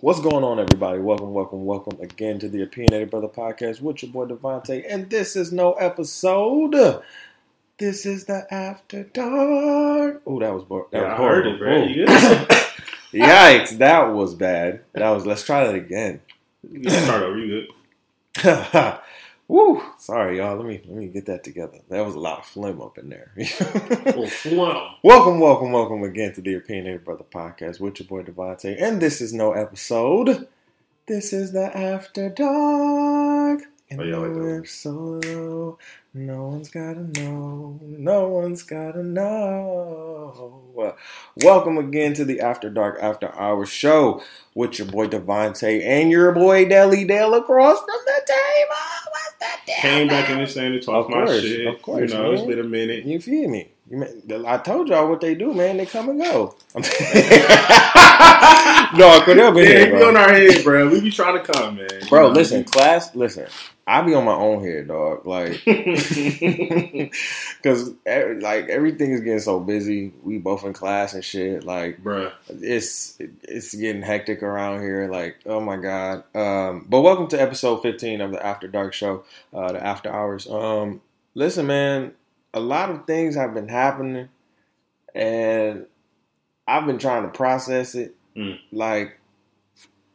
What's 0.00 0.20
going 0.20 0.44
on, 0.44 0.58
everybody? 0.58 0.98
Welcome, 0.98 1.32
welcome, 1.32 1.64
welcome 1.64 1.98
again 2.00 2.38
to 2.40 2.48
the 2.48 2.62
Opinionated 2.62 3.10
Bruhtha 3.10 3.32
Podcast 3.32 3.80
with 3.80 4.02
your 4.02 4.12
boy 4.12 4.26
DeVonta. 4.26 4.84
And 4.88 5.08
this 5.08 5.36
is 5.36 5.52
no 5.52 5.72
episode. 5.74 7.02
This 7.78 8.04
is 8.04 8.24
the 8.26 8.46
After 8.52 9.04
Dark. 9.04 10.22
Oh, 10.26 10.38
that 10.40 10.52
was, 10.52 10.64
bo- 10.64 10.88
that 10.90 10.98
Yeah, 11.00 11.10
was 11.12 11.20
I 11.20 11.22
heard 11.22 11.46
it, 11.46 11.58
bro. 11.58 11.82
Ooh. 11.82 11.88
You 11.88 12.06
good? 12.06 12.48
Yikes, 13.12 13.78
that 13.78 14.12
was 14.12 14.34
bad. 14.34 14.82
That 14.92 15.10
was, 15.10 15.24
let's 15.26 15.44
try 15.44 15.64
that 15.64 15.74
again. 15.74 16.20
You 16.70 16.90
start 16.90 17.22
over. 17.22 17.38
You 17.38 17.66
good? 18.42 18.44
Woo! 19.46 19.82
Sorry, 19.98 20.38
y'all. 20.38 20.56
Let 20.56 20.64
me 20.66 20.80
let 20.86 20.96
me 20.96 21.06
get 21.08 21.26
that 21.26 21.44
together. 21.44 21.78
That 21.90 22.04
was 22.06 22.14
a 22.14 22.18
lot 22.20 22.38
of 22.38 22.46
phlegm 22.46 22.80
up 22.80 22.96
in 22.96 23.10
there. 23.10 23.32
Phlegm. 24.28 24.94
Welcome, 25.02 25.38
welcome, 25.38 25.70
welcome 25.70 26.02
again 26.02 26.32
to 26.34 26.40
the 26.40 26.54
Opinionated 26.54 27.04
Bruhtha 27.04 27.26
Podcast 27.26 27.78
with 27.78 28.00
your 28.00 28.08
boy 28.08 28.22
DeVonta. 28.22 28.74
And 28.80 29.02
this 29.02 29.20
is 29.20 29.34
no 29.34 29.52
episode. 29.52 30.48
This 31.06 31.34
is 31.34 31.52
the 31.52 31.76
After 31.76 32.30
Dark. 32.30 33.60
And 33.90 34.00
Oh, 34.00 34.04
yeah, 34.04 34.16
like 34.16 34.32
that 34.32 34.38
no 34.38 34.44
one. 34.46 34.58
episode. 34.58 35.76
No 36.14 36.44
one's 36.46 36.70
gotta 36.70 37.20
know. 37.20 37.78
No 37.82 38.28
one's 38.28 38.62
gotta 38.62 39.02
know. 39.02 40.62
Welcome 41.36 41.76
again 41.76 42.14
to 42.14 42.24
the 42.24 42.40
After 42.40 42.70
Dark 42.70 42.98
After 43.02 43.34
Hours 43.34 43.68
show 43.68 44.22
with 44.54 44.78
your 44.78 44.88
boy 44.88 45.08
DeVonta 45.08 45.84
and 45.84 46.10
your 46.10 46.32
boy 46.32 46.66
Deli 46.66 47.04
Dale 47.04 47.34
across 47.34 47.78
from 47.78 48.00
the 48.06 48.22
table. 48.26 49.10
That 49.44 49.60
deal? 49.66 49.74
Came 49.80 50.08
back 50.08 50.28
man? 50.28 50.38
in 50.40 50.44
the 50.46 50.50
same 50.50 50.72
to 50.72 50.80
talk 50.80 51.06
Of 51.06 51.10
my 51.10 51.24
course, 51.26 51.40
shit. 51.42 51.66
of 51.66 51.82
course, 51.82 52.10
You 52.10 52.16
know, 52.18 52.32
it's 52.32 52.42
been 52.42 52.58
a 52.60 52.64
minute. 52.64 53.04
You 53.04 53.20
feel 53.20 53.48
me? 53.48 53.68
You 53.90 53.98
mean, 53.98 54.46
I 54.46 54.56
told 54.58 54.88
y'all 54.88 55.08
what 55.10 55.20
they 55.20 55.34
do, 55.34 55.52
man. 55.52 55.76
They 55.76 55.84
come 55.84 56.08
and 56.08 56.18
go. 56.18 56.54
no, 56.74 56.80
I 56.82 56.86
could 59.24 59.36
have 59.36 59.52
been 59.54 59.64
Yeah, 59.64 59.68
here, 59.68 59.94
it 59.94 59.98
be 59.98 60.02
on 60.04 60.16
our 60.16 60.32
head, 60.32 60.64
bro. 60.64 60.88
We 60.88 61.02
be 61.02 61.10
trying 61.10 61.44
to 61.44 61.52
come, 61.52 61.76
man. 61.76 61.86
You 62.00 62.08
Bro, 62.08 62.28
know? 62.28 62.34
listen, 62.34 62.64
class, 62.64 63.14
listen. 63.14 63.46
I 63.86 64.00
be 64.00 64.14
on 64.14 64.24
my 64.24 64.32
own 64.32 64.64
head, 64.64 64.88
dog. 64.88 65.26
Like, 65.26 65.62
because 65.66 67.10
like 68.06 68.70
everything 68.70 69.12
is 69.12 69.20
getting 69.20 69.40
so 69.40 69.60
busy. 69.60 70.14
We 70.22 70.38
both 70.38 70.64
in 70.64 70.72
class 70.72 71.12
and 71.12 71.22
shit. 71.22 71.64
Like, 71.64 72.02
Bruh. 72.02 72.32
it's 72.48 73.18
it's 73.42 73.74
getting 73.74 74.00
hectic 74.00 74.42
around 74.42 74.80
here. 74.80 75.10
Like, 75.12 75.36
oh 75.44 75.60
my 75.60 75.76
god. 75.76 76.24
Um, 76.34 76.86
but 76.88 77.02
welcome 77.02 77.28
to 77.28 77.38
episode 77.40 77.82
fifteen 77.82 78.22
of 78.22 78.32
the 78.32 78.44
After 78.44 78.66
Dark 78.66 78.94
Show, 78.94 79.24
uh, 79.52 79.72
the 79.72 79.84
After 79.84 80.10
Hours. 80.10 80.46
Um, 80.48 81.02
listen, 81.34 81.66
man, 81.66 82.14
a 82.54 82.60
lot 82.60 82.88
of 82.90 83.06
things 83.06 83.34
have 83.34 83.52
been 83.52 83.68
happening, 83.68 84.28
and 85.14 85.86
I've 86.66 86.86
been 86.86 86.98
trying 86.98 87.24
to 87.24 87.28
process 87.28 87.94
it. 87.94 88.14
Mm. 88.36 88.58
Like, 88.72 89.18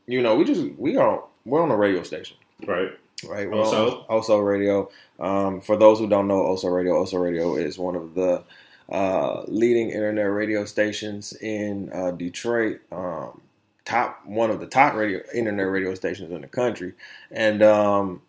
you 0.07 0.21
know, 0.21 0.35
we 0.35 0.45
just 0.45 0.61
we 0.77 0.97
are 0.97 1.23
we're 1.45 1.61
on 1.61 1.69
a 1.71 1.77
radio 1.77 2.03
station 2.03 2.37
Right. 2.65 2.91
right? 3.27 3.49
We're 3.49 3.61
on 3.61 4.05
Oso 4.09 4.45
Radio. 4.45 4.89
Um, 5.19 5.61
for 5.61 5.77
those 5.77 5.99
who 5.99 6.07
don't 6.07 6.27
know 6.27 6.41
Oso 6.41 6.73
Radio, 6.73 7.03
Oso 7.03 7.21
Radio 7.21 7.55
is 7.55 7.77
one 7.77 7.95
of 7.95 8.15
the 8.15 8.43
uh, 8.89 9.43
leading 9.47 9.89
internet 9.89 10.31
radio 10.31 10.65
stations 10.65 11.33
in 11.33 11.91
uh, 11.93 12.11
Detroit. 12.11 12.79
Um, 12.91 13.41
top 13.85 14.21
one 14.25 14.49
of 14.51 14.59
the 14.59 14.67
top 14.67 14.93
radio 14.95 15.19
internet 15.33 15.67
radio 15.67 15.93
stations 15.95 16.31
in 16.31 16.41
the 16.41 16.47
country, 16.47 16.93
and 17.31 17.61
um, 17.63 18.21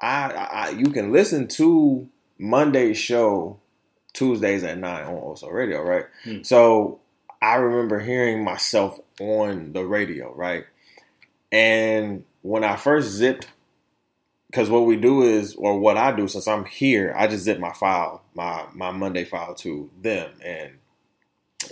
I, 0.00 0.30
I 0.30 0.68
you 0.70 0.90
can 0.90 1.12
listen 1.12 1.48
to 1.48 2.08
Monday's 2.38 2.98
show 2.98 3.58
Tuesdays 4.12 4.62
at 4.62 4.78
nine 4.78 5.04
on 5.06 5.14
Oso 5.14 5.52
Radio, 5.52 5.82
right? 5.82 6.06
Hmm. 6.24 6.42
So 6.42 7.00
I 7.42 7.56
remember 7.56 8.00
hearing 8.00 8.42
myself 8.44 8.98
on 9.20 9.72
the 9.72 9.84
radio, 9.84 10.32
right? 10.34 10.64
And 11.52 12.24
when 12.42 12.64
I 12.64 12.76
first 12.76 13.10
zipped, 13.10 13.48
because 14.50 14.70
what 14.70 14.86
we 14.86 14.96
do 14.96 15.22
is, 15.22 15.54
or 15.56 15.78
what 15.78 15.96
I 15.96 16.12
do, 16.12 16.28
since 16.28 16.46
I'm 16.46 16.64
here, 16.64 17.12
I 17.16 17.26
just 17.26 17.44
zip 17.44 17.58
my 17.58 17.72
file, 17.72 18.22
my 18.34 18.66
my 18.72 18.92
Monday 18.92 19.24
file 19.24 19.54
to 19.56 19.90
them, 20.00 20.30
and 20.44 20.72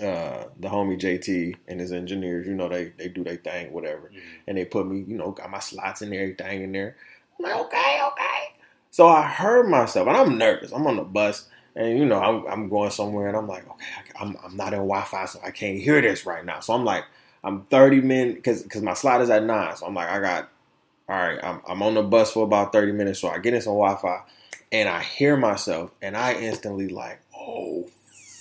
uh, 0.01 0.49
the 0.59 0.69
homie 0.69 1.01
JT 1.01 1.57
and 1.69 1.81
his 1.81 1.93
engineers, 1.93 2.47
you 2.47 2.55
know, 2.55 2.69
they 2.69 2.93
they 2.99 3.09
do 3.09 3.25
their 3.25 3.37
thing, 3.37 3.73
whatever, 3.73 4.11
and 4.47 4.59
they 4.59 4.65
put 4.65 4.87
me, 4.87 5.05
you 5.07 5.17
know, 5.17 5.31
got 5.31 5.51
my 5.51 5.61
slots 5.61 6.03
and 6.03 6.13
everything 6.13 6.63
in 6.63 6.73
there. 6.73 6.97
I'm 7.39 7.45
like, 7.45 7.61
okay, 7.67 8.01
okay. 8.13 8.52
So 8.93 9.09
I 9.09 9.23
heard 9.27 9.69
myself, 9.69 10.07
and 10.07 10.17
I'm 10.17 10.39
nervous. 10.39 10.71
I'm 10.71 10.87
on 10.87 10.97
the 10.97 11.03
bus, 11.03 11.49
and 11.75 11.99
you 11.99 12.05
know, 12.05 12.21
I'm, 12.21 12.47
I'm 12.47 12.69
going 12.69 12.91
somewhere, 12.91 13.27
and 13.29 13.37
I'm 13.37 13.49
like, 13.49 13.67
okay, 13.67 14.13
I'm, 14.21 14.37
I'm 14.45 14.57
not 14.57 14.75
in 14.75 14.81
Wi-Fi, 14.81 15.25
so 15.27 15.41
I 15.45 15.51
can't 15.51 15.79
hear 15.81 16.01
this 16.03 16.27
right 16.27 16.45
now. 16.45 16.61
So 16.61 16.75
I'm 16.75 16.85
like, 16.85 17.05
I'm 17.43 17.63
30 17.65 18.03
minutes 18.03 18.37
because 18.37 18.63
because 18.63 18.83
my 18.83 18.95
slot 18.95 19.23
is 19.23 19.31
at 19.31 19.45
nine, 19.45 19.75
so 19.77 19.87
I'm 19.87 19.95
like, 19.95 20.09
I 20.11 20.21
got, 20.21 20.51
all 21.09 21.17
right, 21.17 21.41
I'm, 21.43 21.63
I'm 21.67 21.83
on 21.83 21.95
the 21.95 22.03
bus 22.03 22.33
for 22.33 22.45
about 22.45 22.73
30 22.73 22.93
minutes, 22.93 23.19
so 23.21 23.29
I 23.29 23.39
get 23.39 23.55
in 23.55 23.63
some 23.63 23.73
Wi-Fi, 23.75 24.21
and 24.71 24.89
I 24.89 25.03
hear 25.03 25.37
myself, 25.39 25.91
and 26.03 26.17
I 26.17 26.35
instantly 26.35 26.89
like, 26.89 27.21
oh 27.35 27.89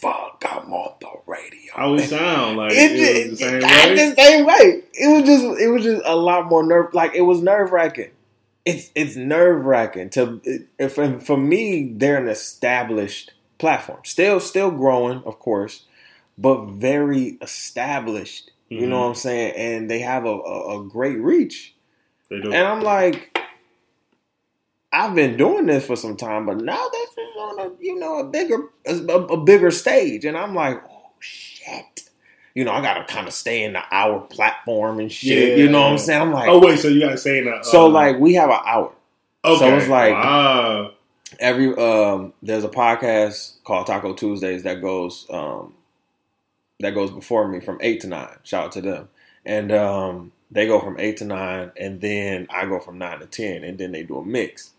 fuck, 0.01 0.43
I'm 0.49 0.73
on 0.73 0.95
the 0.99 1.07
radio. 1.27 1.71
How 1.75 1.93
we 1.93 1.99
sound? 2.01 2.57
Like, 2.57 2.73
It, 2.73 2.91
it, 2.99 3.29
was 3.31 3.39
the 3.39 3.45
same 3.45 3.55
it- 3.55 3.63
it- 3.63 3.89
way? 3.97 4.09
the 4.09 4.15
same 4.21 4.45
way. 4.45 4.83
It 4.93 5.07
was 5.07 5.23
just 5.23 5.61
it 5.61 5.67
was 5.69 5.83
just 5.83 6.01
a 6.05 6.15
lot 6.15 6.47
more 6.47 6.61
nerve 6.63 6.93
like 6.93 7.15
it 7.15 7.21
was 7.21 7.41
nerve 7.41 7.71
wracking. 7.71 8.11
It's 8.65 8.91
it's 8.95 9.15
nerve 9.17 9.65
wracking 9.65 10.11
to 10.11 10.41
if 10.79 10.93
for, 10.95 11.19
for 11.19 11.37
me 11.37 11.93
they're 11.97 12.17
an 12.21 12.29
established 12.29 13.33
platform, 13.59 14.01
still 14.05 14.39
still 14.39 14.71
growing, 14.71 15.23
of 15.25 15.39
course, 15.39 15.85
but 16.37 16.67
very 16.67 17.37
established. 17.41 18.51
You 18.69 18.87
know 18.87 18.97
Mhm. 18.97 19.01
what 19.01 19.07
I'm 19.09 19.15
saying? 19.15 19.55
And 19.57 19.91
they 19.91 19.99
have 19.99 20.25
a, 20.25 20.29
a, 20.39 20.81
a 20.81 20.85
great 20.85 21.19
reach. 21.19 21.75
They 22.29 22.41
do. 22.41 22.51
And 22.53 22.67
I'm 22.67 22.81
like, 22.83 23.37
I've 24.93 25.15
been 25.15 25.37
doing 25.37 25.67
this 25.67 25.85
for 25.87 25.95
some 25.97 26.17
time, 26.17 26.45
but 26.47 26.57
now 26.59 26.89
this 26.91 27.11
is 27.11 27.37
on 27.39 27.59
a 27.59 27.71
you 27.79 27.99
know 27.99 28.19
a 28.19 28.25
bigger 28.25 28.69
a, 28.87 28.95
a 28.95 29.37
bigger 29.43 29.71
stage, 29.71 30.25
and 30.25 30.37
I'm 30.37 30.55
like, 30.55 30.81
oh 30.89 31.11
shit. 31.19 32.00
You 32.53 32.65
know, 32.65 32.71
I 32.71 32.81
gotta 32.81 33.05
kind 33.05 33.27
of 33.27 33.33
stay 33.33 33.63
in 33.63 33.73
the 33.73 33.83
hour 33.91 34.19
platform 34.21 34.99
and 34.99 35.11
shit. 35.11 35.57
Yeah. 35.57 35.63
You 35.63 35.69
know 35.69 35.81
what 35.81 35.91
I'm 35.91 35.97
saying? 35.97 36.21
I'm 36.21 36.31
like, 36.31 36.49
oh, 36.49 36.59
wait, 36.59 36.79
so 36.79 36.87
you 36.87 36.99
got 36.99 37.11
to 37.11 37.17
say 37.17 37.41
that. 37.43 37.65
so 37.65 37.87
um, 37.87 37.93
like 37.93 38.19
we 38.19 38.33
have 38.33 38.49
an 38.49 38.59
hour 38.65 38.93
okay. 39.45 39.59
so 39.59 39.77
it's 39.77 39.87
like- 39.87 40.13
wow. 40.13 40.91
every. 41.39 41.75
Um, 41.75 42.33
there's 42.41 42.63
a 42.63 42.69
podcast 42.69 43.63
called 43.63 43.87
Taco 43.87 44.13
Tuesdays 44.13 44.63
that 44.63 44.81
goes 44.81 45.25
um, 45.29 45.73
that 46.79 46.93
goes 46.93 47.11
before 47.11 47.47
me 47.47 47.59
from 47.59 47.77
eight 47.81 48.01
to 48.01 48.07
nine. 48.07 48.37
Shout 48.43 48.65
out 48.65 48.71
to 48.73 48.81
them, 48.81 49.09
and 49.45 49.71
um, 49.71 50.31
they 50.49 50.67
go 50.67 50.79
from 50.79 50.99
eight 50.99 51.17
to 51.17 51.25
nine, 51.25 51.71
and 51.77 52.01
then 52.01 52.47
I 52.49 52.65
go 52.65 52.79
from 52.79 52.97
nine 52.97 53.19
to 53.19 53.25
ten, 53.25 53.63
and 53.63 53.77
then 53.77 53.91
they 53.91 54.03
do 54.03 54.17
a 54.17 54.25
mix. 54.25 54.71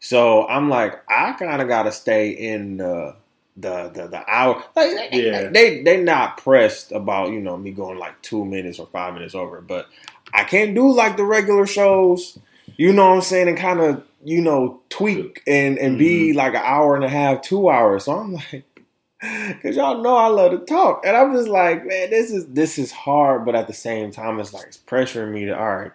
So 0.00 0.48
I'm 0.48 0.68
like, 0.68 1.00
I 1.08 1.32
kind 1.34 1.62
of 1.62 1.68
got 1.68 1.84
to 1.84 1.92
stay 1.92 2.30
in 2.30 2.78
the 2.78 3.14
the 3.56 3.88
the, 3.90 4.06
the 4.08 4.22
hour. 4.28 4.62
Like, 4.76 5.10
they, 5.10 5.26
Yeah. 5.26 5.48
they 5.48 5.82
they 5.82 6.02
not 6.02 6.38
pressed 6.38 6.92
about 6.92 7.30
you 7.32 7.40
know 7.40 7.56
me 7.56 7.70
going 7.70 7.98
like 7.98 8.20
two 8.22 8.44
minutes 8.44 8.78
or 8.78 8.86
five 8.86 9.14
minutes 9.14 9.34
over, 9.34 9.60
but 9.60 9.86
I 10.32 10.44
can't 10.44 10.74
do 10.74 10.92
like 10.92 11.16
the 11.16 11.24
regular 11.24 11.66
shows. 11.66 12.38
You 12.76 12.92
know 12.92 13.08
what 13.08 13.16
I'm 13.16 13.20
saying, 13.22 13.48
and 13.48 13.58
kind 13.58 13.80
of 13.80 14.04
you 14.24 14.40
know 14.40 14.80
tweak 14.88 15.42
and 15.46 15.78
and 15.78 15.98
be 15.98 16.32
like 16.32 16.54
an 16.54 16.62
hour 16.64 16.94
and 16.96 17.04
a 17.04 17.08
half, 17.08 17.42
two 17.42 17.68
hours. 17.70 18.04
So 18.04 18.12
I'm 18.18 18.34
like. 18.34 18.64
Cause 19.62 19.76
y'all 19.76 20.02
know 20.02 20.16
I 20.16 20.26
love 20.26 20.50
to 20.50 20.58
talk, 20.66 21.02
and 21.06 21.16
I'm 21.16 21.32
just 21.32 21.46
like, 21.46 21.86
man, 21.86 22.10
this 22.10 22.32
is 22.32 22.44
this 22.48 22.76
is 22.76 22.90
hard, 22.90 23.44
but 23.44 23.54
at 23.54 23.68
the 23.68 23.72
same 23.72 24.10
time, 24.10 24.40
it's 24.40 24.52
like 24.52 24.66
it's 24.66 24.78
pressuring 24.78 25.30
me 25.32 25.44
to 25.44 25.56
all 25.56 25.76
right, 25.76 25.92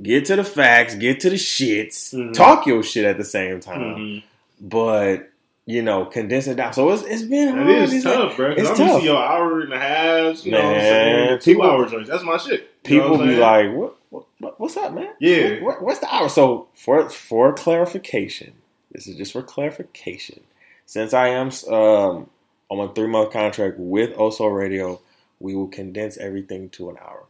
get 0.00 0.26
to 0.26 0.36
the 0.36 0.44
facts, 0.44 0.94
get 0.94 1.18
to 1.20 1.30
the 1.30 1.34
shits, 1.34 2.14
Mhm. 2.14 2.32
talk 2.34 2.68
your 2.68 2.84
shit 2.84 3.04
at 3.04 3.18
the 3.18 3.24
same 3.24 3.58
time, 3.58 3.80
Mhm. 3.80 4.22
but 4.60 5.28
you 5.70 5.82
know, 5.82 6.06
condense 6.06 6.46
it 6.46 6.56
down. 6.56 6.72
So 6.72 6.90
it's 6.90 7.02
it's 7.02 7.22
been 7.24 7.54
hard. 7.54 7.68
It 7.68 7.82
is 7.82 7.92
It's 7.92 8.04
like- 8.06 8.14
tough, 8.14 8.36
bro. 8.36 8.50
it's 8.52 8.60
I'm 8.62 8.66
used 8.68 8.76
tough. 8.78 9.00
to 9.00 9.04
your 9.06 9.18
hour 9.22 9.60
and 9.60 9.72
a 9.74 9.78
half, 9.78 10.44
you 10.46 10.52
know, 10.52 10.58
what 10.58 10.66
I'm 10.66 10.72
Man, 10.72 10.80
saying? 11.28 11.38
two 11.40 11.52
people- 11.54 11.70
hour 11.70 11.86
joints. 11.86 12.08
That's 12.08 12.24
my 12.24 12.38
shit. 12.38 12.50
You 12.86 12.96
know 12.96 13.02
people 13.04 13.18
what 13.18 13.26
be 13.28 13.36
like, 13.36 13.72
what, 13.74 13.96
what, 14.08 14.24
what 14.38 14.58
what's 14.60 14.76
up, 14.78 14.94
man? 14.94 15.10
Yeah. 15.20 15.62
What- 15.62 15.82
what's 15.82 15.98
the 16.00 16.14
hour? 16.14 16.30
So 16.30 16.68
for 16.72 17.10
for 17.10 17.52
clarification, 17.52 18.54
this 18.92 19.06
is 19.06 19.16
just 19.16 19.32
for 19.32 19.42
clarification. 19.42 20.40
Since 20.86 21.12
I 21.12 21.28
am 21.28 21.50
um, 21.70 22.30
on 22.70 22.78
a 22.80 22.94
three 22.94 23.08
month 23.08 23.30
contract 23.30 23.76
with 23.78 24.16
Oso 24.16 24.50
Radio, 24.56 25.02
we 25.38 25.54
will 25.54 25.68
condense 25.68 26.16
everything 26.16 26.70
to 26.70 26.88
an 26.88 26.96
hour. 26.96 27.26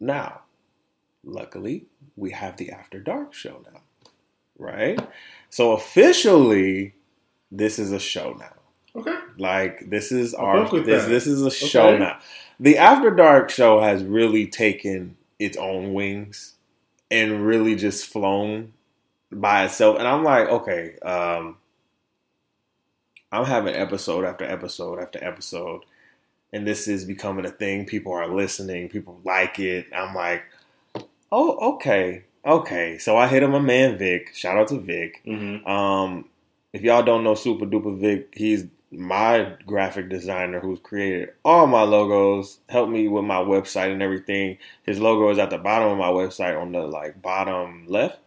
Now, 0.00 0.40
luckily, 1.24 1.84
we 2.16 2.30
have 2.30 2.56
the 2.56 2.70
After 2.70 2.98
Dark 2.98 3.34
show 3.34 3.60
now, 3.70 3.80
right? 4.58 4.98
So 5.50 5.72
officially, 5.72 6.94
this 7.52 7.78
is 7.78 7.92
a 7.92 8.00
show 8.00 8.34
now. 8.40 9.00
Okay. 9.00 9.16
Like 9.38 9.88
this 9.88 10.10
is 10.10 10.34
our 10.34 10.68
this 10.68 11.04
that. 11.04 11.08
this 11.08 11.26
is 11.26 11.42
a 11.42 11.50
show 11.50 11.96
now. 11.96 12.18
The 12.58 12.78
After 12.78 13.10
Dark 13.10 13.50
show 13.50 13.80
has 13.80 14.02
really 14.02 14.46
taken 14.46 15.16
its 15.38 15.56
own 15.56 15.94
wings 15.94 16.54
and 17.10 17.46
really 17.46 17.76
just 17.76 18.06
flown 18.06 18.72
by 19.30 19.64
itself. 19.64 19.98
And 19.98 20.08
I'm 20.08 20.24
like, 20.24 20.48
okay, 20.48 20.96
um, 21.00 21.56
I'm 23.30 23.44
having 23.44 23.74
episode 23.74 24.24
after 24.24 24.44
episode 24.44 24.98
after 24.98 25.22
episode, 25.22 25.84
and 26.52 26.66
this 26.66 26.86
is 26.86 27.04
becoming 27.04 27.46
a 27.46 27.50
thing. 27.50 27.86
People 27.86 28.12
are 28.12 28.28
listening. 28.28 28.88
People 28.88 29.20
like 29.24 29.58
it. 29.58 29.86
I'm 29.94 30.14
like, 30.14 30.44
oh, 31.30 31.74
okay, 31.74 32.24
okay. 32.44 32.98
So 32.98 33.16
I 33.16 33.26
hit 33.26 33.42
him 33.42 33.54
a 33.54 33.60
man 33.60 33.98
Vic. 33.98 34.34
Shout 34.34 34.58
out 34.58 34.68
to 34.68 34.78
Vic. 34.78 35.22
Mm-hmm. 35.26 35.66
Um, 35.66 36.26
if 36.72 36.82
y'all 36.82 37.02
don't 37.02 37.24
know 37.24 37.34
Super 37.34 37.66
Duper 37.66 37.98
Vic, 37.98 38.32
he's 38.34 38.66
my 38.90 39.54
graphic 39.66 40.08
designer 40.08 40.60
who's 40.60 40.78
created 40.80 41.30
all 41.44 41.66
my 41.66 41.82
logos, 41.82 42.58
helped 42.68 42.92
me 42.92 43.08
with 43.08 43.24
my 43.24 43.36
website 43.36 43.92
and 43.92 44.02
everything. 44.02 44.58
His 44.82 45.00
logo 45.00 45.30
is 45.30 45.38
at 45.38 45.50
the 45.50 45.58
bottom 45.58 45.90
of 45.90 45.98
my 45.98 46.08
website 46.08 46.60
on 46.60 46.72
the 46.72 46.80
like 46.80 47.20
bottom 47.22 47.86
left. 47.88 48.18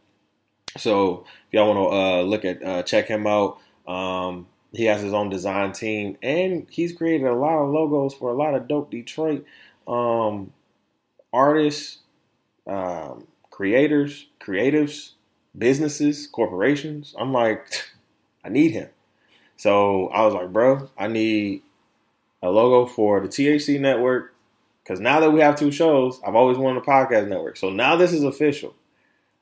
So 0.77 1.25
if 1.47 1.53
y'all 1.53 1.73
want 1.73 1.91
to 1.91 1.97
uh, 1.97 2.21
look 2.23 2.45
at 2.45 2.63
uh, 2.63 2.83
check 2.83 3.07
him 3.07 3.27
out, 3.27 3.59
um, 3.87 4.47
he 4.73 4.85
has 4.85 5.01
his 5.01 5.13
own 5.13 5.29
design 5.29 5.71
team 5.71 6.17
and 6.21 6.67
he's 6.69 6.91
created 6.91 7.27
a 7.27 7.33
lot 7.33 7.63
of 7.63 7.69
logos 7.69 8.13
for 8.13 8.31
a 8.31 8.35
lot 8.35 8.55
of 8.55 8.67
dope 8.67 8.91
Detroit 8.91 9.45
um, 9.87 10.51
artists, 11.31 11.99
um, 12.67 13.27
creators, 13.51 14.27
creatives, 14.41 15.11
businesses, 15.57 16.27
corporations. 16.27 17.15
I'm 17.17 17.31
like, 17.31 17.67
I 18.45 18.49
need 18.49 18.71
him. 18.71 18.89
So 19.57 20.07
I 20.09 20.25
was 20.25 20.33
like, 20.33 20.53
bro, 20.53 20.89
I 20.97 21.07
need 21.07 21.63
a 22.41 22.49
logo 22.49 22.89
for 22.89 23.19
the 23.19 23.27
THC 23.27 23.79
network. 23.79 24.33
Because 24.83 24.99
now 24.99 25.19
that 25.19 25.31
we 25.31 25.39
have 25.39 25.57
two 25.57 25.71
shows, 25.71 26.19
I've 26.25 26.35
always 26.35 26.57
wanted 26.57 26.83
a 26.83 26.85
podcast 26.85 27.27
network. 27.27 27.57
So 27.57 27.71
now 27.71 27.95
this 27.95 28.13
is 28.13 28.23
official. 28.23 28.75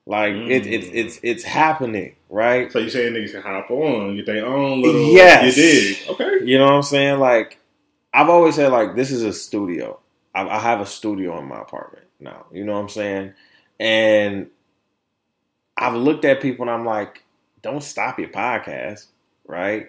Like 0.05 0.33
mm. 0.33 0.49
it, 0.49 0.65
it's 0.65 0.87
it's 0.91 1.19
it's 1.23 1.43
happening, 1.43 2.15
right? 2.29 2.71
So 2.71 2.79
you 2.79 2.89
saying 2.89 3.13
niggas 3.13 3.31
can 3.31 3.41
hop 3.41 3.71
on, 3.71 4.15
get 4.17 4.25
their 4.25 4.45
own 4.45 4.81
little 4.81 5.13
yes. 5.13 5.55
You 5.55 5.63
dig. 5.63 6.09
Okay. 6.09 6.45
You 6.45 6.57
know 6.57 6.65
what 6.65 6.73
I'm 6.73 6.83
saying? 6.83 7.19
Like 7.19 7.57
I've 8.13 8.29
always 8.29 8.55
said 8.55 8.71
like 8.71 8.95
this 8.95 9.11
is 9.11 9.23
a 9.23 9.31
studio. 9.31 9.99
I, 10.35 10.47
I 10.47 10.59
have 10.59 10.81
a 10.81 10.85
studio 10.85 11.39
in 11.39 11.47
my 11.47 11.61
apartment 11.61 12.05
now. 12.19 12.45
You 12.51 12.65
know 12.65 12.73
what 12.73 12.79
I'm 12.79 12.89
saying? 12.89 13.33
And 13.79 14.47
I've 15.77 15.95
looked 15.95 16.25
at 16.25 16.41
people 16.41 16.63
and 16.63 16.71
I'm 16.71 16.85
like, 16.85 17.23
don't 17.63 17.81
stop 17.83 18.19
your 18.19 18.29
podcast, 18.29 19.07
right? 19.47 19.87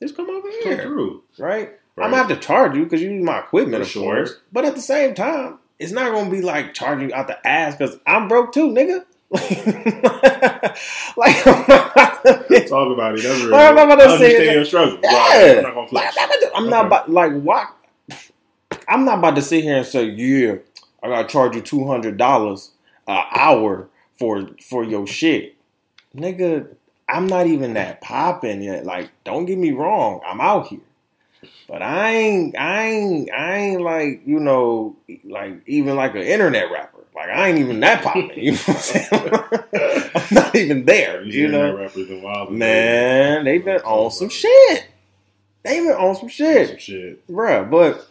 Just 0.00 0.16
come 0.16 0.28
over 0.28 0.48
here. 0.50 0.76
Come 0.76 0.86
through. 0.86 1.22
Right? 1.38 1.70
right? 1.96 2.04
I'm 2.04 2.10
gonna 2.10 2.16
have 2.16 2.28
to 2.28 2.36
charge 2.36 2.76
you 2.76 2.84
because 2.84 3.00
you 3.00 3.10
use 3.10 3.24
my 3.24 3.38
equipment, 3.40 3.76
For 3.76 3.82
of 3.82 3.88
sure. 3.88 4.14
course. 4.16 4.36
But 4.52 4.64
at 4.66 4.74
the 4.74 4.80
same 4.82 5.14
time, 5.14 5.58
it's 5.78 5.92
not 5.92 6.12
gonna 6.12 6.30
be 6.30 6.42
like 6.42 6.74
charging 6.74 7.08
you 7.08 7.14
out 7.14 7.28
the 7.28 7.46
ass 7.46 7.76
because 7.76 7.98
I'm 8.06 8.28
broke 8.28 8.52
too, 8.52 8.68
nigga. 8.68 9.04
like, 11.16 11.42
talk 12.68 12.92
about 12.92 13.14
it. 13.18 13.22
That's 13.22 13.40
real. 13.44 13.54
I'm 13.54 13.74
not 13.74 13.90
about 13.92 13.96
to 13.96 14.18
say 14.18 14.52
your 14.52 14.64
struggle. 14.64 14.98
Yeah. 15.02 15.54
I'm 15.58 15.62
not 15.62 15.74
gonna 15.74 15.88
flex. 15.88 16.16
I'm 16.18 16.28
not, 16.28 16.38
I'm 16.56 16.68
not 16.70 16.86
Okay. 16.86 16.86
about 16.86 17.10
like. 17.10 17.68
I'm 18.88 19.04
not 19.04 19.18
about 19.18 19.36
to 19.36 19.42
sit 19.42 19.62
here 19.62 19.76
and 19.76 19.86
say, 19.86 20.04
yeah, 20.04 20.56
I 21.02 21.08
gotta 21.08 21.28
charge 21.28 21.54
you 21.54 21.62
two 21.62 21.86
hundred 21.86 22.16
dollars 22.16 22.72
an 23.06 23.24
hour 23.34 23.88
for 24.18 24.48
for 24.62 24.84
your 24.84 25.06
shit, 25.06 25.56
nigga. 26.16 26.68
I'm 27.12 27.26
not 27.26 27.46
even 27.46 27.74
that 27.74 28.00
popping 28.00 28.62
yet. 28.62 28.84
Like, 28.86 29.10
don't 29.24 29.44
get 29.44 29.58
me 29.58 29.72
wrong, 29.72 30.20
I'm 30.26 30.40
out 30.40 30.68
here, 30.68 30.80
but 31.68 31.82
I 31.82 32.12
ain't, 32.12 32.58
I 32.58 32.86
ain't, 32.86 33.30
I 33.30 33.56
ain't 33.56 33.82
like 33.82 34.22
you 34.24 34.40
know, 34.40 34.96
like 35.24 35.60
even 35.66 35.96
like 35.96 36.14
an 36.14 36.22
internet 36.22 36.70
rapper. 36.70 36.98
Like 37.14 37.28
I 37.28 37.48
ain't 37.48 37.58
even 37.58 37.80
that 37.80 38.02
popping. 38.02 38.32
You 38.38 38.52
know 38.52 38.58
what 38.58 38.76
I'm 38.76 38.82
saying? 38.82 40.10
I'm 40.14 40.34
not 40.34 40.54
even 40.56 40.84
there. 40.86 41.22
You 41.22 41.44
internet 41.44 41.74
know, 41.74 41.80
rappers 41.82 42.08
been 42.08 42.22
wild. 42.22 42.52
man, 42.52 43.44
they've 43.44 43.64
been 43.64 43.82
on 43.82 44.10
some 44.10 44.30
shit. 44.30 44.86
They've 45.62 45.82
been 45.82 45.92
on 45.92 46.16
some 46.16 46.28
shit 46.28 46.68
Some 46.68 46.78
shit. 46.78 47.28
bruh. 47.28 47.70
But 47.70 48.08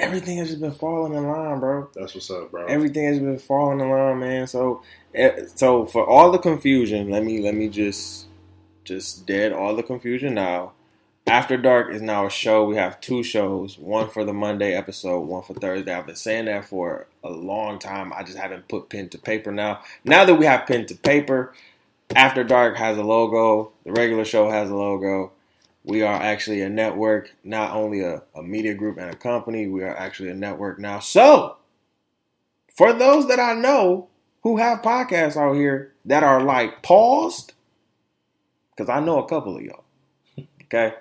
everything 0.00 0.38
has 0.38 0.48
just 0.48 0.60
been 0.60 0.72
falling 0.72 1.14
in 1.14 1.28
line, 1.28 1.60
bro. 1.60 1.90
That's 1.94 2.14
what's 2.14 2.30
up, 2.30 2.50
bro. 2.52 2.66
Everything 2.66 3.04
has 3.06 3.20
been 3.20 3.38
falling 3.38 3.80
in 3.80 3.90
line, 3.90 4.20
man. 4.20 4.46
So, 4.48 4.82
eh, 5.14 5.46
so 5.54 5.86
for 5.86 6.06
all 6.08 6.32
the 6.32 6.38
confusion, 6.38 7.10
let 7.10 7.24
me 7.24 7.40
let 7.42 7.54
me 7.54 7.68
just 7.68 8.26
just 8.84 9.26
dead 9.26 9.52
all 9.52 9.76
the 9.76 9.82
confusion 9.84 10.34
now. 10.34 10.72
After 11.26 11.56
Dark 11.56 11.92
is 11.94 12.02
now 12.02 12.26
a 12.26 12.30
show. 12.30 12.64
We 12.66 12.76
have 12.76 13.00
two 13.00 13.22
shows, 13.22 13.78
one 13.78 14.08
for 14.08 14.24
the 14.24 14.32
Monday 14.32 14.74
episode, 14.74 15.20
one 15.20 15.42
for 15.42 15.54
Thursday. 15.54 15.94
I've 15.94 16.06
been 16.06 16.16
saying 16.16 16.46
that 16.46 16.64
for 16.66 17.06
a 17.24 17.30
long 17.30 17.78
time. 17.78 18.12
I 18.12 18.24
just 18.24 18.38
haven't 18.38 18.68
put 18.68 18.88
pen 18.90 19.08
to 19.10 19.18
paper 19.18 19.52
now. 19.52 19.80
Now 20.04 20.24
that 20.24 20.36
we 20.36 20.46
have 20.46 20.66
pen 20.66 20.86
to 20.86 20.96
paper, 20.96 21.52
After 22.16 22.42
Dark 22.44 22.76
has 22.78 22.98
a 22.98 23.04
logo. 23.04 23.72
The 23.84 23.92
regular 23.92 24.24
show 24.24 24.50
has 24.50 24.70
a 24.70 24.74
logo. 24.74 25.32
We 25.90 26.02
are 26.02 26.14
actually 26.14 26.62
a 26.62 26.70
network, 26.70 27.34
not 27.42 27.72
only 27.74 28.00
a, 28.02 28.22
a 28.36 28.44
media 28.44 28.74
group 28.74 28.96
and 28.96 29.10
a 29.10 29.16
company, 29.16 29.66
we 29.66 29.82
are 29.82 29.96
actually 29.96 30.28
a 30.28 30.34
network 30.34 30.78
now. 30.78 31.00
So, 31.00 31.56
for 32.76 32.92
those 32.92 33.26
that 33.26 33.40
I 33.40 33.54
know 33.54 34.06
who 34.44 34.58
have 34.58 34.82
podcasts 34.82 35.36
out 35.36 35.54
here 35.54 35.92
that 36.04 36.22
are 36.22 36.44
like 36.44 36.82
paused, 36.82 37.54
because 38.70 38.88
I 38.88 39.00
know 39.00 39.18
a 39.18 39.28
couple 39.28 39.56
of 39.56 39.62
y'all. 39.62 39.82
Okay? 40.62 40.94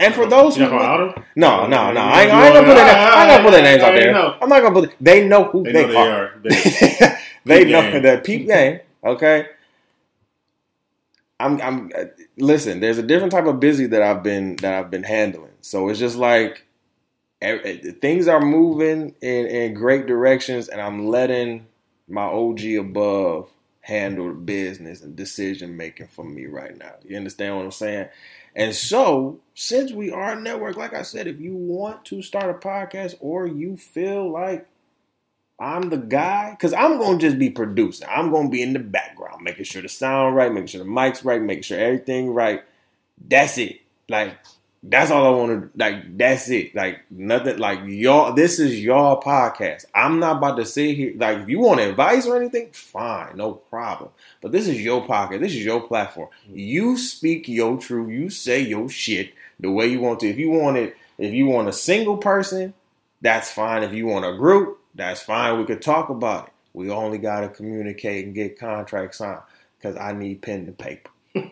And 0.00 0.14
for 0.14 0.24
those 0.24 0.56
you 0.56 0.64
who 0.64 0.78
them? 0.78 1.24
no, 1.36 1.66
no, 1.66 1.92
no, 1.92 2.00
I 2.00 2.22
ain't, 2.22 2.32
I 2.32 2.46
ain't 2.46 2.54
gonna 2.54 2.66
put 2.66 2.74
their, 2.74 2.86
I 2.86 3.22
ain't 3.22 3.30
gonna 3.32 3.42
put 3.44 3.50
their 3.50 3.62
names 3.62 3.82
out 3.82 3.94
there. 3.94 4.16
I'm 4.42 4.48
not 4.48 4.62
gonna 4.62 4.74
put. 4.74 4.94
They 4.98 5.28
know 5.28 5.44
who 5.44 5.62
They 5.62 5.72
they, 5.72 5.86
know 5.88 5.96
are. 5.98 6.32
They- 6.42 7.18
they 7.44 7.64
know 7.70 8.00
that 8.00 8.24
peep 8.24 8.46
game. 8.46 8.80
Okay. 9.04 9.46
I'm. 11.40 11.60
I'm. 11.60 11.92
uh, 11.96 12.04
Listen, 12.38 12.80
there's 12.80 12.98
a 12.98 13.02
different 13.02 13.32
type 13.32 13.46
of 13.46 13.60
busy 13.60 13.86
that 13.86 14.02
I've 14.02 14.22
been 14.22 14.56
that 14.56 14.74
I've 14.74 14.90
been 14.90 15.04
handling. 15.04 15.52
So 15.60 15.88
it's 15.88 15.98
just 15.98 16.16
like 16.16 16.66
things 18.00 18.28
are 18.28 18.40
moving 18.40 19.14
in 19.20 19.46
in 19.46 19.74
great 19.74 20.06
directions, 20.06 20.68
and 20.68 20.80
I'm 20.80 21.06
letting 21.08 21.66
my 22.08 22.24
OG 22.24 22.64
above 22.80 23.50
handle 23.82 24.28
the 24.28 24.34
business 24.34 25.02
and 25.02 25.16
decision 25.16 25.76
making 25.76 26.08
for 26.08 26.24
me 26.24 26.46
right 26.46 26.76
now. 26.76 26.92
You 27.04 27.16
understand 27.16 27.56
what 27.56 27.64
I'm 27.64 27.72
saying? 27.72 28.08
And 28.54 28.74
so, 28.74 29.40
since 29.54 29.92
we 29.92 30.10
are 30.10 30.32
a 30.32 30.40
network, 30.40 30.76
like 30.76 30.94
I 30.94 31.02
said, 31.02 31.26
if 31.26 31.40
you 31.40 31.54
want 31.54 32.04
to 32.06 32.22
start 32.22 32.50
a 32.50 32.66
podcast 32.66 33.16
or 33.20 33.46
you 33.46 33.76
feel 33.76 34.30
like 34.30 34.66
I'm 35.58 35.88
the 35.88 35.96
guy, 35.96 36.50
because 36.50 36.74
I'm 36.74 36.98
to 36.98 37.18
just 37.18 37.38
be 37.38 37.48
producing. 37.48 38.06
I'm 38.10 38.30
to 38.30 38.48
be 38.48 38.62
in 38.62 38.74
the 38.74 38.78
background, 38.78 39.42
making 39.42 39.64
sure 39.64 39.80
the 39.80 39.88
sound 39.88 40.36
right, 40.36 40.52
making 40.52 40.66
sure 40.66 40.84
the 40.84 40.90
mic's 40.90 41.24
right, 41.24 41.40
making 41.40 41.62
sure 41.62 41.78
everything 41.78 42.34
right. 42.34 42.62
That's 43.26 43.56
it. 43.56 43.80
Like, 44.08 44.36
that's 44.82 45.10
all 45.10 45.26
I 45.26 45.30
want 45.30 45.62
to, 45.62 45.70
like, 45.78 46.18
that's 46.18 46.50
it. 46.50 46.74
Like, 46.74 47.00
nothing, 47.10 47.58
like, 47.58 47.80
y'all, 47.86 48.34
this 48.34 48.58
is 48.60 48.78
y'all 48.84 49.20
podcast. 49.20 49.86
I'm 49.94 50.20
not 50.20 50.36
about 50.36 50.58
to 50.58 50.66
sit 50.66 50.94
here, 50.94 51.14
like, 51.16 51.38
if 51.38 51.48
you 51.48 51.58
want 51.58 51.80
advice 51.80 52.26
or 52.26 52.36
anything, 52.36 52.70
fine, 52.72 53.36
no 53.38 53.54
problem. 53.54 54.10
But 54.42 54.52
this 54.52 54.68
is 54.68 54.82
your 54.82 55.06
pocket. 55.06 55.40
This 55.40 55.54
is 55.54 55.64
your 55.64 55.80
platform. 55.80 56.28
You 56.48 56.98
speak 56.98 57.48
your 57.48 57.78
truth. 57.78 58.10
You 58.10 58.28
say 58.28 58.60
your 58.60 58.90
shit 58.90 59.32
the 59.58 59.70
way 59.70 59.86
you 59.86 60.00
want 60.00 60.20
to. 60.20 60.28
If 60.28 60.38
you 60.38 60.50
want 60.50 60.76
it, 60.76 60.96
if 61.18 61.32
you 61.32 61.46
want 61.46 61.68
a 61.68 61.72
single 61.72 62.18
person, 62.18 62.74
that's 63.22 63.50
fine. 63.50 63.82
If 63.82 63.94
you 63.94 64.06
want 64.06 64.26
a 64.26 64.36
group, 64.36 64.78
that's 64.96 65.22
fine. 65.22 65.58
We 65.58 65.64
could 65.64 65.82
talk 65.82 66.08
about 66.08 66.48
it. 66.48 66.52
We 66.72 66.90
only 66.90 67.18
got 67.18 67.40
to 67.40 67.48
communicate 67.48 68.26
and 68.26 68.34
get 68.34 68.58
contracts 68.58 69.18
signed 69.18 69.40
because 69.78 69.96
I 69.96 70.12
need 70.12 70.42
pen 70.42 70.66
and 70.66 70.76
paper. 70.78 71.10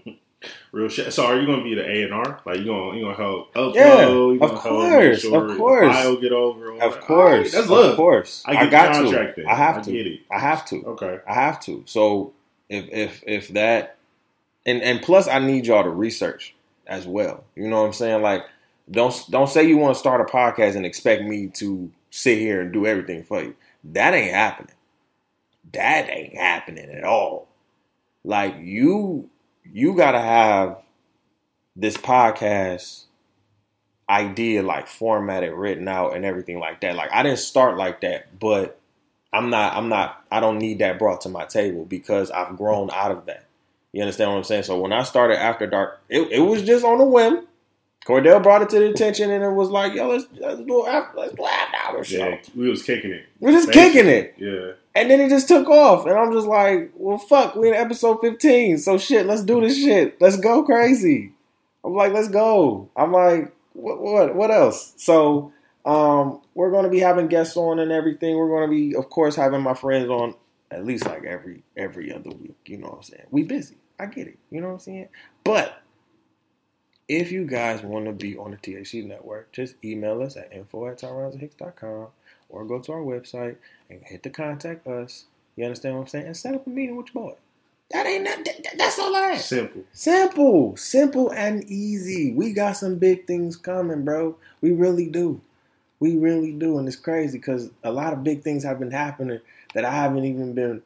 Real 0.73 0.89
shit. 0.89 1.13
So 1.13 1.25
are 1.25 1.41
you 1.41 1.47
gonna 1.47 1.63
be 1.63 1.75
the 1.75 1.89
A 1.89 2.03
and 2.03 2.13
R? 2.13 2.41
Like 2.45 2.59
you 2.59 2.67
gonna 2.67 2.97
you 2.97 3.05
gonna 3.05 3.17
help 3.17 3.55
upload? 3.55 3.75
Yeah, 3.75 4.09
you 4.09 4.39
of 4.41 4.55
course, 4.55 5.21
sure 5.23 5.51
of 5.51 5.57
course. 5.57 5.97
I'll 5.97 6.17
get 6.21 6.33
over. 6.33 6.73
Of 6.75 6.95
that? 6.95 7.01
course, 7.01 7.55
Alright, 7.55 7.69
that's 7.69 7.71
of 7.71 7.97
course. 7.97 8.43
I 8.45 8.57
I, 8.57 8.67
got 8.67 8.93
to. 8.93 9.11
then. 9.11 9.47
I 9.47 9.55
have 9.55 9.79
I 9.79 9.83
to. 9.83 10.19
I 10.31 10.39
have 10.39 10.67
to. 10.67 10.85
Okay. 10.85 11.21
I 11.27 11.35
have 11.35 11.61
to. 11.61 11.83
So 11.87 12.35
if 12.69 12.89
if 12.91 13.25
if 13.27 13.49
that 13.55 13.97
and 14.67 14.83
and 14.83 15.01
plus 15.03 15.29
I 15.29 15.39
need 15.39 15.67
y'all 15.67 15.85
to 15.85 15.91
research 15.91 16.55
as 16.87 17.07
well. 17.07 17.45
You 17.55 17.69
know 17.69 17.81
what 17.81 17.87
I'm 17.87 17.93
saying? 17.93 18.23
Like 18.23 18.45
don't 18.91 19.15
don't 19.31 19.49
say 19.49 19.65
you 19.65 19.79
want 19.79 19.95
to 19.95 19.99
start 19.99 20.21
a 20.21 20.25
podcast 20.25 20.77
and 20.77 20.85
expect 20.85 21.23
me 21.23 21.49
to 21.55 21.91
sit 22.15 22.39
here 22.39 22.61
and 22.61 22.73
do 22.73 22.87
everything 22.87 23.25
for 23.25 23.43
you. 23.43 23.57
That 23.83 24.15
ain't 24.15 24.33
happening. 24.33 24.77
That 25.73 26.09
ain't 26.09 26.37
happening 26.37 26.89
at 26.91 27.03
all. 27.03 27.49
Like 28.23 28.55
you 28.61 29.29
you 29.65 29.97
got 29.97 30.13
to 30.13 30.21
have 30.21 30.79
this 31.75 31.97
podcast 31.97 33.07
idea 34.09 34.63
like 34.63 34.87
formatted, 34.87 35.53
written 35.55 35.89
out 35.89 36.15
and 36.15 36.25
everything 36.25 36.61
like 36.61 36.81
that. 36.83 36.95
Like 36.95 37.11
I 37.13 37.25
didn't 37.25 37.41
start 37.41 37.77
like 37.77 38.01
that, 38.03 38.39
but 38.39 38.81
I'm 39.33 39.51
not 39.51 39.75
I'm 39.75 39.89
not 39.89 40.25
I 40.31 40.39
don't 40.39 40.59
need 40.59 40.79
that 40.79 41.01
brought 41.01 41.23
to 41.23 41.29
my 41.29 41.45
table 41.47 41.85
because 41.85 42.31
I've 42.31 42.57
grown 42.57 42.91
out 42.93 43.11
of 43.11 43.27
that. 43.27 43.47
You 43.93 44.03
understand 44.03 44.31
what 44.31 44.37
I'm 44.37 44.45
saying? 44.45 44.63
So 44.65 44.79
when 44.79 44.93
I 44.93 45.03
started 45.03 45.41
After 45.41 45.67
Dark, 45.67 46.01
it, 46.09 46.31
it 46.31 46.41
was 46.41 46.63
just 46.63 46.85
on 46.85 47.01
a 47.01 47.05
whim. 47.05 47.47
Cordell 48.07 48.43
brought 48.43 48.63
it 48.63 48.69
to 48.71 48.79
the 48.79 48.91
attention 48.91 49.31
and 49.31 49.43
it 49.43 49.51
was 49.51 49.71
like, 49.71 49.95
yo, 49.95 50.09
let's, 50.09 50.27
let's 50.39 50.61
do 50.61 50.87
after 50.87 51.19
let's 51.19 51.35
do 51.35 51.45
after 51.45 51.77
hour 51.77 52.05
show. 52.05 52.29
Yeah, 52.29 52.39
we 52.55 52.69
was 52.69 52.83
kicking 52.83 53.11
it. 53.13 53.27
We're 53.41 53.53
just 53.53 53.69
Basically. 53.69 53.93
kicking 54.03 54.11
it. 54.11 54.35
Yeah. 54.37 54.73
And 54.95 55.11
then 55.11 55.21
it 55.21 55.31
just 55.31 55.49
took 55.49 55.69
off. 55.69 56.07
And 56.07 56.15
I'm 56.15 56.33
just 56.33 56.47
like, 56.47 56.93
well 56.95 57.19
fuck, 57.19 57.57
we 57.57 57.69
in 57.69 57.75
episode 57.75 58.21
15. 58.21 58.79
So 58.79 58.99
shit, 58.99 59.27
let's 59.27 59.43
do 59.43 59.61
this 59.61 59.77
shit. 59.77 60.21
Let's 60.21 60.37
go 60.37 60.65
crazy. 60.65 61.33
I'm 61.83 61.95
like, 61.95 62.13
let's 62.13 62.29
go. 62.29 62.91
I'm 62.97 63.13
like, 63.13 63.55
what 63.73 64.01
what 64.01 64.35
what 64.35 64.51
else? 64.51 64.93
So 64.99 65.53
um 65.87 66.41
we're 66.55 66.71
gonna 66.71 66.91
be 66.91 67.01
having 67.01 67.29
guests 67.29 67.57
on 67.57 67.79
and 67.79 67.91
everything. 67.91 68.37
We're 68.37 68.49
gonna 68.49 68.71
be, 68.71 68.95
of 68.95 69.09
course, 69.09 69.35
having 69.35 69.63
my 69.63 69.75
friends 69.75 70.11
on 70.11 70.35
at 70.71 70.85
least 70.85 71.07
like 71.07 71.25
every 71.25 71.63
every 71.77 72.13
other 72.13 72.31
week. 72.31 72.57
You 72.67 72.79
know 72.79 72.89
what 72.89 72.97
I'm 72.97 73.03
saying? 73.03 73.27
We 73.31 73.45
busy. 73.45 73.77
I 73.99 74.07
get 74.07 74.27
it. 74.27 74.39
You 74.51 74.61
know 74.61 74.69
what 74.69 74.73
I'm 74.75 74.81
saying? 74.81 75.09
But 75.45 75.81
if 77.09 77.31
you 77.31 77.45
guys 77.47 77.83
want 77.83 78.07
to 78.07 78.13
be 78.13 78.37
on 78.37 78.53
the 78.53 78.57
THC 78.57 79.07
network, 79.07 79.53
just 79.53 79.75
email 79.85 80.23
us 80.23 80.37
at 80.37 80.53
info 80.53 80.89
at 80.89 81.01
com 81.01 82.09
or 82.49 82.65
go 82.65 82.79
to 82.81 82.93
our 82.93 83.01
website 83.01 83.57
and 83.91 84.03
hit 84.05 84.23
the 84.23 84.31
contact 84.31 84.87
us. 84.87 85.25
You 85.57 85.65
understand 85.65 85.97
what 85.97 86.03
I'm 86.03 86.07
saying? 86.09 86.27
And 86.27 86.37
set 86.37 86.55
up 86.55 86.67
a 86.67 86.71
meeting 86.71 86.97
with 86.97 87.15
your 87.15 87.25
boy. 87.25 87.35
That 87.91 88.07
ain't 88.07 88.25
that, 88.25 88.45
that- 88.45 88.79
that's 88.79 88.99
all 88.99 89.15
I 89.15 89.33
ask. 89.33 89.45
Simple. 89.45 89.85
Simple, 89.93 90.77
simple 90.77 91.31
and 91.31 91.65
easy. 91.71 92.33
We 92.33 92.53
got 92.53 92.77
some 92.77 92.97
big 92.97 93.27
things 93.27 93.57
coming, 93.57 94.05
bro. 94.05 94.37
We 94.61 94.73
really 94.73 95.07
do. 95.09 95.41
We 96.01 96.17
really 96.17 96.53
do, 96.53 96.79
and 96.79 96.87
it's 96.89 96.97
crazy 96.97 97.39
because 97.39 97.71
a 97.83 97.93
lot 97.93 98.13
of 98.13 98.25
big 98.25 98.43
things 98.43 98.65
have 98.65 98.79
been 98.79 98.91
happening 98.91 99.41
that 99.75 99.85
I 99.85 99.93
haven't 99.93 100.25
even 100.25 100.53
been 100.55 100.83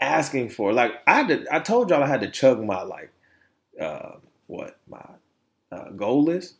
asking 0.00 0.50
for. 0.50 0.72
Like 0.72 0.94
I 1.06 1.24
did, 1.24 1.46
I 1.48 1.60
told 1.60 1.90
y'all 1.90 2.02
I 2.02 2.06
had 2.08 2.20
to 2.22 2.30
chug 2.30 2.62
my 2.64 2.82
like, 2.82 3.10
uh, 3.80 4.12
what 4.48 4.76
my 4.88 5.04
uh, 5.72 5.90
goal 5.90 6.24
list 6.24 6.54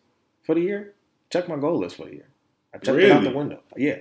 for 0.45 0.55
the 0.55 0.61
year. 0.61 0.95
Check 1.31 1.49
my 1.49 1.57
goal 1.57 1.79
list 1.79 1.97
for 1.97 2.07
the 2.07 2.13
year. 2.15 2.29
I 2.75 2.79
checked 2.79 2.99
it 2.99 3.11
out 3.11 3.25
the 3.25 3.31
window. 3.31 3.61
Yeah, 3.77 3.99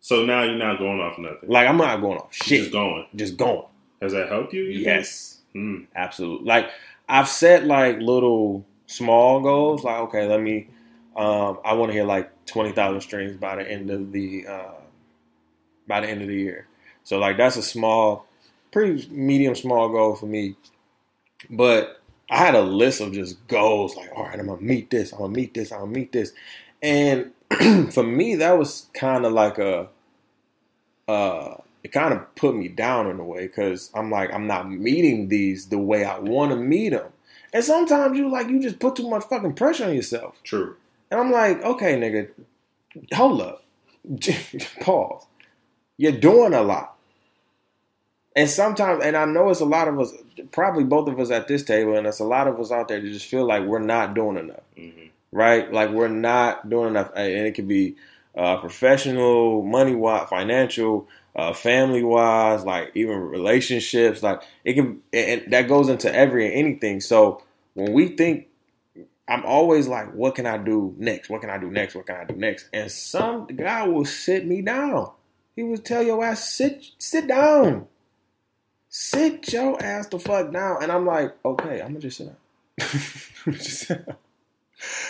So 0.00 0.24
now 0.24 0.42
you're 0.42 0.56
not 0.56 0.78
going 0.78 1.00
off 1.00 1.18
nothing. 1.18 1.48
like 1.48 1.68
I'm 1.68 1.76
not 1.76 2.00
going 2.00 2.18
off 2.18 2.30
You're 2.40 2.46
shit. 2.46 2.60
Just 2.60 2.72
going. 2.72 3.06
Just 3.14 3.36
going. 3.36 3.66
Has 4.02 4.12
that 4.12 4.28
helped 4.28 4.52
you? 4.52 4.62
you? 4.64 4.80
Yes. 4.80 5.38
Hmm. 5.52 5.82
Absolutely. 5.94 6.46
Like 6.46 6.70
I've 7.08 7.28
set 7.28 7.64
like 7.64 7.98
little 8.00 8.64
small 8.86 9.40
goals. 9.40 9.84
Like 9.84 9.98
okay, 10.02 10.26
let 10.26 10.40
me. 10.40 10.68
Um, 11.16 11.58
I 11.64 11.72
want 11.74 11.90
to 11.90 11.96
hit 11.98 12.04
like 12.06 12.30
twenty 12.46 12.72
thousand 12.72 13.00
streams 13.00 13.36
by 13.36 13.56
the 13.56 13.68
end 13.68 13.90
of 13.90 14.12
the 14.12 14.46
uh, 14.46 14.74
by 15.88 16.00
the 16.00 16.08
end 16.08 16.22
of 16.22 16.28
the 16.28 16.36
year. 16.36 16.68
So 17.02 17.18
like 17.18 17.36
that's 17.36 17.56
a 17.56 17.62
small, 17.62 18.26
pretty 18.70 19.08
medium 19.10 19.54
small 19.54 19.88
goal 19.88 20.14
for 20.14 20.26
me. 20.26 20.54
But 21.50 21.97
I 22.30 22.36
had 22.38 22.54
a 22.54 22.62
list 22.62 23.00
of 23.00 23.12
just 23.12 23.46
goals. 23.48 23.96
Like 23.96 24.10
all 24.16 24.24
right, 24.24 24.38
I'm 24.38 24.46
gonna 24.46 24.60
meet 24.60 24.90
this. 24.90 25.12
I'm 25.12 25.18
gonna 25.18 25.32
meet 25.34 25.54
this. 25.54 25.72
I'm 25.72 25.80
gonna 25.80 25.92
meet 25.92 26.12
this. 26.12 26.32
And 26.82 27.32
for 27.92 28.02
me, 28.02 28.36
that 28.36 28.58
was 28.58 28.86
kind 28.94 29.24
of 29.24 29.32
like 29.32 29.58
a. 29.58 29.88
Uh, 31.08 31.56
it 31.82 31.92
kind 31.92 32.12
of 32.12 32.34
put 32.34 32.54
me 32.54 32.68
down 32.68 33.06
in 33.08 33.18
a 33.18 33.24
way 33.24 33.46
because 33.46 33.90
I'm 33.94 34.10
like 34.10 34.32
I'm 34.32 34.46
not 34.46 34.70
meeting 34.70 35.28
these 35.28 35.68
the 35.68 35.78
way 35.78 36.04
I 36.04 36.18
want 36.18 36.50
to 36.50 36.56
meet 36.56 36.90
them, 36.90 37.10
and 37.52 37.64
sometimes 37.64 38.18
you 38.18 38.30
like 38.30 38.48
you 38.48 38.60
just 38.60 38.78
put 38.78 38.96
too 38.96 39.08
much 39.08 39.24
fucking 39.24 39.54
pressure 39.54 39.86
on 39.86 39.94
yourself, 39.94 40.36
True. 40.44 40.76
and 41.10 41.18
I'm 41.18 41.32
like, 41.32 41.62
okay, 41.62 41.94
nigga, 41.98 42.28
hold 43.14 43.40
up, 43.40 43.64
pause. 44.82 45.24
You're 45.96 46.12
doing 46.12 46.52
a 46.52 46.60
lot, 46.60 46.97
and 48.36 48.48
sometimes, 48.48 49.02
and 49.04 49.16
I 49.16 49.24
know 49.24 49.50
it's 49.50 49.60
a 49.60 49.64
lot 49.64 49.88
of 49.88 49.98
us, 49.98 50.12
probably 50.52 50.84
both 50.84 51.08
of 51.08 51.18
us 51.18 51.30
at 51.30 51.48
this 51.48 51.64
table, 51.64 51.96
and 51.96 52.06
it's 52.06 52.20
a 52.20 52.24
lot 52.24 52.48
of 52.48 52.60
us 52.60 52.70
out 52.70 52.88
there 52.88 53.00
that 53.00 53.08
just 53.08 53.26
feel 53.26 53.46
like 53.46 53.64
we're 53.64 53.78
not 53.78 54.14
doing 54.14 54.36
enough 54.36 54.62
hmm 54.76 55.08
right? 55.32 55.72
Like 55.72 55.90
we're 55.90 56.08
not 56.08 56.68
doing 56.68 56.88
enough, 56.88 57.10
and 57.14 57.46
it 57.46 57.54
could 57.54 57.68
be 57.68 57.96
uh, 58.36 58.56
professional, 58.58 59.62
money 59.62 59.94
wise, 59.94 60.28
financial, 60.28 61.08
uh, 61.34 61.52
family 61.52 62.02
wise, 62.02 62.64
like 62.64 62.92
even 62.94 63.18
relationships. 63.18 64.22
Like 64.22 64.42
it 64.64 64.74
can, 64.74 65.02
and 65.12 65.50
that 65.52 65.68
goes 65.68 65.88
into 65.88 66.12
every 66.14 66.46
and 66.46 66.54
anything. 66.54 67.00
So 67.00 67.42
when 67.74 67.92
we 67.92 68.08
think, 68.08 68.46
I'm 69.28 69.44
always 69.44 69.88
like, 69.88 70.14
what 70.14 70.34
can 70.34 70.46
I 70.46 70.56
do 70.56 70.94
next? 70.96 71.28
What 71.28 71.42
can 71.42 71.50
I 71.50 71.58
do 71.58 71.70
next? 71.70 71.94
What 71.94 72.06
can 72.06 72.16
I 72.16 72.24
do 72.24 72.34
next? 72.34 72.68
And 72.72 72.90
some 72.90 73.46
guy 73.46 73.86
will 73.86 74.06
sit 74.06 74.46
me 74.46 74.62
down. 74.62 75.10
He 75.54 75.62
would 75.62 75.84
tell 75.84 76.02
your 76.02 76.24
ass, 76.24 76.48
sit, 76.48 76.86
sit 76.98 77.26
down. 77.26 77.88
Sit 78.88 79.52
your 79.52 79.82
ass 79.82 80.06
the 80.08 80.18
fuck 80.18 80.52
down. 80.52 80.82
And 80.82 80.90
I'm 80.90 81.06
like, 81.06 81.34
okay, 81.44 81.80
I'm 81.80 81.88
gonna 81.88 82.00
just 82.00 82.18
sit 82.18 82.26
down. 82.26 82.36
Just 83.52 83.86
sit 83.88 84.06
down. 84.06 84.16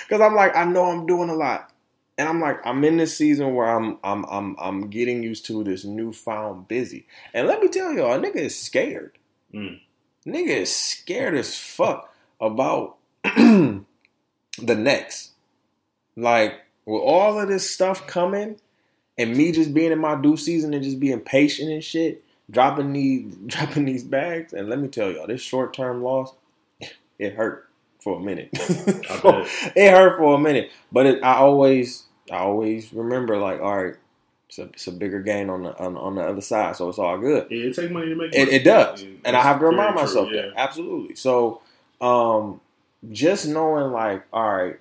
Cause 0.08 0.20
I'm 0.20 0.34
like, 0.34 0.56
I 0.56 0.64
know 0.64 0.86
I'm 0.86 1.06
doing 1.06 1.28
a 1.28 1.34
lot. 1.34 1.70
And 2.16 2.28
I'm 2.28 2.40
like, 2.40 2.58
I'm 2.64 2.82
in 2.84 2.96
this 2.96 3.16
season 3.16 3.54
where 3.54 3.68
I'm 3.68 3.98
I'm 4.02 4.24
I'm 4.24 4.56
I'm 4.58 4.90
getting 4.90 5.22
used 5.22 5.46
to 5.46 5.62
this 5.62 5.84
newfound 5.84 6.66
busy. 6.66 7.06
And 7.32 7.46
let 7.46 7.60
me 7.60 7.68
tell 7.68 7.92
y'all, 7.92 8.12
a 8.12 8.18
nigga 8.18 8.36
is 8.36 8.58
scared. 8.58 9.18
Mm. 9.54 9.80
Nigga 10.26 10.48
is 10.48 10.74
scared 10.74 11.34
as 11.34 11.56
fuck 11.56 12.12
about 12.40 12.96
the 13.24 13.84
next. 14.58 15.32
Like, 16.16 16.54
with 16.84 17.02
all 17.02 17.38
of 17.38 17.48
this 17.48 17.70
stuff 17.70 18.06
coming 18.06 18.56
and 19.16 19.36
me 19.36 19.52
just 19.52 19.72
being 19.72 19.92
in 19.92 19.98
my 20.00 20.20
due 20.20 20.36
season 20.36 20.74
and 20.74 20.82
just 20.82 20.98
being 20.98 21.20
patient 21.20 21.70
and 21.70 21.84
shit, 21.84 22.24
dropping 22.50 22.92
these 22.92 23.34
dropping 23.46 23.84
these 23.84 24.04
bags, 24.04 24.52
and 24.52 24.68
let 24.68 24.78
me 24.78 24.88
tell 24.88 25.10
y'all, 25.10 25.26
this 25.26 25.40
short 25.42 25.74
term 25.74 26.02
loss, 26.02 26.34
it 27.18 27.34
hurt 27.34 27.68
for 28.00 28.18
a 28.18 28.20
minute. 28.20 28.50
bet. 28.52 29.48
it 29.76 29.90
hurt 29.90 30.18
for 30.18 30.34
a 30.34 30.38
minute, 30.38 30.70
but 30.92 31.06
it, 31.06 31.22
I 31.24 31.36
always, 31.36 32.04
I 32.30 32.38
always 32.38 32.92
remember 32.92 33.38
like, 33.38 33.60
all 33.60 33.84
right, 33.84 33.96
it's 34.48 34.58
a, 34.58 34.62
it's 34.64 34.86
a 34.86 34.92
bigger 34.92 35.20
gain 35.20 35.50
on 35.50 35.62
the 35.64 35.78
on, 35.78 35.96
on 35.96 36.14
the 36.14 36.22
other 36.22 36.40
side, 36.40 36.76
so 36.76 36.88
it's 36.88 36.98
all 36.98 37.18
good. 37.18 37.48
Yeah, 37.50 37.64
it 37.66 37.74
takes 37.74 37.92
money 37.92 38.08
to 38.10 38.14
make 38.16 38.34
It, 38.34 38.46
money. 38.46 38.52
it 38.56 38.64
does, 38.64 39.02
And 39.02 39.20
and 39.24 39.36
I 39.36 39.42
have 39.42 39.58
to 39.60 39.66
remind 39.66 39.94
very 39.94 40.06
myself 40.06 40.28
true, 40.28 40.36
that 40.42 40.52
absolutely. 40.56 41.16
So, 41.16 41.60
um, 42.00 42.60
just 43.10 43.46
knowing 43.46 43.92
like, 43.92 44.24
all 44.32 44.56
right, 44.56 44.80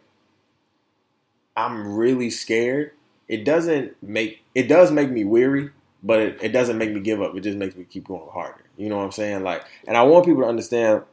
I'm 1.56 1.96
really 1.96 2.30
scared. 2.30 2.92
It 3.28 3.44
doesn't 3.44 4.02
make 4.02 4.42
it 4.56 4.68
does 4.68 4.92
make 4.92 5.10
me 5.12 5.26
weary, 5.26 5.72
but 6.04 6.20
it, 6.20 6.40
it 6.42 6.50
doesn't 6.50 6.78
make 6.78 6.94
me 6.94 7.00
give 7.00 7.22
up. 7.22 7.36
It 7.36 7.42
just 7.42 7.58
makes 7.58 7.76
me 7.76 7.84
keep 7.84 8.08
going 8.08 8.30
harder. 8.32 8.64
You 8.78 8.90
know 8.90 8.98
what 8.98 9.06
I'm 9.06 9.12
saying? 9.12 9.44
Like, 9.44 9.66
and 9.88 9.98
I 9.98 10.04
want 10.04 10.26
people 10.26 10.44
to 10.44 10.48
understand 10.48 11.04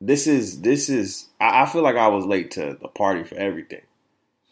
this 0.00 0.26
is 0.26 0.60
this 0.60 0.88
is. 0.88 1.28
I, 1.40 1.62
I 1.62 1.66
feel 1.66 1.82
like 1.82 1.96
I 1.96 2.08
was 2.08 2.26
late 2.26 2.50
to 2.52 2.76
the 2.80 2.88
party 2.88 3.24
for 3.24 3.36
everything. 3.36 3.82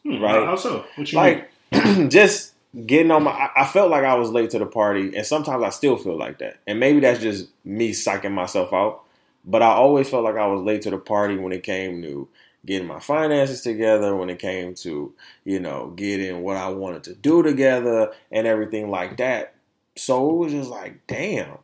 Hmm, 0.03 0.23
right. 0.23 0.45
How 0.45 0.57
so? 0.57 0.85
What 0.97 1.13
you 1.13 1.21
mean? 1.21 1.45
Like, 1.73 2.11
just 2.11 2.55
getting 2.87 3.11
on 3.11 3.25
my. 3.25 3.31
I, 3.33 3.63
I 3.63 3.67
felt 3.67 3.91
like 3.91 4.05
I 4.05 4.15
was 4.15 4.31
late 4.31 4.51
to 4.51 4.59
the 4.59 4.67
party, 4.67 5.17
and 5.17 5.27
sometimes 5.27 5.63
I 5.63 5.71
still 5.71 5.97
feel 5.97 6.19
like 6.19 6.39
that. 6.39 6.59
And 6.67 6.81
maybe 6.81 7.01
that's 7.01 7.21
just 7.21 7.49
me 7.65 7.91
psyching 7.93 8.33
myself 8.33 8.73
out. 8.73 9.03
But 9.45 9.63
I 9.63 9.69
always 9.69 10.09
felt 10.09 10.25
like 10.25 10.37
I 10.37 10.47
was 10.47 10.63
late 10.63 10.83
to 10.83 10.91
the 10.91 10.99
party 10.99 11.37
when 11.37 11.53
it 11.53 11.63
came 11.63 12.01
to 12.03 12.29
getting 12.65 12.89
my 12.89 12.99
finances 12.99 13.61
together, 13.61 14.17
when 14.17 14.31
it 14.31 14.39
came 14.39 14.75
to, 14.75 15.13
you 15.45 15.61
know, 15.61 15.93
getting 15.97 16.43
what 16.43 16.57
I 16.57 16.69
wanted 16.69 17.05
to 17.05 17.15
do 17.15 17.43
together 17.43 18.13
and 18.31 18.47
everything 18.47 18.91
like 18.91 19.19
that. 19.19 19.54
So 19.97 20.31
it 20.31 20.37
was 20.37 20.53
just 20.53 20.71
like, 20.71 21.07
damn, 21.07 21.59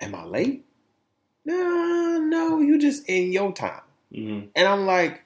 am 0.00 0.14
I 0.14 0.24
late? 0.24 0.64
No, 1.44 2.18
no, 2.18 2.60
you 2.60 2.78
just 2.78 3.08
in 3.08 3.32
your 3.32 3.52
time. 3.52 3.82
Mhm. 4.12 4.48
And 4.54 4.68
I'm 4.68 4.86
like, 4.86 5.22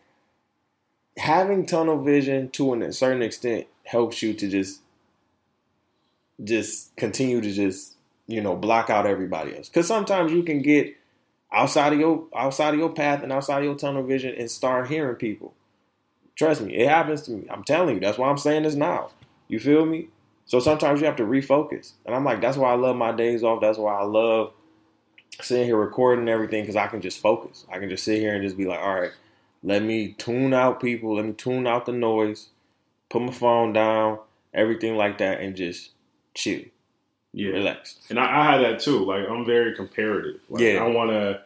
having 1.16 1.66
tunnel 1.66 2.02
vision 2.02 2.50
to 2.50 2.74
a 2.74 2.92
certain 2.92 3.22
extent 3.22 3.66
helps 3.84 4.22
you 4.22 4.34
to 4.34 4.48
just 4.48 4.80
just 6.42 6.94
continue 6.96 7.40
to 7.40 7.52
just 7.52 7.96
you 8.26 8.40
know 8.40 8.56
block 8.56 8.88
out 8.88 9.06
everybody 9.06 9.54
else 9.56 9.68
because 9.68 9.86
sometimes 9.86 10.32
you 10.32 10.42
can 10.42 10.62
get 10.62 10.96
outside 11.52 11.92
of 11.92 11.98
your 11.98 12.24
outside 12.34 12.72
of 12.72 12.80
your 12.80 12.88
path 12.90 13.22
and 13.22 13.32
outside 13.32 13.58
of 13.58 13.64
your 13.64 13.74
tunnel 13.74 14.02
vision 14.02 14.34
and 14.38 14.50
start 14.50 14.88
hearing 14.88 15.16
people 15.16 15.52
trust 16.36 16.62
me 16.62 16.74
it 16.74 16.88
happens 16.88 17.22
to 17.22 17.32
me 17.32 17.46
i'm 17.50 17.64
telling 17.64 17.96
you 17.96 18.00
that's 18.00 18.16
why 18.16 18.30
i'm 18.30 18.38
saying 18.38 18.62
this 18.62 18.74
now 18.74 19.10
you 19.48 19.58
feel 19.60 19.84
me 19.84 20.08
so 20.50 20.58
sometimes 20.58 20.98
you 21.00 21.06
have 21.06 21.14
to 21.16 21.22
refocus 21.22 21.92
and 22.06 22.14
i'm 22.14 22.24
like 22.24 22.40
that's 22.40 22.56
why 22.56 22.70
i 22.72 22.74
love 22.74 22.96
my 22.96 23.12
days 23.12 23.44
off 23.44 23.60
that's 23.60 23.78
why 23.78 23.94
i 23.94 24.02
love 24.02 24.52
sitting 25.40 25.64
here 25.66 25.76
recording 25.76 26.28
everything 26.28 26.62
because 26.62 26.76
i 26.76 26.86
can 26.88 27.00
just 27.00 27.20
focus 27.20 27.64
i 27.72 27.78
can 27.78 27.88
just 27.88 28.04
sit 28.04 28.18
here 28.18 28.34
and 28.34 28.42
just 28.42 28.56
be 28.56 28.64
like 28.66 28.80
all 28.80 29.00
right 29.00 29.12
let 29.62 29.82
me 29.82 30.14
tune 30.18 30.52
out 30.52 30.80
people 30.80 31.14
let 31.16 31.24
me 31.24 31.32
tune 31.32 31.66
out 31.66 31.86
the 31.86 31.92
noise 31.92 32.48
put 33.08 33.22
my 33.22 33.32
phone 33.32 33.72
down 33.72 34.18
everything 34.54 34.96
like 34.96 35.18
that 35.18 35.40
and 35.40 35.54
just 35.56 35.90
chill 36.34 36.62
Yeah. 37.32 37.50
relax 37.52 37.98
And 38.10 38.18
I, 38.18 38.40
I 38.40 38.44
had 38.52 38.58
that 38.62 38.80
too. 38.80 39.04
Like 39.04 39.28
I'm 39.28 39.44
very 39.46 39.74
comparative. 39.76 40.40
Like, 40.48 40.62
Yeah. 40.62 40.82
I 40.84 40.88
want 40.88 41.10
to. 41.10 41.40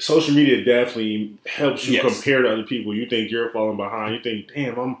Social 0.00 0.32
media 0.34 0.64
definitely 0.64 1.34
helps 1.46 1.86
you 1.86 1.94
Yes. 1.94 2.14
compare 2.14 2.40
to 2.42 2.52
other 2.52 2.62
people. 2.62 2.94
You 2.94 3.06
think 3.06 3.30
you're 3.30 3.50
falling 3.50 3.76
behind. 3.76 4.14
You 4.14 4.20
think, 4.22 4.48
damn, 4.54 4.78
I'm. 4.78 4.96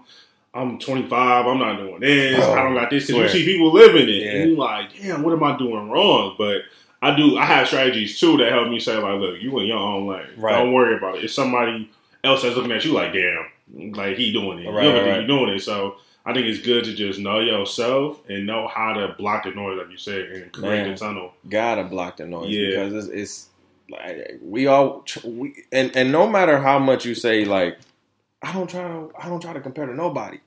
I'm 0.58 0.78
25. 0.78 1.46
I'm 1.46 1.58
not 1.58 1.76
doing 1.78 2.00
this. 2.00 2.38
Oh, 2.42 2.52
I 2.52 2.62
don't 2.62 2.76
oh, 2.76 2.80
got 2.80 2.90
this. 2.90 3.06
Because 3.06 3.34
you 3.34 3.40
see 3.40 3.46
people 3.46 3.72
living 3.72 4.08
it, 4.08 4.22
Yeah. 4.22 4.30
and 4.32 4.50
you're 4.50 4.58
like, 4.58 4.96
damn, 5.00 5.22
what 5.22 5.32
am 5.32 5.42
I 5.42 5.56
doing 5.56 5.88
wrong? 5.90 6.34
But 6.36 6.62
I 7.00 7.14
do. 7.16 7.38
I 7.38 7.44
have 7.44 7.66
strategies 7.68 8.18
too 8.18 8.36
that 8.38 8.52
help 8.52 8.68
me 8.68 8.80
say, 8.80 8.96
like, 8.96 9.20
look, 9.20 9.40
you 9.40 9.58
in 9.60 9.66
your 9.66 9.78
own 9.78 10.06
lane. 10.06 10.26
Right. 10.36 10.56
Don't 10.56 10.72
worry 10.72 10.96
about 10.96 11.18
it. 11.18 11.24
It's 11.24 11.34
somebody 11.34 11.90
else 12.24 12.42
that's 12.42 12.56
looking 12.56 12.72
at 12.72 12.84
you 12.84 12.92
like, 12.92 13.12
damn, 13.12 13.92
like 13.94 14.16
he 14.16 14.32
doing 14.32 14.58
it. 14.60 14.70
Right, 14.70 14.84
you 14.84 15.10
right, 15.10 15.26
doing 15.26 15.50
it. 15.50 15.60
So 15.60 15.96
I 16.26 16.32
think 16.34 16.46
it's 16.46 16.60
good 16.60 16.84
to 16.84 16.94
just 16.94 17.18
know 17.20 17.40
yourself 17.40 18.20
and 18.28 18.46
know 18.46 18.68
how 18.68 18.92
to 18.92 19.14
block 19.16 19.44
the 19.44 19.50
noise, 19.50 19.78
like 19.78 19.90
you 19.90 19.96
said, 19.96 20.30
and 20.30 20.52
create 20.52 20.84
the 20.90 20.96
tunnel. 20.96 21.32
gotta 21.48 21.84
block 21.84 22.16
the 22.18 22.26
noise 22.26 22.50
Yeah. 22.50 22.84
because 22.84 23.08
it's, 23.08 23.14
it's 23.14 23.48
like 23.90 24.38
we 24.42 24.66
all 24.66 25.04
we 25.24 25.64
and 25.72 25.96
and 25.96 26.12
no 26.12 26.26
matter 26.26 26.58
how 26.58 26.78
much 26.78 27.06
you 27.06 27.14
say 27.14 27.46
like 27.46 27.78
I 28.42 28.52
don't 28.52 28.68
try 28.68 28.82
to 28.82 29.10
I 29.18 29.28
don't 29.28 29.40
try 29.40 29.52
to 29.54 29.60
compare 29.60 29.86
to 29.86 29.94
nobody. 29.94 30.38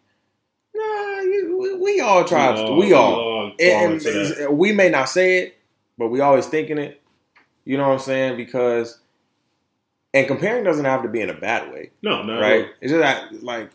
Nah, 0.74 1.22
you, 1.22 1.58
we, 1.60 1.75
we 1.75 2.00
all 2.00 2.24
try. 2.24 2.56
to 2.56 2.74
we 2.74 2.94
all. 2.94 3.51
And, 3.60 4.01
and 4.01 4.58
we 4.58 4.72
may 4.72 4.90
not 4.90 5.10
say 5.10 5.40
it, 5.40 5.58
but 5.98 6.08
we 6.08 6.22
always 6.22 6.48
thinking 6.48 6.78
it. 6.78 7.01
You 7.66 7.78
know 7.78 7.88
what 7.88 7.94
I'm 7.94 8.00
saying? 8.00 8.38
Because 8.38 9.00
and 10.13 10.28
comparing 10.28 10.63
doesn't 10.63 10.86
have 10.86 11.04
to 11.04 11.10
be 11.10 11.22
in 11.22 11.30
a 11.30 11.34
bad 11.34 11.72
way, 11.72 11.92
No, 12.01 12.24
no, 12.24 12.40
right? 12.40 12.68
It's 12.82 12.92
just 12.92 13.01
that 13.01 13.44
like 13.44 13.72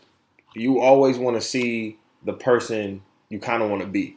you 0.54 0.80
always 0.80 1.18
want 1.18 1.36
to 1.36 1.40
see 1.40 1.98
the 2.24 2.32
person 2.32 3.02
you 3.28 3.38
kind 3.38 3.62
of 3.62 3.70
want 3.70 3.82
to 3.82 3.88
be. 3.88 4.16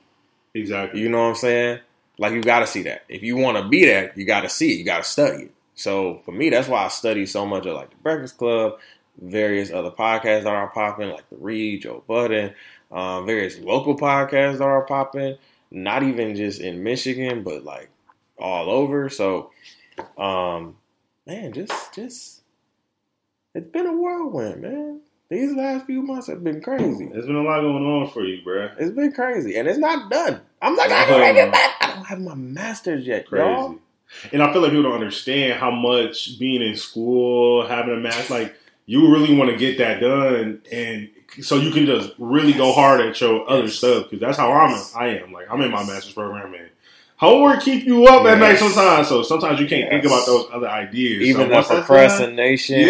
Exactly. 0.54 1.02
You 1.02 1.10
know 1.10 1.20
what 1.20 1.30
I'm 1.30 1.36
saying? 1.36 1.80
Like 2.18 2.34
you 2.34 2.44
got 2.44 2.60
to 2.60 2.68
see 2.68 2.84
that. 2.84 3.04
If 3.08 3.24
you 3.24 3.38
want 3.38 3.58
to 3.58 3.68
be 3.68 3.86
that, 3.86 4.18
you 4.18 4.26
got 4.26 4.42
to 4.42 4.50
see 4.50 4.74
it. 4.74 4.80
You 4.80 4.86
got 4.86 5.04
to 5.04 5.10
study 5.10 5.44
it. 5.44 5.54
So 5.76 6.22
for 6.26 6.34
me, 6.34 6.50
that's 6.50 6.68
why 6.68 6.84
I 6.84 6.90
study 6.90 7.26
so 7.26 7.46
much 7.46 7.66
of 7.66 7.76
like 7.76 7.92
the 7.92 7.96
Breakfast 7.98 8.38
Club, 8.38 8.78
various 9.22 9.72
other 9.72 9.92
podcasts 9.92 10.44
that 10.44 10.48
are 10.54 10.70
popping, 10.70 11.10
like 11.10 11.30
the 11.30 11.38
Read, 11.38 11.82
Joe 11.84 12.04
Budden, 12.08 12.54
um, 12.92 13.26
various 13.26 13.60
local 13.60 13.98
podcasts 13.98 14.58
that 14.60 14.64
are 14.64 14.86
popping. 14.86 15.38
Not 15.72 16.04
even 16.04 16.36
just 16.36 16.62
in 16.62 16.82
Michigan, 16.84 17.44
but 17.44 17.64
like 17.64 17.90
all 18.40 18.70
over. 18.70 19.10
So, 19.10 19.52
um, 20.18 20.78
man, 21.28 21.54
just 21.54 21.94
just 21.94 22.42
it's 23.54 23.68
been 23.68 23.86
a 23.88 23.94
whirlwind, 23.94 24.62
man. 24.62 25.02
These 25.30 25.54
last 25.56 25.86
few 25.86 26.02
months 26.02 26.26
have 26.28 26.44
been 26.44 26.60
crazy. 26.62 27.08
There's 27.08 27.28
been 27.28 27.36
a 27.36 27.44
lot 27.44 27.62
going 27.62 27.86
on 27.86 28.10
for 28.10 28.24
you, 28.24 28.42
bruh. 28.44 28.74
It's 28.80 28.96
been 28.96 29.12
crazy, 29.12 29.58
and 29.58 29.68
it's 29.68 29.78
not 29.78 30.10
done. 30.10 30.42
I'm 30.60 30.76
like, 30.76 30.90
I 30.92 31.08
No. 31.08 31.18
don't 31.20 31.36
get 31.36 31.52
back. 31.52 31.76
I 31.82 31.94
don't 31.96 32.06
have 32.08 32.20
my 32.20 32.34
masters 32.36 33.06
yet, 33.06 33.28
Crazy. 33.28 33.44
y'all. 33.44 33.76
And 34.34 34.42
I 34.42 34.52
feel 34.52 34.64
like 34.64 34.72
people 34.72 34.84
don't 34.84 34.94
understand 34.96 35.60
how 35.60 35.70
much 35.70 36.40
being 36.40 36.64
in 36.64 36.76
school, 36.76 37.68
having 37.68 37.94
a 37.94 37.98
math, 37.98 38.32
like 38.32 38.56
you 38.90 39.12
really 39.14 39.36
want 39.36 39.52
to 39.52 39.58
get 39.58 39.78
that 39.78 40.00
done, 40.02 40.62
and 40.72 41.10
so 41.42 41.56
you 41.58 41.70
can 41.72 41.86
just 41.86 42.12
really 42.18 42.54
go 42.54 42.74
hard 42.74 43.02
at 43.02 43.22
your 43.22 43.48
other 43.50 43.68
stuff 43.70 44.06
because 44.10 44.20
that's 44.20 44.38
how 44.38 44.52
I'm. 44.52 44.76
I 44.96 45.08
am. 45.20 45.32
Like 45.32 45.46
I'm 45.52 45.62
in 45.62 45.70
my 45.72 45.84
master's 45.86 46.14
program, 46.14 46.54
and 46.56 46.70
homework 47.18 47.62
keep 47.62 47.86
you 47.86 48.06
up 48.08 48.26
at 48.26 48.40
night 48.40 48.58
sometimes. 48.58 49.08
So 49.08 49.22
sometimes 49.24 49.60
you 49.60 49.68
can't 49.68 49.90
think 49.90 50.06
about 50.06 50.26
those 50.26 50.48
other 50.52 50.68
ideas. 50.68 51.22
Even 51.22 51.44
so 51.44 51.48
the 51.50 51.54
once 51.54 51.68
that's 51.68 51.80
done, 51.80 51.86
procrastination, 51.86 52.80
yeah, 52.80 52.86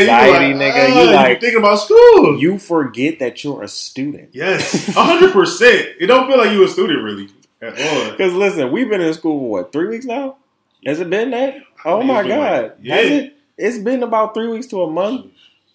anxiety, 0.00 0.54
like, 0.54 0.74
nigga. 0.74 0.84
ah, 0.96 1.00
You 1.02 1.10
like 1.10 1.40
thinking 1.40 1.58
about 1.58 1.76
school. 1.80 2.38
you 2.38 2.58
forget 2.58 3.18
that 3.18 3.42
you're 3.42 3.62
a 3.64 3.68
student. 3.68 4.28
yes, 4.32 4.94
hundred 4.94 5.32
percent. 5.32 5.88
It 5.98 6.06
don't 6.06 6.28
feel 6.28 6.38
like 6.38 6.52
you're 6.52 6.66
a 6.66 6.68
student 6.68 7.02
really 7.02 7.28
at 7.60 7.78
all. 7.80 8.10
Because 8.16 8.32
listen, 8.34 8.70
we've 8.70 8.88
been 8.88 9.00
in 9.00 9.12
school 9.14 9.40
for 9.40 9.48
what 9.50 9.72
three 9.72 9.88
weeks 9.88 10.04
now? 10.04 10.36
Has 10.86 11.00
it 11.00 11.10
been 11.10 11.30
that? 11.32 11.56
Oh 11.84 11.98
think 11.98 12.12
my 12.12 12.22
god, 12.28 12.62
like- 12.62 12.76
yeah. 12.82 12.94
has 12.96 13.10
it? 13.10 13.36
It's 13.58 13.78
been 13.78 14.02
about 14.02 14.34
three 14.34 14.48
weeks 14.48 14.66
to 14.68 14.82
a 14.82 14.90
month. 14.90 15.26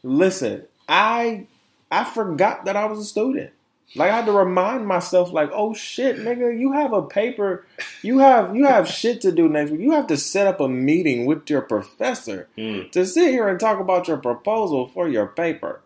Listen, 0.04 0.64
I 0.88 1.48
I 1.92 2.04
forgot 2.04 2.66
that 2.66 2.76
I 2.76 2.86
was 2.86 3.00
a 3.00 3.06
student. 3.06 3.52
Like 3.96 4.12
I 4.12 4.18
had 4.18 4.26
to 4.26 4.34
remind 4.34 4.86
myself, 4.86 5.32
like, 5.32 5.50
oh 5.54 5.74
shit, 5.74 6.18
nigga, 6.18 6.60
you 6.60 6.74
have 6.74 6.92
a 6.92 7.02
paper, 7.04 7.66
you 8.02 8.20
have 8.20 8.56
you 8.56 8.66
have 8.66 8.88
shit 9.00 9.22
to 9.22 9.32
do 9.32 9.48
next 9.48 9.72
week. 9.72 9.80
You 9.82 9.92
have 9.92 10.08
to 10.08 10.18
set 10.18 10.46
up 10.48 10.60
a 10.60 10.68
meeting 10.68 11.26
with 11.26 11.50
your 11.50 11.62
professor 11.62 12.48
Mm. 12.58 12.92
to 12.92 13.06
sit 13.06 13.32
here 13.32 13.48
and 13.48 13.60
talk 13.60 13.80
about 13.80 14.08
your 14.08 14.18
proposal 14.18 14.88
for 14.88 15.08
your 15.08 15.28
paper. 15.28 15.82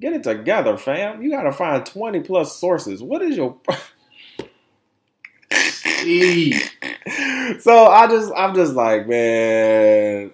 Get 0.00 0.12
it 0.12 0.22
together, 0.24 0.76
fam. 0.76 1.22
You 1.22 1.30
gotta 1.30 1.52
find 1.52 1.84
20 1.84 2.20
plus 2.20 2.56
sources. 2.56 3.02
What 3.02 3.22
is 3.22 3.36
your 3.36 3.56
so 7.60 7.86
I 7.86 8.06
just 8.08 8.32
I'm 8.36 8.54
just 8.54 8.74
like 8.74 9.06
man 9.08 10.30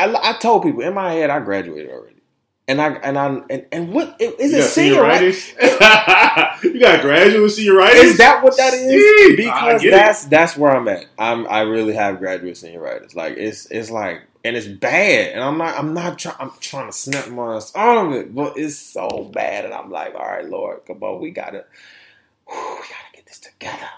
I, 0.00 0.30
I 0.30 0.38
told 0.38 0.62
people 0.62 0.82
in 0.82 0.94
my 0.94 1.12
head 1.12 1.30
I 1.30 1.40
graduated 1.40 1.90
already 1.90 2.20
and 2.70 2.80
I 2.80 2.88
and 3.02 3.18
I 3.18 3.26
and, 3.50 3.66
and 3.72 3.92
what 3.92 4.16
is 4.20 4.52
it 4.54 4.58
got 4.58 4.70
senioritis? 4.70 6.62
you 6.62 6.78
got 6.78 7.00
graduate 7.00 7.50
senioritis? 7.50 8.04
Is 8.04 8.18
that 8.18 8.44
what 8.44 8.56
that 8.56 8.74
is? 8.74 9.36
Because 9.36 9.82
get 9.82 9.88
it. 9.88 9.90
that's 9.90 10.24
that's 10.26 10.56
where 10.56 10.76
I'm 10.76 10.86
at. 10.86 11.06
I'm 11.18 11.48
I 11.48 11.62
really 11.62 11.94
have 11.94 12.20
graduate 12.20 12.54
senioritis. 12.54 13.16
Like 13.16 13.36
it's 13.36 13.66
it's 13.66 13.90
like 13.90 14.22
and 14.44 14.56
it's 14.56 14.68
bad. 14.68 15.32
And 15.32 15.42
I'm 15.42 15.58
not 15.58 15.76
I'm 15.76 15.94
not 15.94 16.16
trying 16.16 16.36
I'm 16.38 16.52
trying 16.60 16.86
to 16.86 16.92
snap 16.96 17.28
my 17.28 17.56
ass 17.56 17.72
out 17.74 18.06
of 18.06 18.12
it, 18.12 18.32
but 18.32 18.56
it's 18.56 18.76
so 18.76 19.28
bad. 19.32 19.64
And 19.64 19.74
I'm 19.74 19.90
like, 19.90 20.14
all 20.14 20.20
right, 20.20 20.48
Lord, 20.48 20.86
come 20.86 21.02
on, 21.02 21.20
we 21.20 21.32
gotta 21.32 21.64
we 22.48 22.54
gotta 22.54 23.12
get 23.14 23.26
this 23.26 23.40
together. 23.40 23.88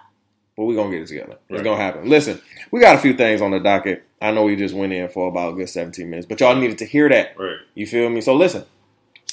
But 0.57 0.65
we're 0.65 0.77
gonna 0.77 0.91
get 0.91 1.03
it 1.03 1.07
together. 1.09 1.33
It's 1.49 1.57
Right. 1.59 1.65
gonna 1.65 1.81
happen. 1.81 2.09
Listen, 2.09 2.41
we 2.71 2.81
got 2.81 2.97
a 2.97 2.99
few 2.99 3.15
things 3.15 3.41
on 3.41 3.53
the 3.53 3.61
docket. 3.61 4.03
I 4.21 4.31
know 4.33 4.45
we 4.45 4.55
just 4.57 4.75
went 4.75 4.93
in 4.93 5.09
for 5.09 5.29
about 5.29 5.53
a 5.55 5.57
good 5.57 5.69
17 5.69 6.09
minutes, 6.11 6.27
but 6.27 6.38
y'all 6.41 6.55
needed 6.55 6.79
to 6.79 6.85
hear 6.85 7.09
that. 7.09 7.35
Right. 7.38 7.57
You 7.75 7.87
feel 7.87 8.09
me? 8.11 8.21
So 8.21 8.35
listen, 8.35 8.65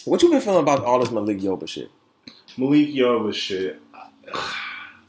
what 0.06 0.22
you 0.24 0.30
been 0.30 0.42
feeling 0.42 0.62
about 0.64 0.84
all 0.86 1.00
this 1.00 1.12
Malik 1.12 1.40
Yoba 1.40 1.68
shit? 1.68 1.92
Malik 2.58 2.90
Yoba 2.90 3.34
shit. 3.34 3.82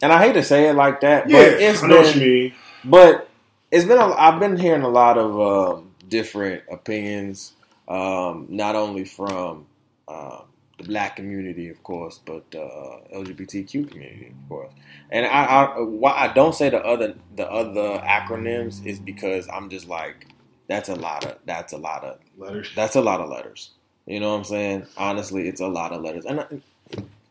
And 0.03 0.13
I 0.13 0.23
hate 0.25 0.33
to 0.35 0.43
say 0.43 0.69
it 0.69 0.75
like 0.75 1.01
that, 1.03 1.29
Yeah, 1.29 1.37
but 1.39 1.47
it's 1.61 1.83
I 1.83 1.89
been, 1.89 1.97
what 1.97 2.15
you 2.17 2.21
mean. 2.21 2.53
But 2.85 3.29
it's 3.71 3.85
been. 3.85 3.99
A, 3.99 4.13
I've 4.15 4.41
been 4.41 4.57
hearing 4.57 4.83
a 4.83 4.89
lot 4.89 5.19
of 5.19 5.39
um, 5.77 5.91
different 6.09 6.63
opinions, 6.71 7.53
um, 7.87 8.47
not 8.49 8.75
only 8.77 9.05
from 9.05 9.67
um, 10.09 10.43
the 10.79 10.85
black 10.85 11.17
community, 11.17 11.69
of 11.69 11.83
course, 11.83 12.19
but 12.25 12.45
uh, 12.55 12.99
LGBTQ 13.15 13.91
community, 13.91 14.33
of 14.43 14.49
course. 14.49 14.73
And 15.13 15.27
I, 15.27 15.45
I, 15.45 15.81
why 15.81 16.13
I 16.13 16.33
don't 16.33 16.55
say 16.55 16.71
the 16.71 16.79
other 16.85 17.15
the 17.37 17.51
other 17.51 17.99
acronyms 18.05 18.85
is 18.87 19.01
because 19.01 19.49
I'm 19.49 19.69
just 19.69 19.89
like, 19.89 20.27
that's 20.69 20.89
a 20.89 20.95
lot 20.95 21.25
of 21.25 21.39
that's 21.47 21.73
a 21.73 21.79
lot 21.79 22.05
of 22.05 22.19
Letters. 22.39 22.71
that's 22.77 22.95
a 22.97 23.01
lot 23.01 23.21
of 23.21 23.29
letters. 23.29 23.71
You 24.07 24.21
know 24.21 24.31
what 24.31 24.39
I'm 24.39 24.45
saying? 24.45 24.87
Honestly, 24.97 25.49
it's 25.49 25.61
a 25.61 25.67
lot 25.69 25.93
of 25.93 26.03
letters, 26.03 26.25
and 26.25 26.41
I, 26.41 26.47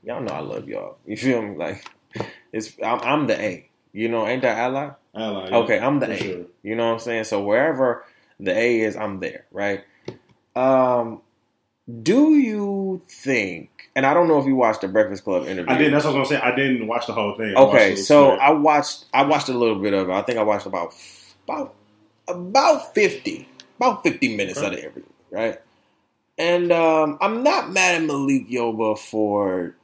y'all 0.03 0.21
know 0.21 0.33
I 0.33 0.39
love 0.39 0.67
y'all. 0.67 0.97
You 1.05 1.17
feel 1.17 1.41
me? 1.41 1.55
Like 1.55 1.85
it's 2.51 2.73
I'm, 2.83 2.99
I'm 3.01 3.27
the 3.27 3.39
A. 3.39 3.69
You 3.93 4.09
know, 4.09 4.27
ain't 4.27 4.41
that 4.43 4.57
ally? 4.57 4.91
Like 5.13 5.47
it. 5.47 5.53
Okay, 5.53 5.79
I'm 5.79 5.99
the 5.99 6.11
A. 6.11 6.17
sure. 6.17 6.45
You 6.63 6.75
know 6.75 6.87
what 6.87 6.93
I'm 6.93 6.99
saying? 6.99 7.23
So 7.25 7.41
wherever 7.43 8.05
the 8.39 8.55
A 8.55 8.81
is, 8.81 8.95
I'm 8.95 9.19
there, 9.19 9.45
right? 9.51 9.83
Um, 10.55 11.21
do 12.03 12.35
you 12.35 13.01
think? 13.07 13.89
And 13.95 14.05
I 14.05 14.13
don't 14.13 14.27
know 14.27 14.39
if 14.39 14.45
you 14.45 14.55
watched 14.55 14.81
the 14.81 14.87
Breakfast 14.87 15.23
Club 15.23 15.47
interview. 15.47 15.73
I 15.73 15.77
didn't. 15.77 15.93
That's 15.93 16.05
what 16.05 16.15
I 16.15 16.19
was 16.19 16.29
gonna 16.29 16.41
say. 16.41 16.45
I 16.47 16.55
didn't 16.55 16.87
watch 16.87 17.07
the 17.07 17.13
whole 17.13 17.35
thing. 17.35 17.55
I 17.57 17.61
Okay, 17.61 17.89
little 17.91 18.03
so. 18.05 18.31
I 18.31 18.51
watched. 18.51 19.05
I 19.13 19.23
watched 19.23 19.49
a 19.49 19.53
little 19.57 19.79
bit 19.79 19.93
of 19.93 20.09
it. 20.09 20.13
I 20.13 20.21
think 20.21 20.37
I 20.37 20.43
watched 20.43 20.65
about 20.65 20.93
about 21.47 21.73
about 22.27 22.93
fifty 22.93 23.47
about 23.77 24.03
fifty 24.03 24.35
minutes 24.35 24.57
Okay. 24.59 24.67
of 24.67 24.73
the 24.73 24.79
interview, 24.81 25.03
right? 25.31 25.59
And 26.37 26.71
um, 26.71 27.17
I'm 27.21 27.43
not 27.43 27.71
mad 27.71 27.95
at 28.01 28.03
Malik 28.07 28.49
Yoba 28.49 28.97
for 28.97 29.75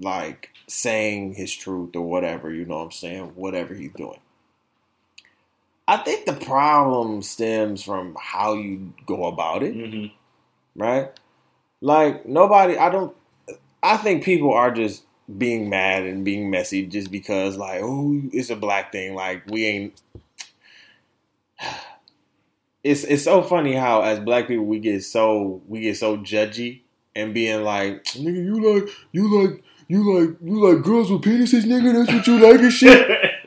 like 0.00 0.50
saying 0.66 1.34
his 1.34 1.54
truth 1.54 1.94
or 1.94 2.02
whatever. 2.02 2.52
You 2.52 2.64
know 2.64 2.78
what 2.78 2.84
I'm 2.84 2.90
saying? 2.92 3.32
Whatever 3.34 3.74
he's 3.74 3.92
doing. 3.92 4.18
I 5.86 5.96
think 5.98 6.24
the 6.24 6.32
problem 6.34 7.20
stems 7.22 7.82
from 7.82 8.16
how 8.18 8.54
you 8.54 8.92
go 9.06 9.26
about 9.26 9.62
it 9.64 9.74
Mhm. 9.74 10.12
right? 10.76 11.10
Like 11.80 12.26
nobody, 12.26 12.76
I 12.76 12.90
don't. 12.90 13.14
I 13.82 13.96
think 13.96 14.24
people 14.24 14.52
are 14.52 14.70
just 14.70 15.04
being 15.38 15.70
mad 15.70 16.04
and 16.04 16.24
being 16.24 16.50
messy 16.50 16.86
just 16.86 17.10
because, 17.10 17.56
like, 17.56 17.80
oh, 17.82 18.20
it's 18.32 18.50
a 18.50 18.56
black 18.56 18.92
thing. 18.92 19.14
Like 19.14 19.44
we 19.48 19.66
ain't. 19.66 20.02
It's 22.82 23.04
it's 23.04 23.24
so 23.24 23.42
funny 23.42 23.74
how 23.74 24.00
as 24.00 24.18
black 24.20 24.48
people 24.48 24.64
we 24.64 24.78
get 24.78 25.04
so 25.04 25.60
we 25.68 25.80
get 25.80 25.98
so 25.98 26.16
judgy 26.16 26.80
and 27.14 27.34
being 27.34 27.62
like, 27.62 28.04
nigga, 28.04 28.42
you 28.42 28.54
like 28.74 28.88
you 29.12 29.42
like 29.42 29.62
you 29.88 30.18
like 30.18 30.36
you 30.42 30.66
like 30.66 30.82
girls 30.82 31.10
with 31.10 31.20
penises, 31.20 31.64
nigga. 31.64 31.92
That's 31.92 32.10
what 32.10 32.26
you 32.26 32.38
like 32.38 32.60
and 32.60 32.72
shit. 32.72 33.30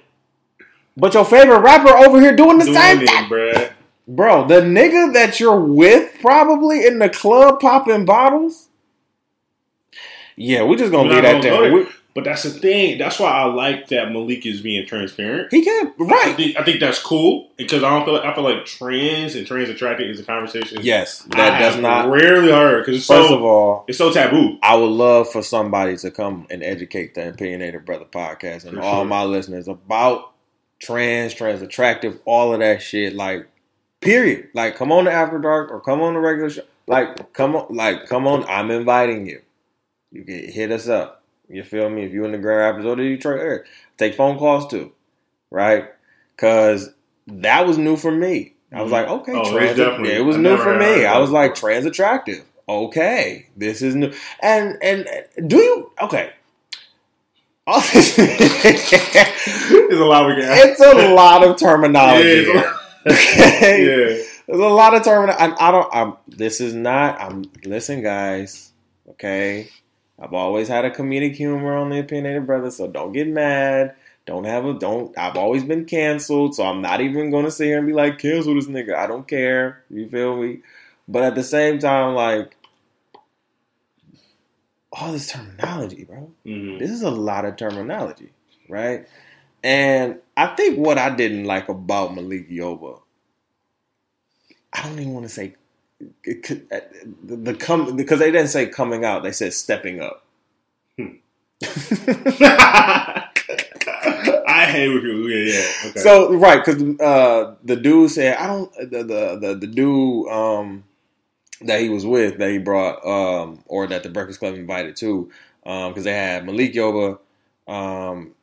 But 0.96 1.15
your 1.15 1.26
favorite 1.26 1.62
rapper 1.62 1.89
over 1.89 2.22
here 2.22 2.36
doing 2.36 2.60
the 2.60 2.65
Doing 2.65 2.78
same 2.78 3.02
it, 3.02 3.08
thing. 3.08 3.26
bruh. 3.28 3.62
Bro, 4.08 4.48
the 4.48 4.62
nigga 4.62 5.13
that 5.13 5.39
you're 5.39 5.60
with 5.60 6.13
probably 6.20 6.86
in 6.86 7.00
the 7.00 7.10
club 7.10 7.60
popping 7.62 8.06
bottles. 8.06 8.68
Yeah, 10.36 10.63
we 10.63 10.76
just 10.76 10.92
gonna 10.92 11.10
leave 11.10 11.22
that 11.24 11.42
there. 11.42 11.88
But 12.16 12.26
that's 12.26 12.44
the 12.44 12.52
thing. 12.52 13.00
That's 13.00 13.20
why 13.20 13.32
I 13.32 13.46
like 13.46 13.88
that 13.88 14.12
Malik 14.12 14.46
is 14.46 14.62
being 14.62 14.86
transparent. 14.86 15.52
he 15.52 15.63
can 15.63 15.88
I 16.00 16.04
right. 16.04 16.36
think, 16.36 16.60
I 16.60 16.63
think 16.63 16.80
that's 16.80 17.02
cool 17.02 17.50
because 17.58 17.84
I 17.84 17.89
don't 17.89 18.06
feel. 18.06 18.13
Like, 18.13 18.24
I 18.26 18.36
feel 18.36 18.44
like 18.44 18.66
trans 18.66 19.34
and 19.34 19.48
trans 19.48 19.70
attracting 19.70 20.10
is 20.10 20.20
a 20.20 20.24
conversation. 20.24 20.78
Yes, 20.84 21.26
I 21.32 21.38
that 21.38 21.60
does 21.60 21.80
not. 21.82 22.10
rarely 22.10 22.52
heard 22.52 22.86
because 22.86 23.08
First 23.08 23.30
so 23.30 23.36
of 23.36 23.42
all, 23.44 23.86
it's 23.88 23.98
so 23.98 24.13
taboo. 24.13 24.60
I 24.62 24.76
would 24.76 24.92
love 24.92 25.32
for 25.32 25.42
somebody 25.42 25.98
to 25.98 26.12
come 26.12 26.46
and 26.52 26.62
educate 26.62 27.16
the 27.16 27.30
Opinionated 27.30 27.84
Bruhtha 27.84 28.08
podcast 28.12 28.66
and 28.66 28.76
For 28.78 28.82
all 28.82 29.02
sure. 29.02 29.06
my 29.06 29.24
listeners 29.24 29.68
about 29.68 30.34
trans, 30.80 31.34
trans 31.34 31.63
attractive, 31.63 32.20
all 32.26 32.54
of 32.54 32.60
that 32.60 32.84
shit. 32.84 33.16
Like, 33.16 33.48
period. 34.04 34.50
Like, 34.54 34.76
come 34.76 34.92
on 34.92 35.06
to 35.06 35.12
After 35.12 35.39
Dark 35.39 35.72
or 35.72 35.80
come 35.82 36.02
on 36.02 36.13
the 36.13 36.20
regular 36.20 36.50
show. 36.50 36.63
Like, 36.88 37.34
come 37.34 37.56
on, 37.56 37.74
like, 37.76 38.08
come 38.08 38.28
on. 38.28 38.44
I'm 38.46 38.70
inviting 38.72 39.26
you. 39.26 39.42
You 40.12 40.24
can 40.24 40.52
hit 40.52 40.72
us 40.72 40.88
up. 40.88 41.24
You 41.50 41.63
feel 41.63 41.89
me? 41.89 42.04
If 42.04 42.12
you're 42.12 42.26
in 42.26 42.32
the 42.32 42.38
Grand 42.38 42.60
Rapids 42.60 42.86
or 42.86 42.96
the 42.96 43.04
Detroit 43.16 43.39
area, 43.39 43.63
take 43.98 44.16
phone 44.16 44.38
calls 44.38 44.68
too, 44.70 44.92
right? 45.52 45.89
Because 46.36 46.89
that 47.28 47.66
was 47.68 47.78
new 47.78 47.96
for 47.96 48.12
me. 48.12 48.54
I 48.72 48.82
was 48.82 48.89
Mhm. 48.89 48.94
like, 48.94 49.08
okay, 49.08 49.32
Oh, 49.34 49.36
it 49.36 49.39
was 49.42 49.50
trans. 49.52 49.78
definitely- 49.78 50.13
it 50.13 50.26
was 50.26 50.36
I 50.38 50.39
new 50.39 50.58
for 50.58 50.78
me. 50.78 51.06
I 51.06 51.20
was 51.20 51.30
like, 51.32 51.54
trans 51.56 51.86
attractive. 51.86 52.44
Okay, 52.68 53.48
this 53.58 53.82
is 53.82 53.94
new. 53.96 54.12
And 54.42 54.78
and 54.82 55.08
do 55.48 55.58
you 55.58 55.92
okay? 56.02 56.32
all 57.68 57.82
this- 57.82 58.16
There's 58.16 60.00
a 60.00 60.06
lot 60.06 60.28
we 60.28 60.34
can 60.42 60.44
it's 60.70 60.80
a 60.82 61.10
lot 61.13 61.44
of 61.48 61.58
terminology. 61.58 62.46
Yeah, 62.54 62.74
it's 63.06 63.28
a 63.28 63.34
here. 63.34 63.46
lot. 63.46 63.58
Okay? 63.58 64.18
yeah. 64.18 64.24
There's 64.48 64.60
a 64.60 64.68
lot 64.68 64.94
of 64.94 65.04
terminology. 65.04 65.56
I, 65.60 65.68
I 65.68 65.72
don't. 65.72 65.96
I'm. 65.96 66.18
This 66.28 66.60
is 66.62 66.74
not. 66.74 67.20
I'm. 67.20 67.46
Listen, 67.66 68.02
guys. 68.02 68.72
Okay. 69.10 69.70
I've 70.20 70.34
always 70.34 70.68
had 70.68 70.86
a 70.86 70.92
comedic 70.92 71.36
humor 71.36 71.76
on 71.76 71.89
the 71.89 72.00
opinionated 72.00 72.46
brother, 72.46 72.72
so 72.72 72.88
don't 72.88 73.12
get 73.13 73.28
mad. 73.28 73.96
Don't 74.26 74.46
have 74.46 74.66
a 74.66 74.74
don't. 74.74 75.18
I've 75.18 75.36
always 75.36 75.63
been 75.63 75.86
canceled, 75.86 76.56
so 76.56 76.63
I'm 76.63 76.82
not 76.82 77.02
even 77.02 77.30
going 77.32 77.46
to 77.46 77.52
sit 77.52 77.66
here 77.66 77.78
and 77.80 77.88
be 77.88 77.94
like 77.94 78.20
cancel 78.20 78.56
this 78.56 78.68
nigga. 78.68 78.96
I 78.96 79.08
don't 79.08 79.28
care. 79.28 79.84
You 79.89 80.08
feel 80.08 80.38
me? 80.38 80.60
But 81.08 81.24
at 81.24 81.36
the 81.36 81.44
same 81.44 81.80
time, 81.80 82.16
like 82.16 82.56
all 84.92 85.12
this 85.12 85.28
terminology, 85.32 86.06
bro. 86.06 86.32
Mhm. 86.46 86.80
This 86.80 86.92
is 86.92 87.02
a 87.02 87.10
lot 87.12 87.46
of 87.46 87.56
terminology, 87.58 88.30
right? 88.70 89.08
And 89.63 90.19
I 90.36 90.47
think 90.47 90.78
what 90.78 90.97
I 90.97 91.15
didn't 91.15 91.45
like 91.45 91.69
about 91.69 92.13
Malik 92.13 92.49
Yoba, 92.49 92.99
I 94.73 94.84
don't 94.84 94.99
even 94.99 95.13
want 95.13 95.26
to 95.26 95.30
say 95.30 95.56
could, 96.23 96.67
uh, 96.71 96.80
the, 97.23 97.36
the 97.36 97.54
come 97.54 97.95
because 97.95 98.19
they 98.19 98.32
didn't 98.32 98.49
say 98.49 98.67
coming 98.67 99.06
out, 99.06 99.23
they 99.23 99.32
said 99.32 99.54
stepping 99.54 100.02
up. 100.02 100.26
Hmm. 100.97 101.15
I 104.45 104.65
hate 104.69 104.89
when 104.89 105.02
you. 105.04 105.28
Yeah, 105.28 105.54
yeah. 105.54 105.89
Okay. 105.89 105.99
So 105.99 106.34
right, 106.34 106.63
because 106.63 106.82
uh, 106.99 107.56
the 107.63 107.76
dude 107.76 108.12
said 108.12 108.38
I 108.38 108.47
don't 108.47 108.73
the 108.76 109.04
the 109.04 109.39
the, 109.39 109.56
the 109.56 109.67
dude 109.67 110.28
um, 110.30 110.84
that 111.62 111.82
he 111.82 111.89
was 111.89 112.06
with 112.06 112.38
that 112.38 112.49
he 112.49 112.58
brought 112.58 113.06
um, 113.06 113.63
or 113.65 113.88
that 113.88 114.04
the 114.04 114.10
Breakfast 114.10 114.39
Club 114.39 114.56
invited 114.56 114.95
to 114.97 115.32
because 115.63 116.04
they 116.04 116.13
had 116.13 116.45
Malik 116.45 116.73
Yoba, 116.73 117.19
um, 117.67 118.34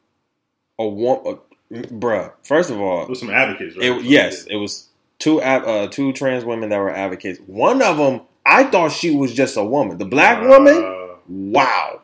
a 0.80 1.30
uh, 1.30 1.36
bruh. 1.72 2.32
First 2.42 2.70
of 2.70 2.80
all, 2.80 3.06
with 3.08 3.18
some 3.18 3.30
advocates, 3.30 3.76
right? 3.76 3.84
It, 3.86 4.04
yes, 4.04 4.44
it 4.44 4.56
was 4.56 4.88
two 5.18 5.40
uh, 5.40 5.88
two 5.88 6.12
trans 6.12 6.44
women 6.44 6.70
that 6.70 6.78
were 6.78 6.90
advocates. 6.90 7.38
One 7.46 7.82
of 7.82 7.96
them, 7.98 8.22
I 8.44 8.64
thought 8.64 8.92
she 8.92 9.14
was 9.14 9.34
just 9.34 9.56
a 9.56 9.64
woman. 9.64 9.98
The 9.98 10.04
black 10.04 10.42
woman, 10.42 10.76
Uh, 10.84 11.16
wow. 11.28 12.02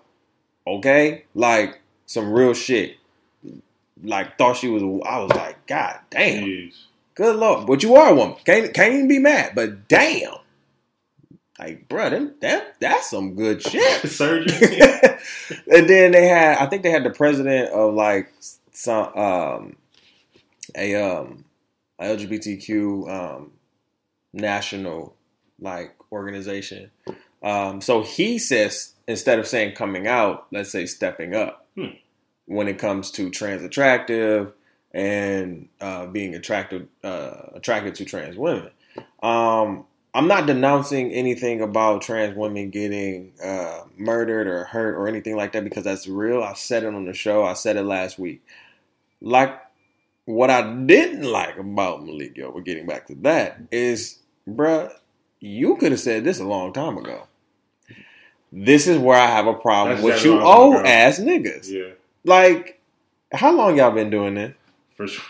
Okay, 0.66 1.24
like 1.34 1.80
some 2.06 2.32
real 2.32 2.54
shit. 2.54 2.96
Like 4.02 4.36
thought 4.36 4.56
she 4.56 4.68
was. 4.68 4.82
I 4.82 5.18
was 5.20 5.30
like, 5.30 5.66
God 5.66 5.98
damn, 6.10 6.44
jeez. 6.44 6.74
good 7.14 7.36
lord. 7.36 7.66
But 7.66 7.82
you 7.82 7.96
are 7.96 8.10
a 8.10 8.14
woman. 8.14 8.36
Can't 8.44 8.72
can't 8.74 8.94
even 8.94 9.08
be 9.08 9.18
mad. 9.18 9.52
But 9.54 9.88
damn, 9.88 10.34
like, 11.58 11.88
bruh, 11.88 12.10
them, 12.10 12.34
that 12.40 12.78
that's 12.80 13.10
some 13.10 13.34
good 13.34 13.62
shit. 13.62 14.10
Surgery. 14.10 14.80
and 15.72 15.88
then 15.88 16.12
they 16.12 16.26
had, 16.26 16.58
I 16.58 16.66
think 16.66 16.82
they 16.82 16.90
had 16.90 17.04
the 17.04 17.10
president 17.10 17.70
of 17.70 17.94
like 17.94 18.30
some 18.76 19.06
um 19.16 19.76
a 20.76 20.94
um 20.96 21.44
a 21.98 22.04
LGBTQ 22.04 23.08
um 23.10 23.52
national 24.32 25.14
like 25.60 25.94
organization. 26.12 26.90
Um, 27.42 27.80
so 27.80 28.02
he 28.02 28.38
says 28.38 28.92
instead 29.08 29.38
of 29.38 29.46
saying 29.46 29.74
coming 29.74 30.06
out, 30.06 30.46
let's 30.52 30.70
say 30.70 30.86
stepping 30.86 31.34
up 31.34 31.66
Hmm. 31.76 31.94
when 32.46 32.68
it 32.68 32.78
comes 32.78 33.10
to 33.12 33.30
trans 33.30 33.62
attractive 33.62 34.52
and 34.92 35.68
uh, 35.80 36.06
being 36.06 36.34
attracted 36.34 36.88
uh, 37.04 37.50
attracted 37.54 37.94
to 37.96 38.04
trans 38.04 38.36
women. 38.36 38.70
Um, 39.22 39.84
I'm 40.14 40.28
not 40.28 40.46
denouncing 40.46 41.12
anything 41.12 41.60
about 41.60 42.00
trans 42.00 42.34
women 42.34 42.70
getting 42.70 43.32
uh, 43.44 43.82
murdered 43.98 44.46
or 44.46 44.64
hurt 44.64 44.94
or 44.94 45.08
anything 45.08 45.36
like 45.36 45.52
that 45.52 45.64
because 45.64 45.84
that's 45.84 46.06
real. 46.08 46.42
I 46.42 46.54
said 46.54 46.84
it 46.84 46.94
on 46.94 47.04
the 47.04 47.12
show. 47.12 47.44
I 47.44 47.52
said 47.52 47.76
it 47.76 47.82
last 47.82 48.18
week. 48.18 48.42
Like 49.20 49.58
what 50.24 50.50
I 50.50 50.62
didn't 50.84 51.22
like 51.24 51.56
about 51.58 52.04
Malik 52.04 52.34
Yoba, 52.36 52.64
getting 52.64 52.86
back 52.86 53.06
to 53.06 53.14
that, 53.22 53.58
is, 53.70 54.18
bruh, 54.48 54.92
you 55.40 55.76
could 55.76 55.92
have 55.92 56.00
said 56.00 56.24
this 56.24 56.40
a 56.40 56.44
long 56.44 56.72
time 56.72 56.98
ago. 56.98 57.26
This 58.52 58.86
is 58.86 58.98
where 58.98 59.18
I 59.18 59.26
have 59.26 59.46
a 59.46 59.54
problem 59.54 59.96
That's 59.96 60.04
with 60.04 60.24
you 60.24 60.34
what 60.34 60.40
I 60.42 60.44
was 60.44 60.56
old 60.56 60.74
gonna 60.76 60.88
ass 60.88 61.18
niggas. 61.20 61.70
yeah, 61.70 61.92
Like, 62.24 62.80
how 63.32 63.52
long 63.52 63.76
y'all 63.76 63.90
been 63.90 64.10
doing 64.10 64.34
this? 64.34 64.54
for 64.96 65.06
sure. 65.06 65.24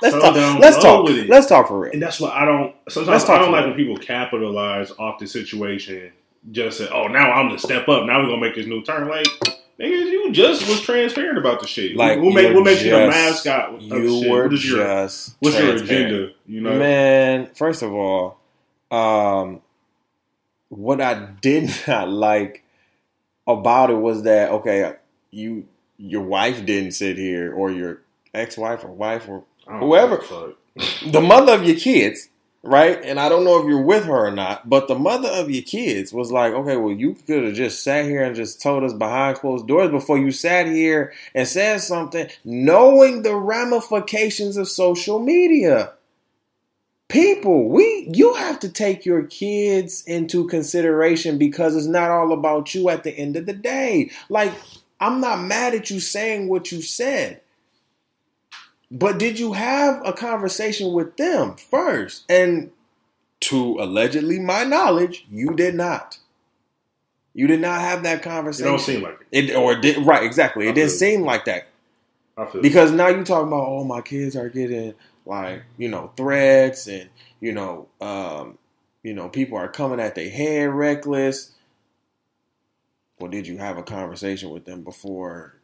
let's 0.00 0.14
So 0.14 0.20
talk. 0.20 0.34
Let's 0.60 0.82
talk. 0.82 1.08
Let's 1.28 1.46
talk 1.46 1.68
for 1.68 1.80
real. 1.80 1.92
And 1.92 2.02
that's 2.02 2.20
what 2.20 2.32
I 2.32 2.44
don't. 2.44 2.74
Sometimes 2.88 3.24
talk 3.24 3.38
I 3.38 3.42
don't 3.42 3.52
like 3.52 3.66
when 3.66 3.74
people 3.74 3.96
capitalize 3.96 4.90
off 4.98 5.18
the 5.18 5.26
situation. 5.26 6.12
Just 6.50 6.78
say, 6.78 6.88
"Oh, 6.92 7.06
now 7.06 7.30
I'm 7.32 7.48
gonna 7.48 7.58
step 7.58 7.88
up. 7.88 8.06
Now 8.06 8.20
we're 8.20 8.28
gonna 8.28 8.40
make 8.40 8.54
this 8.54 8.66
new 8.66 8.82
turn." 8.82 9.08
Like, 9.08 9.26
you 9.90 10.32
just 10.32 10.68
was 10.68 10.80
transparent 10.80 11.38
about 11.38 11.60
the 11.60 11.66
shit. 11.66 11.96
Like, 11.96 12.18
who 12.18 12.32
make 12.32 12.54
what 12.54 12.64
makes 12.64 12.82
you 12.82 12.90
the 12.92 13.08
mascot? 13.08 13.74
Of 13.74 13.82
You 13.82 14.30
were 14.30 14.44
What 14.44 14.52
is 14.52 14.68
your 14.68 14.78
just 14.78 15.36
what's 15.40 15.58
your 15.58 15.76
agenda? 15.76 16.32
You 16.46 16.60
know, 16.60 16.78
Man, 16.78 17.50
first 17.54 17.82
of 17.82 17.92
all, 17.92 18.38
um, 18.90 19.60
what 20.68 21.00
I 21.00 21.14
did 21.40 21.70
not 21.86 22.08
like 22.08 22.64
about 23.46 23.90
it 23.90 23.94
was 23.94 24.22
that 24.22 24.50
okay, 24.50 24.94
you 25.30 25.66
your 25.96 26.22
wife 26.22 26.64
didn't 26.64 26.92
sit 26.92 27.16
here, 27.16 27.52
or 27.52 27.70
your 27.70 28.00
ex-wife 28.34 28.84
or 28.84 28.88
wife 28.92 29.28
or 29.28 29.44
whoever. 29.66 30.16
give 30.16 30.30
a 30.30 30.50
fuck. 30.80 31.12
the 31.12 31.20
mother 31.20 31.52
of 31.54 31.64
your 31.64 31.76
kids, 31.76 32.28
right? 32.62 33.02
And 33.02 33.18
I 33.18 33.28
don't 33.28 33.44
know 33.44 33.60
if 33.60 33.66
you're 33.66 33.82
with 33.82 34.04
her 34.04 34.26
or 34.26 34.30
not, 34.30 34.68
but 34.68 34.86
the 34.86 34.94
mother 34.94 35.28
of 35.28 35.50
your 35.50 35.62
kids 35.62 36.12
was 36.12 36.30
like, 36.30 36.52
okay, 36.52 36.76
well, 36.76 36.94
you 36.94 37.14
could 37.14 37.44
have 37.44 37.54
just 37.54 37.82
sat 37.82 38.04
here 38.04 38.22
and 38.22 38.36
just 38.36 38.62
told 38.62 38.84
us 38.84 38.92
behind 38.92 39.38
closed 39.38 39.66
doors 39.66 39.90
before 39.90 40.18
you 40.18 40.30
sat 40.30 40.66
here 40.66 41.12
and 41.34 41.48
said 41.48 41.80
something, 41.80 42.28
knowing 42.44 43.22
the 43.22 43.34
ramifications 43.34 44.56
of 44.56 44.68
social 44.68 45.18
media. 45.18 45.92
People, 47.08 47.68
we 47.68 48.08
you 48.14 48.32
have 48.34 48.58
to 48.60 48.70
take 48.70 49.04
your 49.04 49.24
kids 49.24 50.02
into 50.06 50.48
consideration 50.48 51.36
because 51.36 51.76
it's 51.76 51.86
not 51.86 52.10
all 52.10 52.32
about 52.32 52.74
you 52.74 52.88
at 52.88 53.04
the 53.04 53.10
end 53.10 53.36
of 53.36 53.44
the 53.44 53.52
day. 53.52 54.10
Like, 54.30 54.54
I'm 54.98 55.20
not 55.20 55.42
mad 55.42 55.74
at 55.74 55.90
you 55.90 56.00
saying 56.00 56.48
what 56.48 56.72
you 56.72 56.80
said. 56.80 57.41
But 58.92 59.16
did 59.16 59.38
you 59.38 59.54
have 59.54 60.02
a 60.04 60.12
conversation 60.12 60.92
with 60.92 61.16
them 61.16 61.56
first? 61.56 62.24
And 62.28 62.72
to 63.40 63.78
allegedly 63.80 64.38
my 64.38 64.64
knowledge, 64.64 65.26
you 65.30 65.54
did 65.54 65.74
not. 65.74 66.18
You 67.32 67.46
did 67.46 67.62
not 67.62 67.80
have 67.80 68.02
that 68.02 68.22
conversation. 68.22 68.66
It 68.66 68.70
don't 68.70 68.80
seem 68.80 69.02
like 69.02 69.26
it. 69.30 69.50
it 69.50 69.56
or 69.56 69.72
it 69.72 69.80
did 69.80 70.06
right 70.06 70.22
exactly. 70.22 70.68
It 70.68 70.74
didn't 70.74 70.90
feel 70.90 70.98
seem 70.98 71.22
like 71.22 71.46
that 71.46 71.68
I 72.36 72.46
because 72.60 72.92
now 72.92 73.08
you 73.08 73.24
talking 73.24 73.48
about 73.48 73.66
oh 73.66 73.84
my 73.84 74.02
kids 74.02 74.36
are 74.36 74.50
getting 74.50 74.94
like 75.24 75.62
you 75.78 75.88
know 75.88 76.12
threats 76.14 76.86
and 76.86 77.08
you 77.40 77.52
know 77.52 77.88
um, 78.02 78.58
you 79.02 79.14
know 79.14 79.30
people 79.30 79.56
are 79.56 79.68
coming 79.68 80.00
at 80.00 80.14
their 80.14 80.28
head 80.28 80.68
reckless. 80.68 81.52
Well, 83.18 83.30
did 83.30 83.46
you 83.46 83.56
have 83.56 83.78
a 83.78 83.82
conversation 83.82 84.50
with 84.50 84.66
them 84.66 84.82
before 84.82 85.54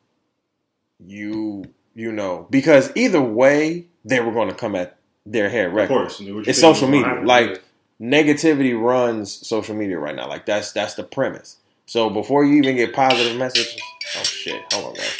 you 0.98 1.64
you 1.94 2.12
know 2.12 2.46
because 2.50 2.90
either 2.94 3.20
way 3.20 3.86
they 4.04 4.20
were 4.20 4.32
going 4.32 4.48
to 4.48 4.54
come 4.54 4.74
at 4.74 4.96
their 5.26 5.50
head 5.50 5.76
of 5.76 5.88
course. 5.88 6.18
It's 6.20 6.60
social 6.60 6.88
media. 6.88 7.20
Like. 7.24 7.62
Negativity 8.00 8.80
runs 8.80 9.44
social 9.44 9.74
media 9.74 9.98
right 9.98 10.14
now. 10.14 10.28
Like 10.28 10.46
that's 10.46 10.70
that's 10.70 10.94
the 10.94 11.02
premise. 11.02 11.56
So 11.86 12.08
before 12.08 12.44
you 12.44 12.54
even 12.58 12.76
get 12.76 12.94
positive 12.94 13.36
messages, 13.36 13.76
oh 14.16 14.22
shit, 14.22 14.62
hold 14.72 14.90
on, 14.90 14.94
guys. 14.94 15.18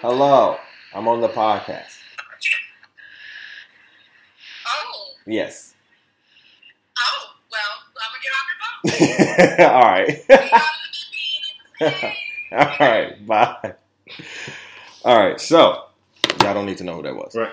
Hello, 0.00 0.56
I'm 0.92 1.06
on 1.06 1.20
the 1.20 1.28
podcast. 1.28 1.96
Oh, 4.66 5.10
Yes. 5.28 5.74
oh, 6.98 7.34
well, 7.52 7.60
I'm 8.02 8.10
gonna 8.10 8.24
get 8.24 8.32
off 8.98 9.58
your 9.58 9.58
phone. 9.58 9.70
All 9.76 9.82
right. 12.00 12.14
Be 12.50 12.56
out 12.56 12.68
of 12.72 12.78
the 12.78 12.80
meeting. 12.80 12.80
All 12.80 12.88
right. 12.88 13.26
Bye. 13.26 13.74
All 15.04 15.18
right. 15.28 15.40
So 15.40 15.84
y'all 16.42 16.54
don't 16.54 16.66
need 16.66 16.78
to 16.78 16.84
know 16.84 16.96
who 16.96 17.02
that 17.02 17.14
was. 17.16 17.34
Right. 17.34 17.52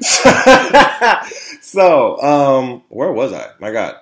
so, 1.62 2.20
um, 2.22 2.82
where 2.88 3.12
was 3.12 3.32
I? 3.32 3.50
My 3.60 3.72
God, 3.72 3.96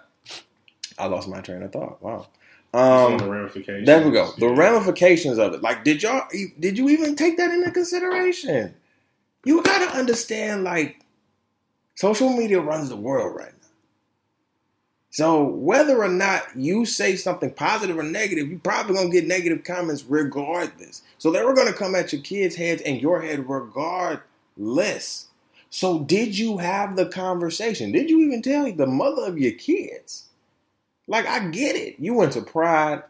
I 0.99 1.07
lost 1.07 1.29
my 1.29 1.41
train 1.41 1.63
of 1.63 1.73
thought. 1.73 2.03
Wow. 2.03 2.27
Of 2.73 3.19
the 3.19 3.27
Um, 3.27 3.31
ramifications. 3.31 3.87
there 3.87 4.05
we 4.05 4.11
go. 4.13 4.33
The 4.39 4.47
Yeah. 4.47 4.55
ramifications 4.57 5.39
of 5.39 5.55
it. 5.55 5.63
Like, 5.63 5.85
did 5.85 6.03
y'all? 6.03 6.27
Did 6.59 6.77
you 6.79 6.89
even 6.89 7.15
take 7.17 7.37
that 7.37 7.51
into 7.53 7.71
consideration? 7.71 8.75
You 9.45 9.63
gotta 9.63 9.91
understand, 9.97 10.65
like, 10.65 10.97
social 11.97 12.31
media 12.31 12.61
runs 12.61 12.89
the 12.89 12.97
world 12.97 13.37
right 13.37 13.53
now. 13.53 13.64
So 15.15 15.45
whether 15.45 16.03
or 16.03 16.09
not 16.09 16.43
you 16.57 16.85
say 16.85 17.15
something 17.15 17.53
positive 17.53 17.97
or 17.97 18.03
negative, 18.03 18.49
you're 18.49 18.59
probably 18.59 18.97
gonna 18.97 19.11
get 19.11 19.29
negative 19.29 19.63
comments 19.63 20.03
regardless. 20.03 21.03
So 21.19 21.31
they 21.31 21.45
were 21.45 21.55
gonna 21.55 21.73
come 21.73 21.95
at 21.95 22.13
your 22.13 22.21
kids' 22.21 22.57
heads 22.57 22.83
and 22.83 23.01
your 23.01 23.23
head 23.23 23.49
regardless. 23.49 25.29
So 25.71 26.01
did 26.01 26.37
you 26.37 26.59
have 26.59 26.97
the 26.97 27.07
conversation? 27.07 27.93
Did 27.93 28.11
you 28.11 28.23
even 28.23 28.43
tell 28.43 28.73
the 28.73 28.89
mother 28.89 29.25
of 29.25 29.39
your 29.39 29.53
kids? 29.53 30.31
Like 31.07 31.27
I 31.27 31.47
get 31.47 31.77
it. 31.77 31.95
You 32.01 32.15
went 32.15 32.33
to 32.33 32.41
Pride. 32.43 33.05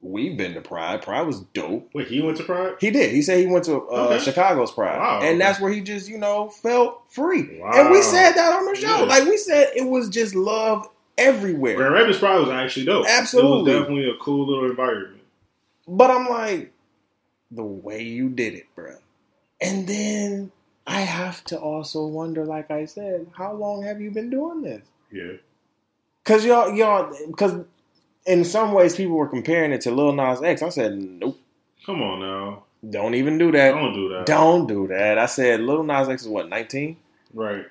We've 0.00 0.36
been 0.36 0.54
to 0.54 0.60
Pride. 0.60 1.00
Pride 1.00 1.28
was 1.28 1.42
dope. 1.54 1.90
Wait, 1.94 2.08
he 2.08 2.20
went 2.20 2.38
to 2.38 2.42
Pride? 2.42 2.74
He 2.80 2.90
did. 2.90 3.12
He 3.14 3.22
said 3.22 3.38
he 3.38 3.46
went 3.46 3.66
to 3.66 3.76
uh, 3.76 4.08
Okay. 4.08 4.18
Chicago's 4.24 4.72
Pride, 4.72 4.98
Wow, 4.98 5.18
and 5.22 5.28
okay. 5.28 5.38
that's 5.38 5.60
where 5.60 5.70
he 5.70 5.80
just 5.80 6.08
you 6.08 6.18
know 6.18 6.48
felt 6.48 7.02
free. 7.08 7.60
Wow. 7.60 7.70
And 7.74 7.90
we 7.92 8.02
said 8.02 8.32
that 8.32 8.52
on 8.52 8.64
the 8.66 8.74
show. 8.74 8.98
Yeah. 8.98 9.04
Like 9.04 9.26
we 9.26 9.36
said, 9.36 9.68
it 9.76 9.86
was 9.86 10.08
just 10.08 10.34
love 10.34 10.88
everywhere. 11.18 11.76
Grand 11.76 11.94
Rapids 11.94 12.18
probably 12.18 12.44
was 12.44 12.52
actually 12.52 12.86
dope. 12.86 13.06
Absolutely. 13.08 13.72
It 13.72 13.74
was 13.74 13.82
definitely 13.82 14.10
a 14.10 14.16
cool 14.16 14.46
little 14.46 14.70
environment. 14.70 15.22
But 15.86 16.10
I'm 16.10 16.28
like, 16.28 16.72
the 17.50 17.64
way 17.64 18.02
you 18.02 18.28
did 18.28 18.54
it, 18.54 18.66
bro. 18.74 18.96
And 19.60 19.86
then 19.86 20.52
I 20.86 21.00
have 21.00 21.44
to 21.44 21.58
also 21.58 22.06
wonder, 22.06 22.44
like 22.44 22.70
I 22.70 22.84
said, 22.84 23.26
how 23.32 23.52
long 23.52 23.82
have 23.82 24.00
you 24.00 24.10
been 24.10 24.30
doing 24.30 24.62
this? 24.62 24.82
Yeah. 25.12 25.32
Cause 26.24 26.44
y'all, 26.44 26.74
y'all, 26.74 27.12
cause 27.36 27.64
in 28.26 28.44
some 28.44 28.72
ways 28.72 28.94
people 28.96 29.16
were 29.16 29.26
comparing 29.28 29.72
it 29.72 29.80
to 29.82 29.90
Lil 29.90 30.12
Nas 30.12 30.42
X. 30.42 30.62
I 30.62 30.68
said, 30.68 30.96
nope, 30.96 31.38
Come 31.84 32.02
on 32.02 32.20
now. 32.20 32.64
don't 32.88 33.14
even 33.14 33.38
do 33.38 33.50
that. 33.52 33.72
Don't 33.72 33.92
do 33.94 34.08
that. 34.10 34.26
Don't 34.26 34.66
do 34.66 34.86
that. 34.88 35.18
I 35.18 35.26
said, 35.26 35.60
Lil 35.60 35.82
Nas 35.82 36.08
X 36.08 36.22
is 36.22 36.28
what, 36.28 36.48
19? 36.48 36.96
Right. 37.34 37.66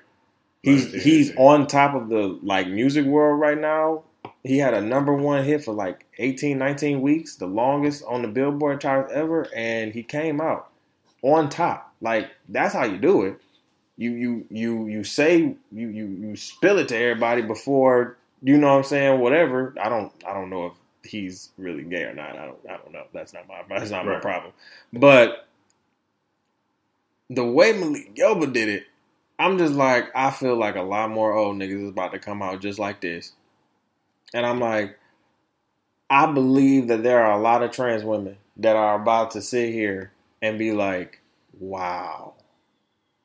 He's 0.62 0.92
Right, 0.92 1.02
he's 1.02 1.32
on 1.36 1.66
top 1.66 1.94
of 1.94 2.08
the 2.08 2.38
like 2.42 2.68
music 2.68 3.06
world 3.06 3.40
right 3.40 3.58
now. 3.58 4.04
He 4.42 4.58
had 4.58 4.74
a 4.74 4.80
number 4.80 5.14
one 5.14 5.44
hit 5.44 5.64
for 5.64 5.74
like 5.74 6.06
18, 6.18 6.58
19 6.58 7.02
weeks, 7.02 7.36
the 7.36 7.46
longest 7.46 8.04
on 8.06 8.22
the 8.22 8.28
Billboard 8.28 8.80
charts 8.80 9.12
ever, 9.12 9.48
and 9.54 9.92
he 9.92 10.02
came 10.02 10.40
out 10.40 10.70
on 11.22 11.48
top. 11.48 11.94
Like 12.00 12.30
that's 12.48 12.74
how 12.74 12.84
you 12.84 12.98
do 12.98 13.22
it. 13.22 13.40
You 13.96 14.12
you 14.12 14.46
you 14.50 14.86
you 14.86 15.04
say 15.04 15.38
you 15.72 15.88
you 15.88 16.06
you 16.06 16.36
spill 16.36 16.78
it 16.78 16.88
to 16.88 16.96
everybody 16.96 17.42
before 17.42 18.16
you 18.42 18.56
know 18.56 18.68
what 18.68 18.78
I'm 18.78 18.84
saying. 18.84 19.20
Whatever. 19.20 19.74
I 19.80 19.88
don't 19.88 20.12
I 20.26 20.32
don't 20.32 20.50
know 20.50 20.66
if 20.66 21.10
he's 21.10 21.50
really 21.58 21.82
gay 21.82 22.04
or 22.04 22.14
not. 22.14 22.36
I 22.38 22.46
don't 22.46 22.58
I 22.68 22.76
don't 22.76 22.92
know. 22.92 23.04
That's 23.12 23.32
not 23.32 23.46
my 23.48 23.62
that's 23.68 23.90
not 23.90 24.06
my 24.06 24.20
problem. 24.20 24.52
But 24.92 25.46
the 27.28 27.44
way 27.44 27.72
Malik 27.72 28.14
Yoba 28.14 28.52
did 28.52 28.68
it, 28.68 28.86
I'm 29.40 29.56
just 29.56 29.72
like, 29.72 30.10
I 30.14 30.30
feel 30.30 30.54
like 30.54 30.76
a 30.76 30.82
lot 30.82 31.08
more 31.08 31.32
old 31.32 31.56
niggas 31.56 31.84
is 31.84 31.88
about 31.88 32.12
to 32.12 32.18
come 32.18 32.42
out 32.42 32.60
just 32.60 32.78
like 32.78 33.00
this. 33.00 33.32
And 34.34 34.44
I'm 34.44 34.60
like, 34.60 34.98
I 36.10 36.30
believe 36.30 36.88
that 36.88 37.02
there 37.02 37.24
are 37.24 37.38
a 37.38 37.42
lot 37.42 37.62
of 37.62 37.70
trans 37.70 38.04
women 38.04 38.36
that 38.58 38.76
are 38.76 39.00
about 39.00 39.30
to 39.30 39.40
sit 39.40 39.72
here 39.72 40.12
and 40.42 40.58
be 40.58 40.72
like, 40.72 41.22
wow, 41.58 42.34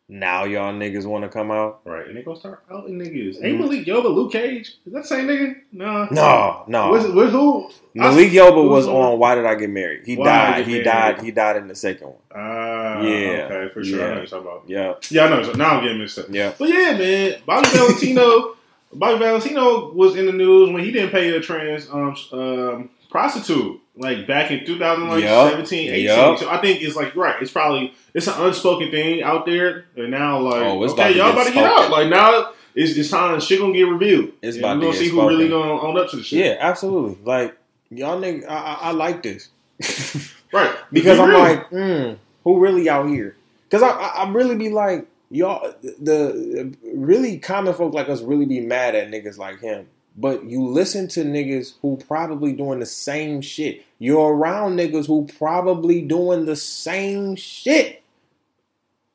now 0.07 0.43
y'all 0.43 0.71
niggas 0.73 1.05
want 1.05 1.23
to 1.23 1.29
come 1.29 1.49
out? 1.51 1.81
Right. 1.83 2.07
And 2.07 2.15
they 2.15 2.21
gonna 2.21 2.39
start 2.39 2.63
outing 2.71 2.99
niggas. 2.99 3.43
Ain't 3.43 3.59
Malik 3.59 3.85
Yoba 3.85 4.13
Luke 4.13 4.31
Cage? 4.31 4.75
Is 4.85 4.93
that 4.93 5.01
the 5.01 5.07
same 5.07 5.27
nigga? 5.27 5.55
Nah. 5.71 6.07
No, 6.11 6.63
no. 6.67 6.91
What's, 6.91 7.07
what's 7.07 7.31
who? 7.31 7.69
Malik 7.95 8.31
Yoba 8.31 8.69
was 8.69 8.87
on- 8.87 9.17
Why 9.17 9.33
Did 9.35 9.45
I 9.45 9.55
Get 9.55 9.69
Married? 9.69 10.05
He 10.05 10.15
Why 10.15 10.25
died. 10.25 10.65
He 10.67 10.71
Married? 10.73 10.83
died. 10.85 11.21
He 11.21 11.31
died 11.31 11.55
in 11.57 11.67
the 11.67 11.75
second 11.75 12.07
one. 12.07 12.17
Ah, 12.35 13.01
Yeah. 13.01 13.47
Okay, 13.49 13.73
for 13.73 13.83
sure. 13.83 13.97
I 13.97 14.01
know 14.01 14.07
Yeah. 14.07 14.09
what 14.09 14.17
you're 14.17 14.25
talking 14.27 14.47
about. 14.47 14.63
Yeah, 14.67 14.93
Yeah, 15.09 15.25
I 15.25 15.29
know. 15.29 15.43
So 15.43 15.51
now 15.53 15.77
I'm 15.77 15.83
getting 15.83 15.99
mixed 15.99 16.19
up. 16.19 16.25
yeah. 16.29 16.53
But 16.57 16.69
yeah, 16.69 16.97
man, 16.97 17.35
Bobby 17.45 17.67
Valentino, 17.69 18.55
Bobby 18.93 19.17
Valentino 19.19 19.91
was 19.91 20.15
in 20.15 20.27
the 20.27 20.31
news 20.33 20.69
when 20.71 20.83
he 20.83 20.91
didn't 20.91 21.09
pay 21.11 21.29
a 21.35 21.39
trans 21.41 21.89
um, 21.89 22.15
um, 22.31 22.89
prostitute 23.09 23.81
like 23.97 24.27
back 24.27 24.51
in 24.51 24.65
2017, 24.65 25.89
18. 25.89 26.03
Yup. 26.05 26.39
So 26.39 26.49
I 26.49 26.59
think 26.59 26.81
it's 26.81 26.95
like 26.95 27.15
right. 27.15 27.41
It's 27.41 27.51
probably 27.51 27.93
it's 28.13 28.27
an 28.27 28.33
unspoken 28.37 28.91
thing 28.91 29.23
out 29.23 29.45
there, 29.45 29.85
and 29.95 30.11
now 30.11 30.39
like 30.39 30.61
Oh, 30.61 30.83
it's 30.83 30.93
about 30.93 31.05
okay, 31.05 31.13
to 31.13 31.19
y'all 31.19 31.31
about 31.31 31.47
to 31.47 31.53
get 31.53 31.65
out. 31.65 31.89
Like 31.89 32.09
now 32.09 32.51
it's, 32.75 32.97
it's 32.97 33.09
time 33.09 33.39
shit 33.39 33.59
gonna 33.59 33.73
get 33.73 33.83
revealed. 33.83 34.31
It's 34.41 34.57
about 34.57 34.77
we're 34.77 34.81
to 34.81 34.87
gonna 34.87 34.97
see 34.97 35.09
who 35.09 35.27
really 35.27 35.49
gonna 35.49 35.81
own 35.81 35.97
up 35.97 36.09
to 36.11 36.17
the 36.17 36.23
shit. 36.23 36.45
Yeah, 36.45 36.57
absolutely. 36.59 37.17
Like, 37.23 37.57
y'all 37.89 38.19
niggas, 38.19 38.47
I, 38.47 38.55
I, 38.55 38.73
I 38.81 38.91
like 38.91 39.23
this. 39.23 39.49
right. 40.53 40.75
because 40.91 41.17
Be 41.17 41.23
I'm 41.23 41.33
like, 41.33 41.69
mm, 41.69 42.17
who 42.43 42.59
really 42.59 42.89
out 42.89 43.07
here? 43.07 43.35
Because 43.69 43.81
I, 43.81 43.89
I, 43.89 44.07
I 44.23 44.31
really 44.31 44.55
be 44.55 44.69
like, 44.69 45.07
y'all, 45.31 45.73
the 45.81 46.75
really 46.83 47.39
common 47.39 47.73
folk 47.73 47.93
like 47.93 48.09
us 48.09 48.21
really 48.21 48.45
be 48.45 48.59
mad 48.59 48.93
at 48.93 49.09
niggas 49.09 49.37
like 49.37 49.61
him. 49.61 49.87
But 50.17 50.45
you 50.45 50.65
listen 50.65 51.07
to 51.09 51.25
niggas 51.25 51.73
who 51.81 51.97
probably 52.07 52.53
doing 52.53 52.79
the 52.79 52.85
same 52.85 53.41
shit. 53.41 53.83
You're 53.99 54.33
around 54.33 54.77
niggas 54.77 55.07
who 55.07 55.27
probably 55.37 56.01
doing 56.01 56.45
the 56.45 56.55
same 56.55 57.35
shit. 57.35 58.01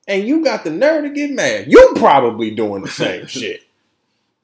And 0.06 0.26
you 0.26 0.44
got 0.44 0.64
the 0.64 0.70
nerve 0.70 1.04
to 1.04 1.10
get 1.10 1.30
mad. 1.30 1.66
You 1.72 1.92
probably 1.96 2.50
doing 2.50 2.82
the 2.82 2.88
same 2.90 3.26
shit. 3.28 3.62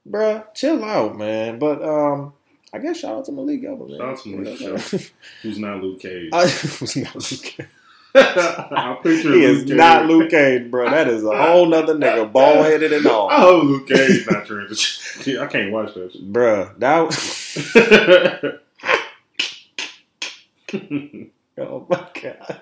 Bruh, 0.09 0.45
chill 0.55 0.83
out, 0.85 1.19
man. 1.19 1.59
But 1.59 1.83
um, 1.83 2.33
I 2.73 2.79
guess 2.79 2.99
shout 3.01 3.17
out 3.19 3.25
to 3.27 3.33
Malik 3.33 3.63
Yoba, 3.63 3.89
man. 3.89 3.99
Shout 3.99 4.09
out 4.09 4.19
to 4.23 4.29
Malik 4.29 4.59
Yoba. 4.61 5.11
who's 5.43 5.59
not 5.59 5.83
Luke 5.83 6.01
Cage. 6.01 6.31
I 6.33 6.43
was 6.81 6.97
not 6.97 7.15
Luke 7.17 7.43
Cage. 7.43 7.67
I 8.17 8.99
picture 9.03 9.33
He 9.35 9.45
is 9.45 9.65
Cage. 9.65 9.73
not 9.77 10.07
Luke 10.07 10.31
Cage, 10.31 10.71
bro. 10.71 10.91
That 10.91 11.09
is 11.09 11.23
a 11.25 11.37
whole 11.47 11.67
nother 11.67 11.95
nigga, 11.95 12.31
bald 12.33 12.65
headed 12.67 12.93
and 12.93 13.07
I 13.07 13.11
all, 13.11 13.29
hope 13.31 13.65
Luke 13.65 13.89
Cage 13.89 14.27
not 14.31 14.47
trans. 14.47 15.03
I 15.41 15.47
can't 15.47 15.73
watch 15.73 15.95
that 15.95 16.13
shit. 16.13 16.33
bruh. 16.33 16.79
That 16.79 18.61
oh 21.59 21.87
my 21.89 22.07
god, 22.23 22.61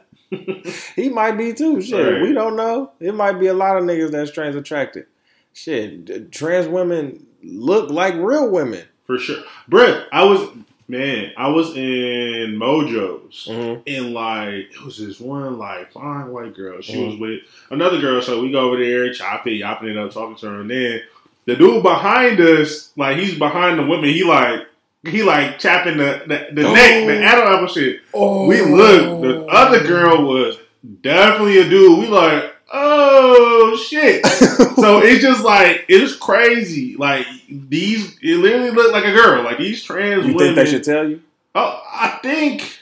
he 0.96 1.08
might 1.08 1.32
be 1.32 1.52
too. 1.52 1.80
Shit, 1.80 2.12
Right. 2.14 2.22
we 2.22 2.32
don't 2.32 2.56
know. 2.56 2.92
It 3.00 3.14
might 3.14 3.38
be 3.40 3.46
a 3.48 3.54
lot 3.54 3.76
of 3.76 3.84
niggas 3.84 4.10
that's 4.10 4.30
trans 4.30 4.56
attracted. 4.56 5.06
Shit, 5.52 6.32
trans 6.32 6.68
women 6.68 7.26
look 7.42 7.90
like 7.90 8.14
real 8.14 8.50
women. 8.50 8.84
For 9.06 9.18
sure. 9.18 9.42
Brett, 9.68 10.06
I 10.12 10.24
was 10.24 10.48
man, 10.88 11.32
I 11.36 11.48
was 11.48 11.70
in 11.76 12.56
Mojo's 12.58 13.48
Mhm. 13.50 13.82
and 13.86 14.12
like 14.14 14.54
it 14.74 14.84
was 14.84 14.98
this 14.98 15.18
one 15.20 15.58
like 15.58 15.92
fine 15.92 16.28
white 16.28 16.54
girl. 16.54 16.80
She 16.80 16.94
Mhm. 16.94 17.06
was 17.12 17.16
with 17.20 17.40
another 17.70 17.98
girl, 18.00 18.20
so 18.22 18.40
we 18.42 18.50
go 18.52 18.60
over 18.60 18.76
there, 18.82 19.12
chopping, 19.12 19.56
yapping 19.56 19.88
it 19.90 19.96
up, 19.96 20.12
talking 20.12 20.36
to 20.36 20.46
her, 20.46 20.60
and 20.60 20.70
then 20.70 21.02
the 21.46 21.56
dude 21.56 21.82
behind 21.82 22.40
us, 22.40 22.90
like 22.96 23.16
he's 23.18 23.34
behind 23.38 23.78
the 23.78 23.82
women, 23.86 24.10
he 24.10 24.24
like 24.24 24.66
he 25.06 25.22
like 25.22 25.58
chapping 25.58 25.98
the 25.98 26.22
the, 26.26 26.46
the 26.52 26.62
neck, 26.62 27.06
the 27.06 27.22
Adam 27.22 27.46
apple 27.46 27.66
shit. 27.66 28.00
Oh, 28.14 28.46
We 28.46 28.60
looked, 28.62 29.22
the 29.22 29.44
other 29.46 29.86
girl 29.86 30.22
was 30.26 30.56
definitely 31.02 31.58
a 31.58 31.68
dude. 31.68 31.98
We 31.98 32.06
like, 32.06 32.44
oh 32.72 33.76
shit. 33.76 34.24
so 34.76 35.00
it's 35.02 35.22
just 35.22 35.44
like 35.44 35.84
it's 35.88 36.16
crazy. 36.16 36.96
Like 36.96 37.26
these, 37.68 38.18
it 38.22 38.36
literally 38.38 38.70
looked 38.70 38.92
like 38.92 39.04
a 39.04 39.12
girl. 39.12 39.42
Like 39.42 39.58
these 39.58 39.82
trans 39.82 40.24
women. 40.24 40.28
you 40.30 40.34
women. 40.36 40.54
think 40.54 40.56
they 40.56 40.70
should 40.70 40.84
tell 40.84 41.08
you? 41.08 41.22
Oh, 41.54 41.82
I 41.92 42.18
think. 42.22 42.80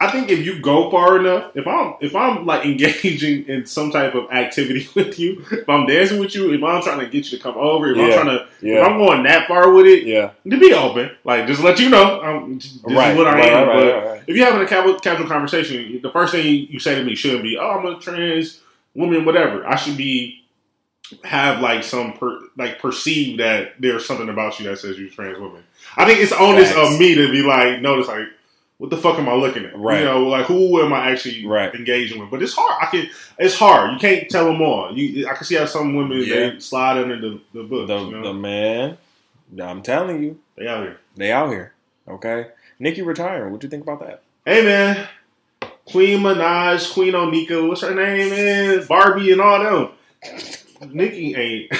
I 0.00 0.10
think 0.10 0.30
if 0.30 0.44
you 0.44 0.60
go 0.60 0.90
far 0.90 1.16
enough, 1.20 1.52
if 1.54 1.64
I'm 1.64 1.94
if 2.00 2.16
I'm 2.16 2.44
like 2.44 2.64
engaging 2.66 3.46
in 3.46 3.66
some 3.66 3.92
type 3.92 4.16
of 4.16 4.28
activity 4.32 4.88
with 4.96 5.16
you, 5.16 5.44
if 5.52 5.68
I'm 5.68 5.86
dancing 5.86 6.18
with 6.18 6.34
you, 6.34 6.52
if 6.52 6.60
I'm 6.64 6.82
trying 6.82 6.98
to 6.98 7.06
get 7.06 7.30
you 7.30 7.38
to 7.38 7.42
come 7.42 7.56
over, 7.56 7.92
if 7.92 7.96
Yeah. 7.96 8.04
I'm 8.06 8.12
trying 8.24 8.38
to, 8.38 8.46
if 8.62 8.84
I'm 8.84 8.98
going 8.98 9.22
that 9.24 9.46
far 9.46 9.70
with 9.70 9.86
it, 9.86 10.04
yeah. 10.04 10.32
to 10.50 10.58
be 10.58 10.72
open, 10.74 11.12
like 11.22 11.46
just 11.46 11.62
let 11.62 11.78
you 11.78 11.88
know, 11.88 12.20
I'm, 12.20 12.58
this 12.58 12.78
right, 12.82 13.12
is 13.12 13.16
what 13.16 13.28
I 13.28 13.34
right, 13.34 13.52
am. 13.52 13.68
right, 13.68 14.04
but 14.04 14.22
if 14.28 14.36
you're 14.36 14.44
having 14.46 14.62
a 14.62 14.66
casual, 14.68 14.98
casual 14.98 15.28
conversation, 15.28 16.00
the 16.02 16.10
first 16.10 16.32
thing 16.32 16.66
you 16.68 16.80
say 16.80 16.96
to 16.96 17.04
me 17.04 17.14
shouldn't 17.14 17.44
be, 17.44 17.56
"Oh, 17.56 17.70
I'm 17.70 17.86
a 17.86 18.00
trans 18.00 18.60
woman, 18.96 19.24
whatever." 19.24 19.64
I 19.64 19.76
should 19.76 19.96
be 19.96 20.41
have 21.24 21.60
like 21.60 21.84
some 21.84 22.12
per, 22.14 22.38
like 22.56 22.78
perceive 22.80 23.38
that 23.38 23.74
there's 23.80 24.06
something 24.06 24.28
about 24.28 24.58
you 24.58 24.66
that 24.68 24.78
says 24.78 24.98
you're 24.98 25.08
a 25.08 25.10
trans 25.10 25.38
woman. 25.38 25.62
I 25.96 26.04
think 26.06 26.20
it's 26.20 26.32
onus 26.32 26.70
uh, 26.70 26.74
Facts. 26.74 26.94
of 26.94 27.00
me 27.00 27.14
to 27.16 27.30
be 27.30 27.42
like, 27.42 27.80
notice 27.80 28.08
like, 28.08 28.26
what 28.78 28.90
the 28.90 28.96
fuck 28.96 29.18
am 29.18 29.28
I 29.28 29.34
looking 29.34 29.64
at? 29.64 29.78
Right. 29.78 30.00
You 30.00 30.04
know, 30.06 30.26
like 30.26 30.46
who 30.46 30.80
am 30.84 30.92
I 30.92 31.10
actually 31.10 31.46
Right. 31.46 31.72
engaging 31.74 32.20
with? 32.20 32.30
But 32.30 32.42
it's 32.42 32.54
hard. 32.54 32.76
I 32.82 32.86
can. 32.86 33.08
It's 33.38 33.54
hard. 33.54 33.92
You 33.92 33.98
can't 33.98 34.28
tell 34.28 34.46
them 34.46 34.60
all. 34.60 34.96
You, 34.96 35.28
I 35.28 35.34
can 35.34 35.44
see 35.44 35.54
how 35.54 35.66
some 35.66 35.94
women 35.94 36.18
Yeah. 36.18 36.50
they 36.50 36.58
slide 36.58 36.98
under 36.98 37.20
the 37.20 37.40
the 37.54 37.62
book. 37.62 37.86
The, 37.86 37.98
you 38.00 38.10
know? 38.10 38.22
the 38.22 38.34
man, 38.34 38.98
I'm 39.62 39.82
telling 39.82 40.22
you, 40.22 40.38
they 40.56 40.66
out 40.66 40.82
here. 40.82 40.98
they 41.16 41.30
out 41.30 41.50
here. 41.50 41.72
Okay, 42.08 42.48
Nicki 42.80 43.02
retiring. 43.02 43.52
What 43.52 43.60
do 43.60 43.66
you 43.66 43.70
think 43.70 43.84
about 43.84 44.00
that? 44.00 44.22
Hey 44.44 44.64
man, 44.64 45.06
Queen 45.84 46.18
Minaj, 46.18 46.92
Queen 46.92 47.12
Onika, 47.12 47.68
what's 47.68 47.82
her 47.82 47.94
name, 47.94 48.30
man? 48.30 48.84
Barbie 48.88 49.30
and 49.30 49.40
all 49.40 49.62
them. 49.62 49.92
Nicki 50.90 51.34
ain't. 51.34 51.72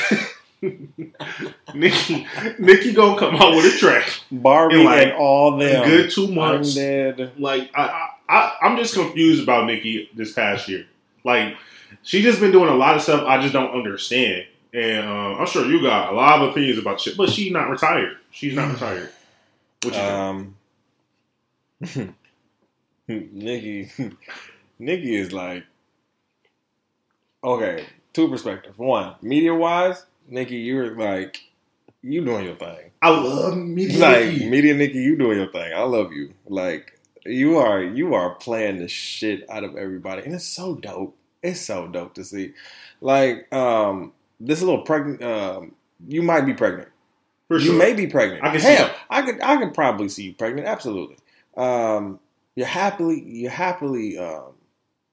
Nicki, 1.75 2.27
Nicki 2.59 2.93
gonna 2.93 3.19
come 3.19 3.35
out 3.37 3.57
with 3.57 3.75
a 3.75 3.79
track. 3.79 4.09
Barbie 4.31 4.81
In, 4.81 4.85
like, 4.85 5.03
and 5.09 5.13
all 5.15 5.57
them. 5.57 5.89
good 5.89 6.11
two 6.11 6.29
months. 6.29 6.77
Like 6.77 7.71
I, 7.75 8.09
I, 8.29 8.57
I'm 8.63 8.77
just 8.77 8.95
confused 8.95 9.43
about 9.43 9.67
Nicki 9.67 10.09
this 10.15 10.33
past 10.33 10.69
year. 10.69 10.87
Like 11.25 11.57
she 12.03 12.23
just 12.23 12.41
been 12.41 12.53
doing 12.53 12.69
a 12.71 12.75
lot 12.75 12.97
of 12.97 13.03
stuff 13.03 13.25
I 13.27 13.41
just 13.41 13.53
don't 13.53 13.73
understand. 13.73 14.47
And 14.73 15.07
uh, 15.07 15.35
I'm 15.37 15.47
sure 15.47 15.67
you 15.67 15.83
got 15.83 16.13
a 16.13 16.17
lot 16.17 16.41
of 16.41 16.51
opinions 16.51 16.79
about 16.79 17.01
shit, 17.01 17.17
but 17.17 17.29
she's 17.29 17.53
not 17.53 17.69
retired. 17.69 18.17
She's 18.31 18.55
not 18.55 18.73
retired. 18.73 19.11
What 19.83 19.95
you 19.95 20.01
think? 20.01 20.55
Um, 21.99 22.17
Nicki, 23.09 23.91
Nicki 24.79 25.17
is 25.17 25.33
like 25.33 25.65
okay. 27.45 27.85
Two 28.13 28.29
perspectives. 28.29 28.77
One, 28.79 29.15
media 29.23 29.55
wise, 29.55 30.05
Nicki, 30.29 30.57
you're 30.57 30.97
like 30.99 31.41
you 32.03 32.25
doing 32.25 32.45
your 32.45 32.57
thing. 32.57 32.91
I 33.01 33.11
love 33.11 33.57
Media 33.57 33.99
Like 33.99 34.27
Nicki. 34.27 34.51
Media 34.51 34.75
Nicki, 34.75 34.99
you 34.99 35.17
doing 35.17 35.39
your 35.39 35.51
thing. 35.51 35.73
I 35.75 35.83
love 35.83 36.13
you. 36.13 36.35
Like 36.47 36.99
you 37.25 37.57
are 37.59 37.83
you 37.83 38.15
are 38.15 38.35
playing 38.37 38.79
the 38.79 38.89
shit 38.89 39.49
out 39.51 39.65
of 39.65 39.77
everybody. 39.77 40.23
And 40.23 40.35
it's 40.35 40.45
so 40.47 40.75
dope. 40.75 41.17
It's 41.43 41.61
so 41.61 41.89
dope 41.89 42.15
to 42.15 42.25
see. 42.25 42.53
Like, 43.01 43.53
um, 43.53 44.13
this 44.41 44.61
little 44.61 44.83
pregnant 44.83 45.23
um 45.23 45.75
you 46.09 46.23
might 46.23 46.43
be 46.45 46.53
pregnant. 46.55 46.89
For 47.49 47.59
You 47.59 47.67
sure. 47.67 47.79
may 47.79 47.93
be 47.95 48.07
pregnant. 48.07 48.45
I 48.45 48.51
can 48.51 48.61
see 48.61 48.67
Hell. 48.75 48.95
I 49.09 49.23
could 49.23 49.41
I 49.43 49.57
could 49.57 49.73
probably 49.75 50.09
see 50.09 50.25
you 50.25 50.35
pregnant. 50.35 50.67
Absolutely. 50.67 51.17
Um, 51.57 52.19
you're 52.57 52.67
happily 52.67 53.23
you're 53.25 53.51
happily 53.51 54.19
um, 54.19 54.53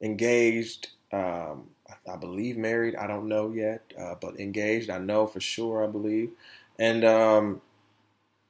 engaged. 0.02 0.90
Um, 1.12 1.70
I, 2.14 2.18
believe 2.18 2.58
married. 2.58 2.96
I 2.96 3.08
don't 3.08 3.28
know 3.28 3.52
yet, 3.52 3.82
uh, 4.00 4.16
but 4.20 4.40
engaged. 4.40 4.90
I 4.90 4.98
know 4.98 5.28
for 5.28 5.40
sure. 5.40 5.84
I 5.84 5.88
believe, 5.88 6.32
and 6.78 7.04
um, 7.06 7.62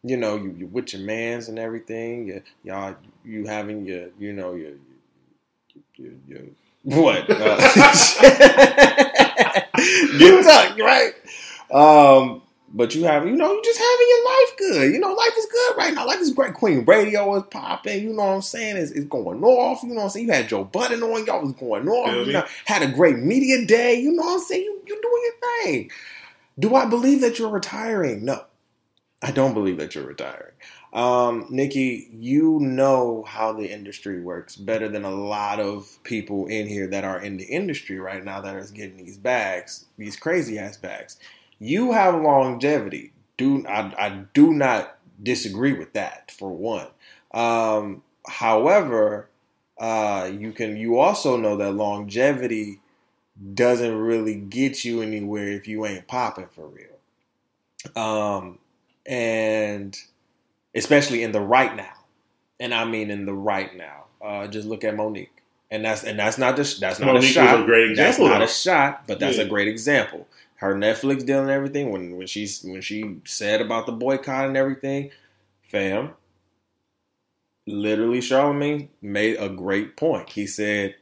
you 0.03 0.17
know 0.17 0.35
you 0.35 0.55
you 0.57 0.67
with 0.67 0.93
your 0.93 1.03
man's 1.03 1.49
and 1.49 1.59
everything. 1.59 2.27
You, 2.27 2.41
y'all 2.63 2.95
you 3.25 3.45
having 3.45 3.85
your 3.85 4.09
you 4.19 4.33
know 4.33 4.53
your 4.55 4.73
your, 5.97 6.11
your, 6.27 6.39
your 6.39 6.41
what? 6.83 7.29
Uh, 7.29 7.57
get 10.17 10.43
tucked 10.43 10.79
right. 10.79 11.13
Um, 11.71 12.41
but 12.73 12.93
you 12.95 13.03
have, 13.05 13.27
you 13.27 13.35
know, 13.35 13.51
you 13.51 13.61
just 13.63 13.79
having 13.79 14.07
your 14.09 14.25
life 14.25 14.57
good. 14.57 14.93
You 14.93 14.99
know, 14.99 15.13
life 15.13 15.33
is 15.37 15.45
good 15.45 15.77
right 15.77 15.93
now. 15.93 16.05
Life 16.05 16.19
is 16.19 16.31
great. 16.31 16.53
Queen 16.53 16.85
Radio 16.85 17.35
is 17.35 17.43
popping. 17.49 18.03
You 18.03 18.13
know 18.13 18.25
what 18.25 18.35
I'm 18.35 18.41
saying? 18.41 18.77
It's, 18.77 18.91
it's 18.91 19.07
going 19.07 19.43
off. 19.43 19.83
You 19.83 19.89
know 19.89 19.95
what 19.95 20.03
I'm 20.03 20.09
saying? 20.09 20.27
You 20.27 20.33
had 20.33 20.49
Joe 20.49 20.63
Budden 20.63 21.01
on. 21.01 21.25
Y'all 21.25 21.41
was 21.41 21.53
going 21.53 21.87
off. 21.87 22.27
You 22.27 22.33
know, 22.33 22.45
had 22.65 22.81
a 22.81 22.91
great 22.91 23.17
media 23.17 23.65
day. 23.65 23.99
You 23.99 24.11
know 24.11 24.23
what 24.23 24.33
I'm 24.35 24.39
saying? 24.39 24.63
You, 24.63 24.81
you 24.85 25.01
doing 25.01 25.23
your 25.23 25.63
thing. 25.63 25.91
Do 26.59 26.75
I 26.75 26.85
believe 26.85 27.21
that 27.21 27.39
you're 27.39 27.49
retiring? 27.49 28.25
No. 28.25 28.43
I 29.21 29.31
don't 29.31 29.53
believe 29.53 29.77
that 29.77 29.95
you're 29.95 30.05
retiring. 30.05 30.53
Um, 30.93 31.45
Nicki, 31.49 32.09
you 32.13 32.59
know 32.61 33.23
how 33.27 33.53
the 33.53 33.71
industry 33.71 34.21
works 34.21 34.55
better 34.55 34.87
than 34.87 35.03
a 35.03 35.11
lot 35.11 35.59
of 35.59 35.99
people 36.03 36.47
in 36.47 36.67
here 36.67 36.87
that 36.87 37.03
are 37.03 37.21
in 37.21 37.37
the 37.37 37.43
industry 37.43 37.99
right 37.99 38.23
now 38.23 38.41
that 38.41 38.55
are 38.55 38.65
getting 38.67 38.97
these 38.97 39.17
bags, 39.17 39.85
these 39.97 40.15
crazy 40.15 40.57
ass 40.57 40.77
bags. 40.77 41.17
You 41.59 41.91
have 41.91 42.15
longevity. 42.21 43.11
Do 43.37 43.65
I, 43.67 43.93
I 43.97 44.23
do 44.33 44.53
not 44.53 44.97
disagree 45.21 45.73
with 45.73 45.93
that 45.93 46.31
for 46.31 46.49
one. 46.51 46.87
Um, 47.33 48.03
however, 48.27 49.29
uh, 49.77 50.29
you 50.33 50.51
can 50.51 50.77
you 50.77 50.97
also 50.99 51.37
know 51.37 51.55
that 51.57 51.71
longevity 51.73 52.79
doesn't 53.53 53.95
really 53.95 54.35
get 54.35 54.83
you 54.83 55.01
anywhere 55.01 55.47
if 55.49 55.67
you 55.67 55.85
ain't 55.85 56.07
popping 56.07 56.47
for 56.53 56.67
real. 56.67 56.87
Um, 58.01 58.59
and 59.05 59.97
especially 60.75 61.23
in 61.23 61.31
the 61.31 61.39
right 61.41 61.75
now, 61.75 61.93
and 62.59 62.73
I 62.73 62.85
mean 62.85 63.09
in 63.11 63.25
the 63.25 63.33
right 63.33 63.75
now. 63.75 64.05
Uh, 64.21 64.47
just 64.47 64.67
look 64.67 64.83
at 64.83 64.95
Mo'Nique, 64.95 65.29
and 65.71 65.85
that's 65.85 66.03
and 66.03 66.19
that's 66.19 66.37
not 66.37 66.57
just 66.57 66.81
that's 66.81 66.99
not 66.99 67.15
Mo'Nique 67.15 67.19
a 67.19 67.33
shot. 67.33 67.61
a 67.61 67.65
great 67.65 67.95
That's 67.95 68.19
not 68.19 68.41
a 68.41 68.47
shot, 68.47 69.07
but 69.07 69.19
that's 69.19 69.37
Yeah. 69.37 69.43
a 69.43 69.47
great 69.47 69.69
example. 69.69 70.27
Her 70.59 70.75
Netflix 70.75 71.25
deal 71.25 71.41
and 71.41 71.49
everything. 71.49 71.89
When 71.89 72.17
when 72.17 72.27
she 72.27 72.45
when 72.65 72.81
she 72.81 73.21
said 73.25 73.61
about 73.61 73.85
the 73.85 73.93
boycott 73.93 74.47
and 74.47 74.57
everything, 74.57 75.11
fam. 75.63 76.11
Literally, 77.65 78.19
Charlemagne 78.19 78.89
made 79.01 79.37
a 79.37 79.47
great 79.47 79.95
point. 79.95 80.29
He 80.29 80.45
said, 80.47 80.95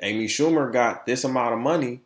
"Amy 0.00 0.26
Schumer 0.26 0.72
got 0.72 1.06
this 1.06 1.24
amount 1.24 1.54
of 1.54 1.58
money. 1.58 2.02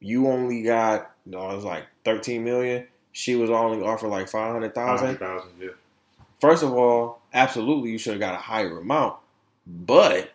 You 0.00 0.28
only 0.28 0.62
got, 0.62 1.10
no, 1.26 1.50
it 1.50 1.56
was 1.56 1.64
like 1.64 1.84
thirteen 2.06 2.42
million. 2.44 2.86
She 3.12 3.34
was 3.36 3.50
only 3.50 3.84
offered 3.84 4.08
like 4.08 4.28
five 4.28 4.52
hundred 4.52 4.74
thousand. 4.74 5.18
yeah. 5.60 5.68
First 6.40 6.62
of 6.62 6.72
all, 6.72 7.20
absolutely, 7.34 7.90
you 7.90 7.98
should 7.98 8.12
have 8.14 8.20
got 8.20 8.34
a 8.34 8.38
higher 8.38 8.78
amount, 8.78 9.16
but 9.66 10.30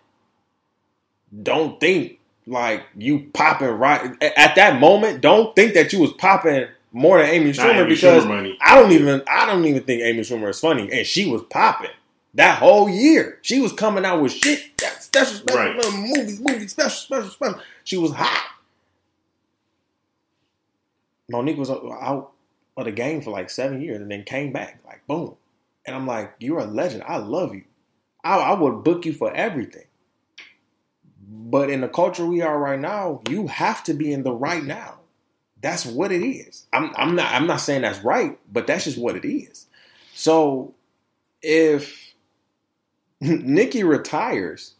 don't 1.41 1.79
think 1.79 2.19
like 2.51 2.83
you 2.97 3.29
popping 3.33 3.69
right 3.69 4.21
at 4.21 4.55
that 4.55 4.79
moment. 4.79 5.21
Don't 5.21 5.55
think 5.55 5.73
that 5.73 5.91
you 5.93 5.99
was 5.99 6.11
popping 6.13 6.67
more 6.91 7.17
than 7.19 7.27
Amy 7.29 7.47
Not 7.53 7.55
Schumer 7.55 7.75
Amy 7.85 7.89
because 7.95 8.25
Schumer. 8.25 8.55
I 8.61 8.79
don't 8.79 8.91
even 8.91 9.23
I 9.27 9.45
don't 9.45 9.65
even 9.65 9.83
think 9.83 10.01
Amy 10.03 10.19
Schumer 10.19 10.49
is 10.49 10.59
funny, 10.59 10.91
and 10.91 11.07
she 11.07 11.29
was 11.29 11.41
popping 11.49 11.89
that 12.33 12.59
whole 12.59 12.89
year. 12.89 13.39
She 13.41 13.59
was 13.59 13.71
coming 13.73 14.05
out 14.05 14.21
with 14.21 14.31
shit, 14.33 14.77
that 14.79 15.01
special, 15.01 15.37
special, 15.37 15.59
Right. 15.59 15.75
movies, 15.97 16.39
movies, 16.39 16.71
special, 16.71 16.91
special, 16.91 17.29
special. 17.29 17.59
She 17.83 17.97
was 17.97 18.11
hot. 18.11 18.47
Mo'Nique 21.31 21.57
was 21.57 21.69
out 21.69 22.31
of 22.77 22.85
the 22.85 22.91
game 22.91 23.21
for 23.21 23.31
like 23.31 23.49
seven 23.49 23.81
years, 23.81 24.01
and 24.01 24.11
then 24.11 24.23
came 24.23 24.51
back 24.51 24.79
like 24.85 25.05
boom. 25.07 25.35
And 25.85 25.95
I'm 25.95 26.05
like, 26.05 26.33
you're 26.39 26.59
a 26.59 26.65
legend. 26.65 27.03
I 27.07 27.17
love 27.17 27.55
you. 27.55 27.63
I, 28.23 28.37
I 28.37 28.53
would 28.53 28.83
book 28.83 29.05
you 29.05 29.13
for 29.13 29.33
everything. 29.33 29.85
But 31.33 31.69
in 31.69 31.79
the 31.79 31.87
culture 31.87 32.25
we 32.25 32.41
are 32.41 32.59
right 32.59 32.79
now, 32.79 33.21
you 33.29 33.47
have 33.47 33.85
to 33.85 33.93
be 33.93 34.11
in 34.11 34.23
the 34.23 34.33
right 34.33 34.63
now. 34.63 34.99
That's 35.61 35.85
what 35.85 36.11
it 36.11 36.25
is. 36.25 36.65
I'm, 36.73 36.91
I'm 36.97 37.15
not. 37.15 37.31
I'm 37.33 37.47
not 37.47 37.61
saying 37.61 37.83
that's 37.83 38.03
right, 38.03 38.37
but 38.51 38.67
that's 38.67 38.83
just 38.83 38.97
what 38.97 39.15
it 39.15 39.25
is. 39.25 39.67
So 40.13 40.73
if 41.41 42.13
Nicki 43.21 43.83
retires, 43.83 44.73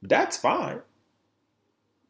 that's 0.00 0.38
fine. 0.38 0.80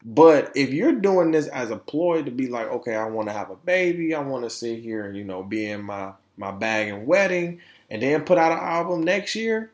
But 0.05 0.53
if 0.55 0.71
you're 0.71 0.93
doing 0.93 1.31
this 1.31 1.47
as 1.47 1.71
a 1.71 1.75
ploy 1.75 2.23
to 2.23 2.31
be 2.31 2.47
like, 2.47 2.67
okay, 2.67 2.95
I 2.95 3.05
want 3.05 3.27
to 3.27 3.33
have 3.33 3.49
a 3.49 3.55
baby, 3.57 4.15
I 4.15 4.21
want 4.21 4.45
to 4.45 4.49
sit 4.49 4.79
here 4.79 5.05
and 5.05 5.17
you 5.17 5.25
know 5.25 5.43
be 5.43 5.65
in 5.65 5.81
my 5.81 6.13
my 6.37 6.51
bag 6.51 6.87
and 6.87 7.05
wedding, 7.05 7.59
and 7.89 8.01
then 8.01 8.23
put 8.23 8.37
out 8.37 8.53
an 8.53 8.59
album 8.59 9.03
next 9.03 9.35
year, 9.35 9.71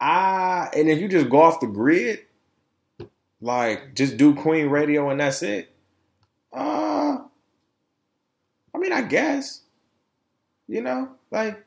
I 0.00 0.68
and 0.76 0.88
if 0.88 0.98
you 1.00 1.08
just 1.08 1.30
go 1.30 1.42
off 1.42 1.60
the 1.60 1.66
grid, 1.66 2.20
like 3.40 3.94
just 3.94 4.16
do 4.16 4.34
Queen 4.34 4.68
Radio 4.68 5.10
and 5.10 5.20
that's 5.20 5.42
it. 5.42 5.70
Uh, 6.52 7.18
I 8.74 8.78
mean, 8.78 8.92
I 8.92 9.02
guess, 9.02 9.62
you 10.68 10.82
know, 10.82 11.10
like 11.30 11.62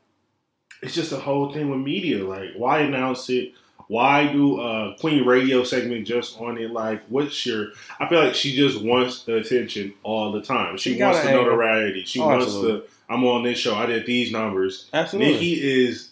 It's 0.82 0.94
just 0.96 1.12
a 1.12 1.18
whole 1.20 1.52
thing 1.54 1.70
with 1.70 1.80
media. 1.80 2.24
Like, 2.24 2.50
why 2.56 2.80
announce 2.80 3.30
it? 3.30 3.54
Why 3.88 4.32
do 4.32 4.62
a 4.62 4.96
Queen 5.00 5.26
Radio 5.26 5.64
segment 5.64 6.06
just 6.06 6.40
on 6.40 6.58
it? 6.60 6.70
Like, 6.72 7.02
what's 7.10 7.44
your? 7.46 7.70
I 8.00 8.08
feel 8.08 8.24
like 8.24 8.36
she 8.36 8.56
just 8.56 8.84
wants 8.84 9.24
the 9.24 9.38
attention 9.38 9.94
all 10.04 10.32
the 10.32 10.42
time. 10.44 10.78
She, 10.78 10.96
She 10.96 11.02
wants 11.02 11.22
the 11.24 11.32
notoriety. 11.32 12.04
She 12.06 12.20
Oh, 12.20 12.28
wants 12.28 12.46
absolutely. 12.46 12.82
the. 12.82 12.88
I'm 13.12 13.24
on 13.26 13.42
this 13.44 13.58
show. 13.58 13.74
I 13.74 13.88
did 13.88 14.06
these 14.06 14.32
numbers. 14.32 14.88
absolutely. 14.94 15.34
Nicki 15.34 15.54
is 15.86 16.09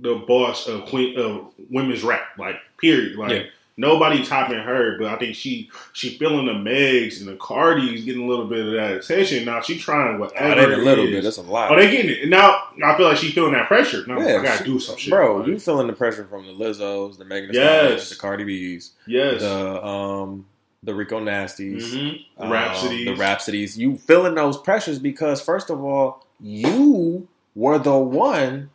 the 0.00 0.16
boss 0.26 0.66
of 0.66 0.86
Queen 0.86 1.18
of 1.18 1.52
women's 1.70 2.02
rap. 2.02 2.22
Like, 2.38 2.56
period. 2.78 3.16
Like. 3.16 3.30
Yeah. 3.30 3.42
Nobody 3.76 4.24
topping 4.24 4.60
her, 4.60 4.96
but 5.00 5.08
I 5.08 5.16
think 5.16 5.34
she 5.34 5.68
she 5.94 6.16
feeling 6.16 6.46
the 6.46 6.52
Megs 6.52 7.18
and 7.18 7.26
the 7.26 7.34
Cardis 7.34 8.04
getting 8.04 8.22
a 8.22 8.26
little 8.28 8.46
bit 8.46 8.64
of 8.64 8.72
that 8.74 8.92
attention. 8.92 9.44
Now 9.44 9.62
she 9.62 9.76
trying 9.80 10.20
whatever. 10.20 10.60
Oh, 10.60 10.62
ain't 10.62 10.72
a 10.74 10.76
little 10.76 11.04
is. 11.06 11.10
bit. 11.10 11.24
That's 11.24 11.38
a 11.38 11.42
lot. 11.42 11.72
Oh, 11.72 11.74
they 11.76 11.90
getting 11.90 12.12
it. 12.12 12.28
Now 12.28 12.68
I 12.84 12.96
feel 12.96 13.08
like 13.08 13.16
she 13.16 13.32
feeling 13.32 13.50
that 13.54 13.66
pressure. 13.66 14.06
Now 14.06 14.20
Yeah, 14.20 14.38
I 14.38 14.42
gotta 14.44 14.58
she- 14.58 14.64
do 14.70 14.78
some 14.78 14.96
shit. 14.96 15.10
Bro, 15.10 15.38
Like, 15.38 15.48
you 15.48 15.58
feeling 15.58 15.88
the 15.88 15.92
pressure 15.92 16.24
from 16.24 16.46
the 16.46 16.52
Lizzos, 16.52 17.18
the 17.18 17.24
Megan 17.24 17.50
Thee 17.50 17.56
Yes. 17.58 18.10
The 18.10 18.14
Cardi 18.14 18.44
B's, 18.44 18.92
yes. 19.08 19.40
the 19.40 19.84
um, 19.84 20.46
the 20.84 20.94
Rico 20.94 21.18
Nasties, 21.18 21.82
Mhm. 21.82 22.24
The 22.38 22.44
um, 22.44 22.50
Rapsodys. 22.52 23.04
the 23.06 23.14
Rapsodys. 23.20 23.76
You 23.76 23.96
feeling 23.96 24.36
those 24.36 24.56
pressures 24.56 25.00
because 25.00 25.40
first 25.40 25.68
of 25.68 25.82
all, 25.82 26.24
you 26.40 27.26
were 27.56 27.80
the 27.80 27.98
one 27.98 28.70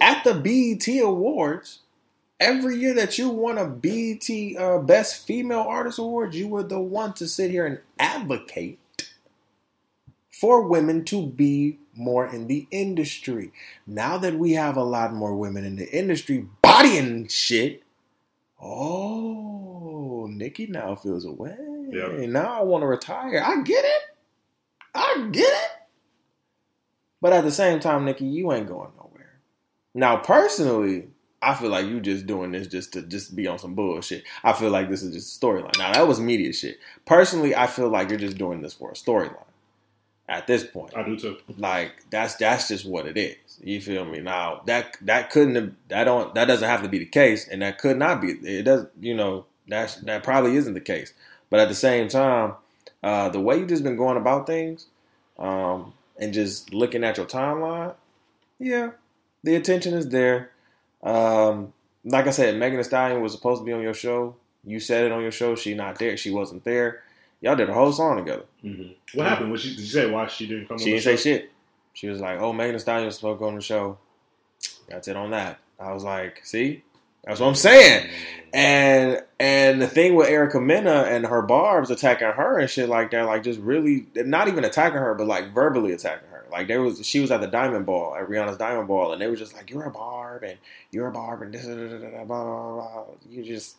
at 0.00 0.24
the 0.24 0.34
BET 0.34 0.86
Awards. 1.02 1.80
Every 2.40 2.76
year 2.76 2.94
that 2.94 3.16
you 3.16 3.30
won 3.30 3.58
a 3.58 3.66
BET 3.66 4.28
uh, 4.58 4.78
Best 4.78 5.26
Female 5.26 5.60
Artist 5.60 5.98
Award, 5.98 6.34
you 6.34 6.48
were 6.48 6.64
the 6.64 6.80
one 6.80 7.12
to 7.14 7.28
sit 7.28 7.50
here 7.50 7.64
and 7.64 7.78
advocate 7.98 8.78
for 10.30 10.62
women 10.62 11.04
to 11.04 11.26
be 11.26 11.78
more 11.94 12.26
in 12.26 12.48
the 12.48 12.66
industry. 12.70 13.52
Now 13.86 14.18
that 14.18 14.34
we 14.34 14.52
have 14.52 14.76
a 14.76 14.82
lot 14.82 15.14
more 15.14 15.34
women 15.36 15.64
in 15.64 15.76
the 15.76 15.90
industry 15.96 16.46
bodying 16.60 17.28
shit, 17.28 17.84
oh, 18.60 20.26
Nicki 20.28 20.66
now 20.66 20.96
feels 20.96 21.24
away. 21.24 21.56
Yep. 21.90 22.28
Now 22.30 22.60
I 22.60 22.62
want 22.64 22.82
to 22.82 22.86
retire. 22.86 23.42
I 23.44 23.62
get 23.62 23.84
it. 23.84 24.02
I 24.94 25.28
get 25.30 25.48
it. 25.48 25.70
But 27.20 27.32
at 27.32 27.44
the 27.44 27.52
same 27.52 27.80
time, 27.80 28.04
Nicki, 28.04 28.26
you 28.26 28.52
ain't 28.52 28.66
going 28.66 28.90
nowhere. 28.98 29.13
Now, 29.94 30.16
personally, 30.16 31.08
I 31.44 31.54
feel 31.54 31.70
like 31.70 31.86
you 31.86 32.00
just 32.00 32.26
doing 32.26 32.52
this 32.52 32.66
just 32.66 32.94
to 32.94 33.02
just 33.02 33.36
be 33.36 33.46
on 33.46 33.58
some 33.58 33.74
bullshit. 33.74 34.24
I 34.42 34.52
feel 34.52 34.70
like 34.70 34.88
this 34.88 35.02
is 35.02 35.14
just 35.14 35.42
a 35.42 35.46
storyline. 35.46 35.76
Now 35.78 35.92
that 35.92 36.08
was 36.08 36.18
media 36.18 36.52
shit. 36.52 36.78
Personally, 37.04 37.54
I 37.54 37.66
feel 37.66 37.88
like 37.88 38.08
you're 38.08 38.18
just 38.18 38.38
doing 38.38 38.62
this 38.62 38.72
for 38.72 38.90
a 38.90 38.94
storyline. 38.94 39.36
At 40.26 40.46
this 40.46 40.64
point, 40.64 40.96
I 40.96 41.02
do 41.02 41.18
too. 41.18 41.36
like 41.58 42.06
that's 42.08 42.36
that's 42.36 42.68
just 42.68 42.86
what 42.86 43.06
it 43.06 43.18
is. 43.18 43.36
You 43.62 43.78
feel 43.78 44.06
me? 44.06 44.20
Now 44.20 44.62
that 44.64 44.96
that 45.02 45.28
couldn't 45.30 45.54
have, 45.54 45.72
that 45.88 46.04
don't 46.04 46.34
that 46.34 46.46
doesn't 46.46 46.66
have 46.66 46.82
to 46.82 46.88
be 46.88 46.98
the 46.98 47.04
case, 47.04 47.46
and 47.46 47.60
that 47.60 47.78
could 47.78 47.98
not 47.98 48.22
be. 48.22 48.28
It 48.28 48.62
does. 48.62 48.86
You 48.98 49.14
know 49.14 49.44
that's 49.68 49.96
that 49.96 50.22
probably 50.24 50.56
isn't 50.56 50.72
the 50.72 50.80
case. 50.80 51.12
But 51.50 51.60
at 51.60 51.68
the 51.68 51.74
same 51.74 52.08
time, 52.08 52.54
uh, 53.02 53.28
the 53.28 53.40
way 53.40 53.58
you've 53.58 53.68
just 53.68 53.84
been 53.84 53.96
going 53.96 54.16
about 54.16 54.46
things, 54.46 54.86
um, 55.38 55.92
and 56.18 56.32
just 56.32 56.72
looking 56.72 57.04
at 57.04 57.18
your 57.18 57.26
timeline, 57.26 57.94
yeah, 58.58 58.92
the 59.44 59.54
attention 59.54 59.94
is 59.94 60.08
there. 60.08 60.50
Um, 61.02 61.72
like 62.04 62.26
I 62.26 62.30
said, 62.30 62.56
Megan 62.56 62.78
Thee 62.78 62.84
Stallion 62.84 63.20
was 63.20 63.32
supposed 63.32 63.60
to 63.60 63.64
be 63.64 63.72
on 63.72 63.82
your 63.82 63.94
show. 63.94 64.34
You 64.64 64.80
said 64.80 65.04
it 65.04 65.12
on 65.12 65.22
your 65.22 65.30
show. 65.30 65.54
She 65.54 65.74
not 65.74 65.98
there. 65.98 66.16
She 66.16 66.30
wasn't 66.30 66.64
there. 66.64 67.02
Y'all 67.40 67.54
did 67.54 67.68
a 67.68 67.74
whole 67.74 67.92
song 67.92 68.16
together. 68.16 68.44
Mm-hmm. 68.64 69.18
What 69.18 69.26
happened? 69.26 69.50
What 69.50 69.60
she, 69.60 69.70
did 69.70 69.80
you 69.80 69.86
say 69.86 70.10
why 70.10 70.26
she 70.26 70.46
didn't 70.46 70.66
come? 70.66 70.78
She 70.78 70.86
didn't 70.86 71.02
say 71.02 71.16
shit. 71.16 71.50
She 71.92 72.08
was 72.08 72.20
like, 72.20 72.40
"Oh, 72.40 72.52
Megan 72.52 72.74
Thee 72.74 72.80
Stallion 72.80 73.06
was 73.06 73.16
supposed 73.16 73.38
to 73.38 73.40
go 73.40 73.48
on 73.48 73.54
the 73.54 73.60
show." 73.60 73.98
That's 74.88 75.08
it 75.08 75.16
on 75.16 75.30
that. 75.30 75.58
I 75.78 75.92
was 75.92 76.04
like, 76.04 76.40
"See, 76.44 76.82
that's 77.22 77.40
what 77.40 77.48
I'm 77.48 77.54
saying." 77.54 78.08
And 78.54 79.22
and 79.38 79.82
the 79.82 79.86
thing 79.86 80.14
with 80.14 80.28
Erica 80.28 80.60
Mena 80.60 81.02
and 81.02 81.26
her 81.26 81.42
barbs 81.42 81.90
attacking 81.90 82.28
her 82.28 82.58
and 82.58 82.70
shit 82.70 82.88
like 82.88 83.10
that, 83.10 83.26
like 83.26 83.42
just 83.42 83.60
really 83.60 84.06
not 84.16 84.48
even 84.48 84.64
attacking 84.64 84.98
her, 84.98 85.14
but 85.14 85.26
like 85.26 85.52
verbally 85.52 85.92
attacking 85.92 86.28
her. 86.28 86.33
Like 86.54 86.68
there 86.68 86.80
was 86.82 87.04
she 87.06 87.20
was 87.20 87.30
at 87.30 87.40
the 87.40 87.46
Diamond 87.46 87.84
Ball 87.86 88.14
at 88.16 88.28
Rihanna's 88.28 88.56
Diamond 88.56 88.88
Ball, 88.88 89.12
and 89.12 89.20
they 89.20 89.26
were 89.26 89.36
just 89.36 89.54
like, 89.54 89.70
"You're 89.70 89.84
a 89.84 89.90
barb 89.90 90.42
and 90.44 90.56
you're 90.92 91.08
a 91.08 91.12
barb 91.12 91.42
and 91.42 91.52
this, 91.52 91.64
blah, 91.66 92.24
blah, 92.24 92.74
blah, 92.74 93.04
you 93.28 93.42
just." 93.44 93.76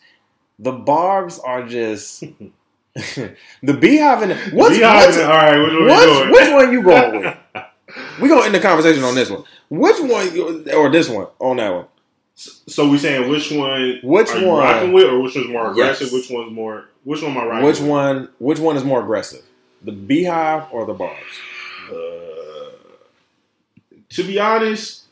The 0.60 0.72
barbs 0.72 1.38
are 1.40 1.68
just 1.68 2.22
the 2.94 3.74
beehive 3.80 4.22
and 4.22 4.54
what's, 4.54 4.78
Beehive 4.78 4.96
what's, 5.06 5.18
and- 5.18 5.26
all 5.32 5.38
right, 5.38 5.58
what, 5.60 5.74
what 5.74 5.88
what's- 5.90 6.06
doing? 6.20 6.32
which 6.32 6.52
one 6.54 6.72
you 6.74 6.82
going 6.84 7.20
with? 7.22 7.38
We 8.22 8.28
gonna 8.30 8.46
end 8.46 8.56
the 8.56 8.60
conversation 8.60 9.04
on 9.04 9.16
this 9.16 9.30
one. 9.30 9.44
Which 9.70 10.00
one 10.02 10.70
or 10.74 10.90
this 10.90 11.08
one 11.08 11.28
on 11.40 11.58
that 11.58 11.70
one? 11.74 11.86
So 12.36 12.90
we 12.90 12.98
saying 12.98 13.30
which 13.30 13.52
one? 13.52 14.00
Which 14.04 14.30
are 14.32 14.40
you 14.40 14.48
one? 14.48 14.60
rocking 14.64 14.92
with, 14.92 15.06
or 15.06 15.22
which 15.22 15.36
one's 15.36 15.48
more 15.50 15.68
Yes. 15.68 16.02
aggressive? 16.02 16.12
Which 16.12 16.30
one's 16.30 16.52
more? 16.52 16.86
Which 17.04 17.22
one 17.22 17.32
am 17.32 17.38
I 17.38 17.46
rocking? 17.46 17.66
Which 17.66 17.80
with? 17.80 17.90
one? 17.90 18.30
Which 18.40 18.60
one 18.60 18.76
is 18.76 18.84
more 18.84 19.02
aggressive? 19.02 19.44
The 19.84 19.92
beehive 19.92 20.64
or 20.72 20.86
the 20.86 20.94
barbs? 20.94 21.22
Uh, 21.90 21.96
to 24.16 24.24
be 24.24 24.40
honest, 24.40 25.04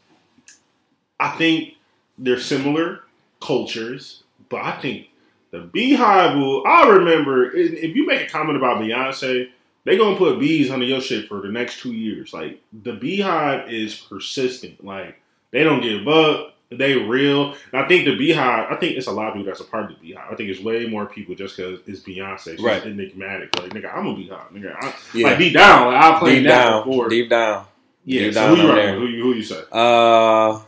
I 1.20 1.30
think 1.38 1.76
they're 2.18 2.40
similar 2.40 3.02
cultures, 3.42 4.24
but 4.50 4.62
I 4.62 4.80
think 4.82 5.08
the 5.52 5.60
Beehive 5.60 6.38
will. 6.38 6.66
I 6.66 6.88
remember 6.90 7.52
if 7.56 7.96
you 7.96 8.06
make 8.08 8.22
a 8.28 8.30
comment 8.32 8.58
about 8.58 8.82
Beyonce, 8.82 9.50
they 9.86 9.98
gonna 9.98 10.18
put 10.18 10.40
bees 10.40 10.72
under 10.72 10.86
your 10.86 11.02
shit 11.02 11.28
for 11.28 11.42
the 11.42 11.50
next 11.50 11.80
two 11.82 11.94
years. 11.94 12.34
Like 12.34 12.62
the 12.84 12.94
Beehive 12.94 13.72
is 13.72 13.96
persistent. 13.96 14.84
Like 14.84 15.20
they 15.52 15.64
don't 15.64 15.82
give 15.82 16.08
up. 16.08 16.50
They 16.72 16.96
real. 16.96 17.52
And 17.72 17.84
I 17.84 17.88
think 17.88 18.06
the 18.06 18.16
Beehive. 18.18 18.72
I 18.72 18.76
think 18.78 18.98
it's 18.98 19.06
a 19.08 19.12
lot 19.12 19.28
of 19.28 19.34
people 19.36 19.46
that's 19.46 19.60
a 19.60 19.66
part 19.66 19.84
of 19.84 19.90
the 19.92 19.96
Beehive. 20.08 20.32
I 20.32 20.36
think 20.36 20.50
it's 20.50 20.60
way 20.62 20.88
more 20.88 21.06
people 21.06 21.36
just 21.36 21.56
because 21.56 21.80
it's 21.86 22.00
Beyonce. 22.00 22.56
She's 22.56 22.62
Right. 22.62 22.84
enigmatic. 22.84 23.56
Like 23.60 23.72
nigga, 23.72 23.96
I'm 23.96 24.08
a 24.08 24.16
Beehive. 24.16 24.50
Nigga, 24.52 24.76
I, 24.82 24.96
Yeah. 25.14 25.28
like 25.28 25.38
deep 25.38 25.54
down, 25.54 25.88
like, 25.94 26.02
I'll 26.04 26.20
play 26.20 26.36
deep 26.40 26.48
that 26.48 26.66
down, 26.66 26.88
before. 26.90 27.10
deep 27.10 27.30
down. 27.30 27.66
Yeah, 28.06 28.32
so 28.32 28.56
who 28.56 28.62
you. 28.62 28.68
Who 29.00 29.08
you, 29.08 29.24
who 29.24 29.34
you 29.34 29.44
say? 29.44 29.64
Uh, 29.72 30.62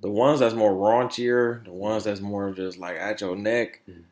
the 0.00 0.10
ones 0.10 0.40
that's 0.40 0.54
more 0.54 0.72
raunchier, 0.72 1.64
the 1.64 1.72
ones 1.72 2.04
that's 2.04 2.20
more 2.20 2.52
just 2.52 2.78
like 2.78 2.96
at 2.96 3.20
your 3.20 3.36
neck. 3.36 3.80
Mhm. 3.88 4.04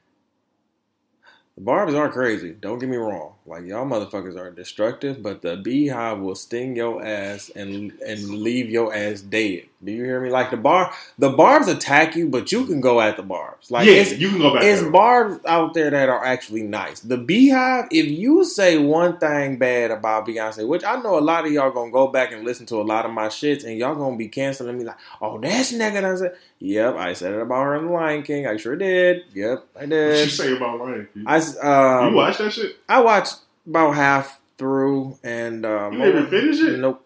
The 1.56 1.62
barbs 1.62 1.94
aren't 1.94 2.12
crazy. 2.12 2.52
Don't 2.52 2.78
get 2.78 2.88
me 2.88 2.96
wrong. 2.98 3.35
Like 3.46 3.64
y'all 3.64 3.86
motherfuckers 3.86 4.36
are 4.36 4.50
destructive, 4.50 5.22
but 5.22 5.40
the 5.40 5.56
beehive 5.56 6.18
will 6.18 6.34
sting 6.34 6.74
your 6.74 7.04
ass 7.04 7.48
and 7.54 7.92
and 8.04 8.28
leave 8.28 8.68
your 8.68 8.92
ass 8.92 9.20
dead. 9.20 9.66
Do 9.84 9.92
you 9.92 10.02
hear 10.04 10.20
me? 10.20 10.30
Like 10.30 10.50
the 10.50 10.56
bar, 10.56 10.92
the 11.16 11.30
barbs 11.30 11.68
attack 11.68 12.16
you, 12.16 12.28
but 12.28 12.50
you 12.50 12.66
can 12.66 12.80
go 12.80 13.00
at 13.00 13.16
the 13.16 13.22
barbs. 13.22 13.70
Like 13.70 13.86
yeah, 13.86 14.02
you 14.02 14.30
can 14.30 14.38
go 14.38 14.54
back. 14.54 14.64
it's 14.64 14.80
there. 14.80 14.90
barbs 14.90 15.44
out 15.46 15.74
there 15.74 15.90
that 15.90 16.08
are 16.08 16.24
actually 16.24 16.62
nice. 16.62 17.00
The 17.00 17.18
Beehive, 17.18 17.86
if 17.92 18.06
you 18.06 18.44
say 18.44 18.78
one 18.78 19.18
thing 19.18 19.58
bad 19.58 19.92
about 19.92 20.26
Beyonce, 20.26 20.66
which 20.66 20.82
I 20.82 20.96
know 20.96 21.18
a 21.18 21.20
lot 21.20 21.46
of 21.46 21.52
y'all 21.52 21.70
gonna 21.70 21.92
go 21.92 22.08
back 22.08 22.32
and 22.32 22.44
listen 22.44 22.66
to 22.66 22.80
a 22.80 22.82
lot 22.82 23.04
of 23.04 23.12
my 23.12 23.26
shits, 23.26 23.64
and 23.64 23.78
y'all 23.78 23.94
gonna 23.94 24.16
be 24.16 24.28
canceling 24.28 24.78
me 24.78 24.84
like, 24.84 24.98
oh, 25.20 25.38
that's 25.38 25.72
nigga 25.72 26.00
done 26.00 26.18
said. 26.18 26.36
Yep, 26.58 26.96
I 26.96 27.12
said 27.12 27.34
it 27.34 27.40
about 27.40 27.64
her 27.64 27.76
in 27.76 27.86
The 27.86 27.92
Lion 27.92 28.22
King. 28.22 28.46
I 28.46 28.56
sure 28.56 28.76
did. 28.76 29.24
Yep, 29.34 29.66
I 29.78 29.86
did. 29.86 30.08
What 30.08 30.24
you 30.24 30.30
say 30.30 30.56
about 30.56 30.80
Lion 30.80 31.08
King? 31.12 31.24
I 31.26 31.36
um, 31.36 32.10
you 32.10 32.16
watch 32.16 32.38
that 32.38 32.52
shit? 32.52 32.76
I 32.88 33.02
watched 33.02 33.35
about 33.66 33.92
half 33.94 34.40
through, 34.58 35.18
and 35.22 35.64
um, 35.66 35.92
You 35.94 35.98
didn't 36.04 36.28
finish 36.28 36.60
it? 36.60 36.78
Nope, 36.78 37.04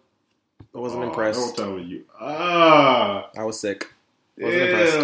I 0.74 0.78
wasn't 0.78 1.02
Oh, 1.04 1.08
impressed. 1.08 1.56
Don't 1.56 1.66
tell 1.66 1.76
me 1.76 1.82
you. 1.84 2.04
Ah, 2.20 3.28
I 3.36 3.44
was 3.44 3.58
sick, 3.60 3.86
Wasn't 4.38 4.62
impressed. 4.62 4.98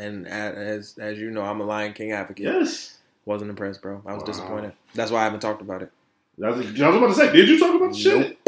and 0.00 0.26
as 0.28 0.96
as 0.98 1.18
you 1.18 1.30
know, 1.30 1.42
I'm 1.42 1.60
a 1.60 1.64
Lion 1.64 1.92
King 1.92 2.12
advocate. 2.12 2.44
Yes. 2.44 2.98
Wasn't 3.24 3.50
impressed, 3.50 3.82
bro. 3.82 4.02
I 4.06 4.14
was 4.14 4.22
Wow. 4.22 4.26
disappointed. 4.26 4.72
That's 4.94 5.10
why 5.10 5.20
I 5.20 5.24
haven't 5.24 5.40
talked 5.40 5.60
about 5.60 5.82
it. 5.82 5.90
That's, 6.38 6.56
I 6.56 6.60
was 6.88 6.96
about 6.96 7.08
to 7.08 7.14
say, 7.14 7.32
did 7.32 7.48
you 7.48 7.58
talk 7.58 7.74
about 7.74 7.92
the 7.92 7.98
shit? 7.98 8.38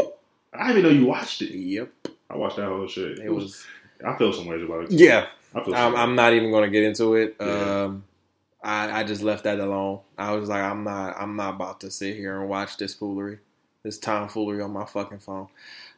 I 0.53 0.67
didn't 0.67 0.79
even 0.79 0.83
know 0.83 0.99
you 1.01 1.05
watched 1.05 1.41
it. 1.41 1.51
Yep, 1.55 1.89
I 2.29 2.37
watched 2.37 2.55
that 2.57 2.65
whole 2.67 2.87
shit. 2.87 3.19
it 3.19 3.29
was. 3.29 3.65
I 4.05 4.17
feel 4.17 4.33
some 4.33 4.47
ways 4.47 4.63
about 4.63 4.85
it. 4.85 4.89
too. 4.89 4.95
Yeah, 4.97 5.27
I. 5.53 5.59
I'm, 5.59 5.95
I'm 5.95 6.15
not 6.15 6.33
even 6.33 6.49
going 6.51 6.63
to 6.63 6.69
get 6.69 6.83
into 6.83 7.13
it. 7.15 7.35
Yeah. 7.39 7.83
Um, 7.85 8.03
I, 8.63 9.01
I 9.01 9.03
just 9.03 9.21
left 9.23 9.43
that 9.45 9.59
alone. 9.59 10.01
I 10.17 10.33
was 10.33 10.49
like, 10.49 10.61
I'm 10.61 10.83
not, 10.83 11.15
I'm 11.19 11.35
not 11.35 11.55
about 11.55 11.79
to 11.81 11.91
sit 11.91 12.15
here 12.15 12.39
and 12.39 12.49
watch 12.49 12.77
this 12.77 12.93
foolery, 12.93 13.39
this 13.83 13.97
tomfoolery 13.97 14.61
on 14.61 14.71
my 14.71 14.85
fucking 14.85 15.19
phone. 15.19 15.47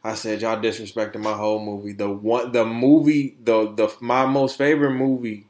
I 0.02 0.14
said, 0.14 0.40
y'all 0.42 0.60
disrespecting 0.60 1.20
my 1.20 1.34
whole 1.34 1.64
movie. 1.64 1.92
The 1.92 2.08
one, 2.10 2.52
the 2.52 2.64
movie, 2.64 3.36
the 3.42 3.72
the 3.72 3.94
my 4.00 4.26
most 4.26 4.56
favorite 4.58 4.92
movie 4.92 5.46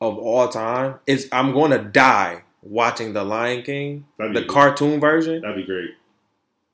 of 0.00 0.18
all 0.18 0.48
time 0.48 1.00
is. 1.06 1.28
I'm 1.32 1.52
going 1.52 1.70
to 1.72 1.78
die 1.78 2.42
watching 2.62 3.12
The 3.12 3.24
Lion 3.24 3.62
King, 3.62 4.06
the 4.18 4.28
good. 4.28 4.48
cartoon 4.48 5.00
version. 5.00 5.42
That'd 5.42 5.56
be 5.56 5.64
great. 5.64 5.90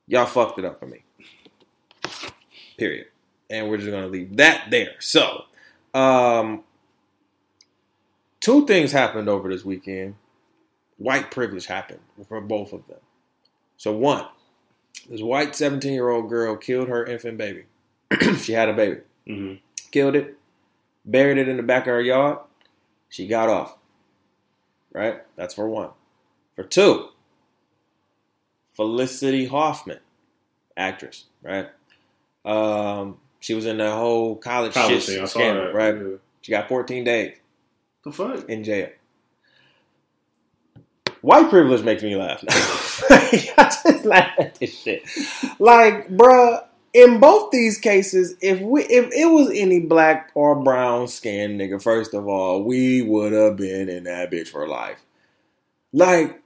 Y'all 0.06 0.26
fucked 0.26 0.58
it 0.58 0.64
up 0.64 0.78
for 0.78 0.86
me. 0.86 1.02
Period. 2.78 3.06
And 3.50 3.68
we're 3.68 3.76
just 3.76 3.90
gonna 3.90 4.06
leave 4.06 4.36
that 4.36 4.68
there. 4.70 4.94
So, 5.00 5.44
um, 5.92 6.64
two 8.44 8.66
things 8.66 8.92
happened 8.92 9.26
over 9.26 9.48
this 9.48 9.64
weekend. 9.64 10.16
White 10.98 11.30
privilege 11.30 11.64
happened 11.64 12.00
for 12.28 12.42
both 12.42 12.74
of 12.74 12.86
them. 12.86 12.98
So 13.78 13.92
one, 13.92 14.26
this 15.08 15.22
white 15.22 15.56
17 15.56 15.90
year 15.92 16.10
old 16.10 16.28
girl 16.28 16.56
killed 16.56 16.88
her 16.88 17.06
infant 17.06 17.38
baby. 17.38 17.64
she 18.38 18.52
had 18.52 18.68
a 18.68 18.74
baby. 18.74 19.00
hmm 19.26 19.54
Killed 19.90 20.16
it, 20.16 20.36
buried 21.04 21.38
it 21.38 21.48
in 21.48 21.56
the 21.56 21.62
back 21.62 21.84
of 21.84 21.94
her 21.94 22.02
yard. 22.02 22.38
She 23.08 23.26
got 23.26 23.48
off. 23.48 23.76
Right? 24.92 25.22
That's 25.36 25.54
for 25.54 25.68
one. 25.68 25.90
For 26.54 26.64
two, 26.64 27.08
Felicity 28.76 29.46
Huffman, 29.46 30.00
actress, 30.76 31.24
right? 31.42 31.68
Um, 32.44 33.18
she 33.40 33.54
was 33.54 33.66
in 33.66 33.78
that 33.78 33.92
whole 33.92 34.36
college, 34.36 34.74
College 34.74 35.02
shit 35.02 35.28
scandal, 35.28 35.72
right? 35.72 35.94
Yeah. 35.96 36.16
She 36.42 36.50
got 36.50 36.68
14 36.68 37.04
days 37.04 37.36
The 38.04 38.12
fuck? 38.12 38.48
in 38.48 38.64
jail. 38.64 38.90
White 41.22 41.48
privilege 41.48 41.82
makes 41.82 42.02
me 42.02 42.16
laugh 42.16 42.42
now. 42.42 42.54
I 43.10 43.78
just 43.82 44.04
laugh 44.04 44.34
at 44.38 44.56
this 44.56 44.78
shit. 44.78 45.08
Like, 45.58 46.08
bruh, 46.08 46.64
in 46.92 47.18
both 47.18 47.50
these 47.50 47.78
cases, 47.78 48.36
if 48.42 48.60
we 48.60 48.82
if 48.84 49.10
it 49.10 49.26
was 49.32 49.50
any 49.54 49.80
black 49.80 50.30
or 50.34 50.62
brown 50.62 51.08
skinned 51.08 51.58
nigga, 51.58 51.82
first 51.82 52.12
of 52.12 52.28
all, 52.28 52.62
we 52.62 53.00
would 53.00 53.32
have 53.32 53.56
been 53.56 53.88
in 53.88 54.04
that 54.04 54.30
bitch 54.30 54.48
for 54.48 54.68
life. 54.68 55.02
Like, 55.94 56.42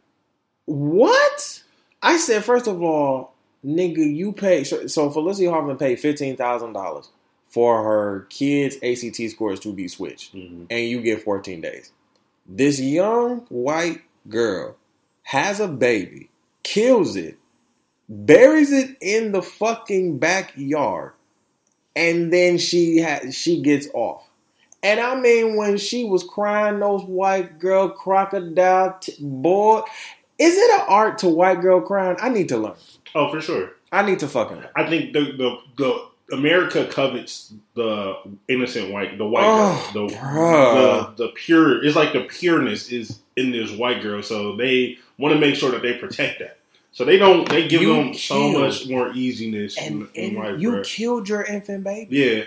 what? 0.66 1.62
I 2.00 2.16
said, 2.18 2.44
first 2.44 2.68
of 2.68 2.80
all, 2.80 3.34
nigga, 3.64 3.98
you 3.98 4.32
pay 4.32 4.62
so, 4.62 4.86
so 4.86 5.10
Felicity 5.10 5.48
Huffman 5.48 5.76
paid 5.76 5.98
fifteen 5.98 6.36
thousand 6.36 6.72
dollars 6.72 7.10
for 7.48 7.82
her 7.82 8.26
kids' 8.30 8.76
ACT 8.82 9.30
scores 9.30 9.60
to 9.60 9.72
be 9.72 9.88
switched 9.88 10.32
hmm 10.32 10.64
and 10.70 10.88
you 10.88 11.00
get 11.00 11.22
14 11.22 11.60
days. 11.60 11.92
This 12.46 12.80
young 12.80 13.40
white 13.48 14.02
girl 14.28 14.76
has 15.24 15.60
a 15.60 15.68
baby, 15.68 16.30
kills 16.62 17.16
it, 17.16 17.38
buries 18.08 18.72
it 18.72 18.96
in 19.00 19.32
the 19.32 19.42
fucking 19.42 20.18
backyard, 20.18 21.12
and 21.94 22.32
then 22.32 22.56
she 22.58 23.02
ha- 23.02 23.30
she 23.30 23.60
gets 23.60 23.88
off. 23.92 24.28
And 24.82 25.00
I 25.00 25.16
mean, 25.16 25.56
when 25.56 25.76
she 25.76 26.04
was 26.04 26.22
crying, 26.22 26.78
those 26.80 27.02
white 27.02 27.58
girl 27.58 27.90
crocodile 27.90 28.96
t- 29.00 29.14
boy, 29.20 29.82
is 30.38 30.56
it 30.56 30.80
an 30.80 30.86
art 30.88 31.18
to 31.18 31.28
white 31.28 31.60
girl 31.60 31.80
crying? 31.80 32.16
I 32.20 32.28
need 32.28 32.48
to 32.50 32.56
learn. 32.58 32.76
Oh, 33.14 33.30
for 33.30 33.40
sure. 33.40 33.72
I 33.90 34.02
need 34.02 34.20
to 34.20 34.28
fucking 34.28 34.56
learn. 34.58 34.68
I 34.76 34.88
think 34.88 35.12
the 35.12 35.20
the 35.36 35.56
the 35.76 36.08
America 36.32 36.86
covets 36.86 37.52
the 37.74 38.16
innocent 38.48 38.92
white, 38.92 39.16
the 39.18 39.26
white 39.26 39.44
Oh, 39.44 39.90
girl, 39.94 40.08
the, 40.08 41.14
the 41.16 41.24
the 41.26 41.32
pure. 41.32 41.82
It's 41.84 41.96
like 41.96 42.12
the 42.12 42.24
pureness 42.24 42.90
is 42.92 43.20
in 43.36 43.50
this 43.50 43.70
white 43.70 44.02
girl, 44.02 44.22
so 44.22 44.56
they 44.56 44.98
want 45.18 45.34
to 45.34 45.40
make 45.40 45.54
sure 45.54 45.70
that 45.70 45.82
they 45.82 45.94
protect 45.94 46.40
that. 46.40 46.58
So 46.92 47.04
they 47.04 47.16
don't. 47.18 47.48
They 47.48 47.68
give 47.68 47.82
You 47.82 47.94
them 47.94 48.14
so 48.14 48.52
much 48.52 48.88
more 48.88 49.10
easiness. 49.12 49.78
And, 49.78 50.08
in, 50.14 50.34
in 50.36 50.42
and 50.44 50.60
you 50.62 50.70
girl. 50.72 50.84
killed 50.84 51.28
your 51.28 51.44
infant 51.44 51.84
baby. 51.84 52.16
yeah. 52.16 52.44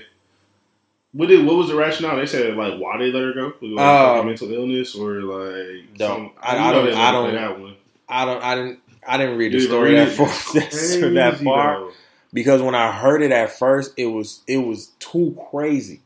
What 1.14 1.28
did 1.28 1.46
what 1.46 1.58
was 1.58 1.68
the 1.68 1.76
rationale? 1.76 2.16
They 2.18 2.26
said 2.26 2.56
like 2.56 2.80
why 2.80 2.98
they 2.98 3.12
let 3.12 3.24
her 3.24 3.34
go? 3.34 3.54
Like, 3.62 3.86
Um, 3.86 4.26
mental 4.28 4.52
illness 4.54 4.96
or 4.96 5.22
like 5.22 5.86
some- 5.98 6.32
I- 6.42 6.58
I 6.58 6.72
don't- 6.72 6.94
I 6.94 7.12
don't- 7.12 7.34
that 7.34 7.60
one. 7.60 7.76
I 8.08 8.26
don't. 8.26 8.42
I 8.44 8.56
didn't. 8.56 8.80
I 9.08 9.18
didn't 9.18 9.38
read 9.38 9.52
the 9.52 9.60
story 9.62 9.94
read 9.96 10.08
that 10.08 10.14
far. 10.16 10.28
That 11.14 11.38
far. 11.44 11.90
Because 12.34 12.62
when 12.62 12.76
I 12.76 12.92
heard 12.92 13.22
it 13.22 13.32
at 13.32 13.52
first, 13.52 13.94
it 13.98 14.08
was 14.08 14.42
it 14.48 14.58
was 14.58 14.88
too 15.00 15.38
crazy. 15.50 16.02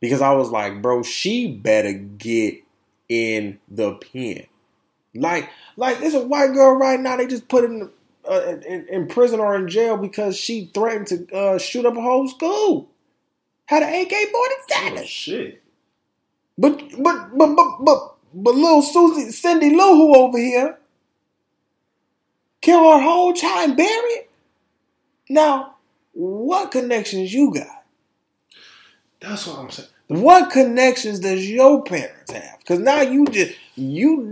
Because 0.00 0.20
I 0.20 0.32
was 0.32 0.50
like, 0.50 0.80
bro, 0.80 1.02
she 1.02 1.50
better 1.50 1.92
get 1.92 2.62
in 3.08 3.58
the 3.68 3.94
pen. 3.94 4.46
Like, 5.14 5.50
like 5.76 5.98
there's 5.98 6.14
a 6.14 6.26
white 6.26 6.52
girl 6.52 6.76
right 6.76 7.00
now. 7.00 7.16
They 7.16 7.26
just 7.26 7.48
put 7.48 7.64
in 7.64 7.90
uh, 8.28 8.56
in, 8.66 8.86
in, 8.88 9.08
prison 9.08 9.40
or 9.40 9.56
in 9.56 9.68
jail 9.68 9.96
because 9.96 10.36
she 10.36 10.70
threatened 10.74 11.06
to 11.08 11.34
uh, 11.34 11.58
shoot 11.58 11.86
up 11.86 11.96
a 11.96 12.00
whole 12.00 12.28
school. 12.28 12.88
Had 13.66 13.82
an 13.82 13.88
AK 13.88 14.12
forty 14.30 14.54
seven. 14.68 14.98
Oh, 14.98 15.04
shit. 15.04 15.62
But 16.56 16.82
but 17.02 17.36
but 17.36 17.54
but 17.56 17.78
but 17.80 18.14
but 18.34 18.54
little 18.54 18.82
Susie 18.82 19.30
Cindy 19.30 19.70
Lou 19.70 19.94
who 19.94 20.16
over 20.16 20.38
here 20.38 20.78
kill 22.60 22.78
her 22.78 23.02
whole 23.02 23.32
child 23.32 23.70
and 23.70 23.76
bury 23.76 23.88
it. 23.88 24.27
Now, 25.28 25.74
what 26.12 26.70
connections 26.70 27.32
you 27.32 27.54
got? 27.54 27.84
That's 29.20 29.46
what 29.46 29.58
I'm 29.58 29.70
saying. 29.70 29.88
What 30.08 30.50
connections 30.50 31.20
does 31.20 31.48
your 31.48 31.82
parents 31.82 32.32
have? 32.32 32.58
Because 32.58 32.78
now 32.78 33.02
you 33.02 33.26
just 33.26 33.54
you 33.76 34.30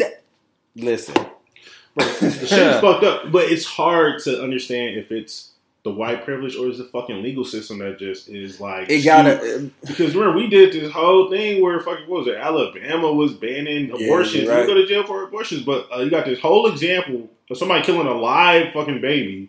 listen. 0.75 1.15
the 1.95 2.31
shit's 2.31 2.81
fucked 2.81 3.05
up, 3.05 3.33
but 3.33 3.51
it's 3.51 3.65
hard 3.65 4.23
to 4.25 4.43
understand 4.43 4.97
if 4.97 5.11
it's 5.11 5.53
the 5.87 5.93
white 5.93 6.25
privilege 6.25 6.57
or 6.57 6.67
is 6.67 6.79
the 6.79 6.85
fucking 6.85 7.23
legal 7.23 7.45
system 7.45 7.79
that 7.79 7.97
just 7.97 8.29
is 8.29 8.61
like 8.61 8.91
it 8.91 9.05
gotta 9.05 9.71
because 9.87 10.17
remember 10.17 10.37
we 10.37 10.49
did 10.49 10.73
this 10.73 10.91
whole 10.91 11.31
thing 11.31 11.63
where 11.63 11.79
fucking 11.79 12.09
what 12.09 12.25
was 12.25 12.27
it 12.27 12.35
Alabama 12.35 13.13
was 13.13 13.35
banning 13.35 13.93
abortions 13.93 14.43
yeah, 14.43 14.51
right. 14.51 14.63
you 14.63 14.67
go 14.67 14.75
to 14.75 14.85
jail 14.85 15.07
for 15.07 15.23
abortions 15.23 15.63
but 15.63 15.87
uh, 15.95 16.01
you 16.01 16.11
got 16.11 16.27
this 16.27 16.41
whole 16.41 16.67
example 16.67 17.31
of 17.49 17.57
somebody 17.57 17.85
killing 17.85 18.09
a 18.09 18.13
live 18.13 18.73
fucking 18.73 19.01
baby 19.01 19.49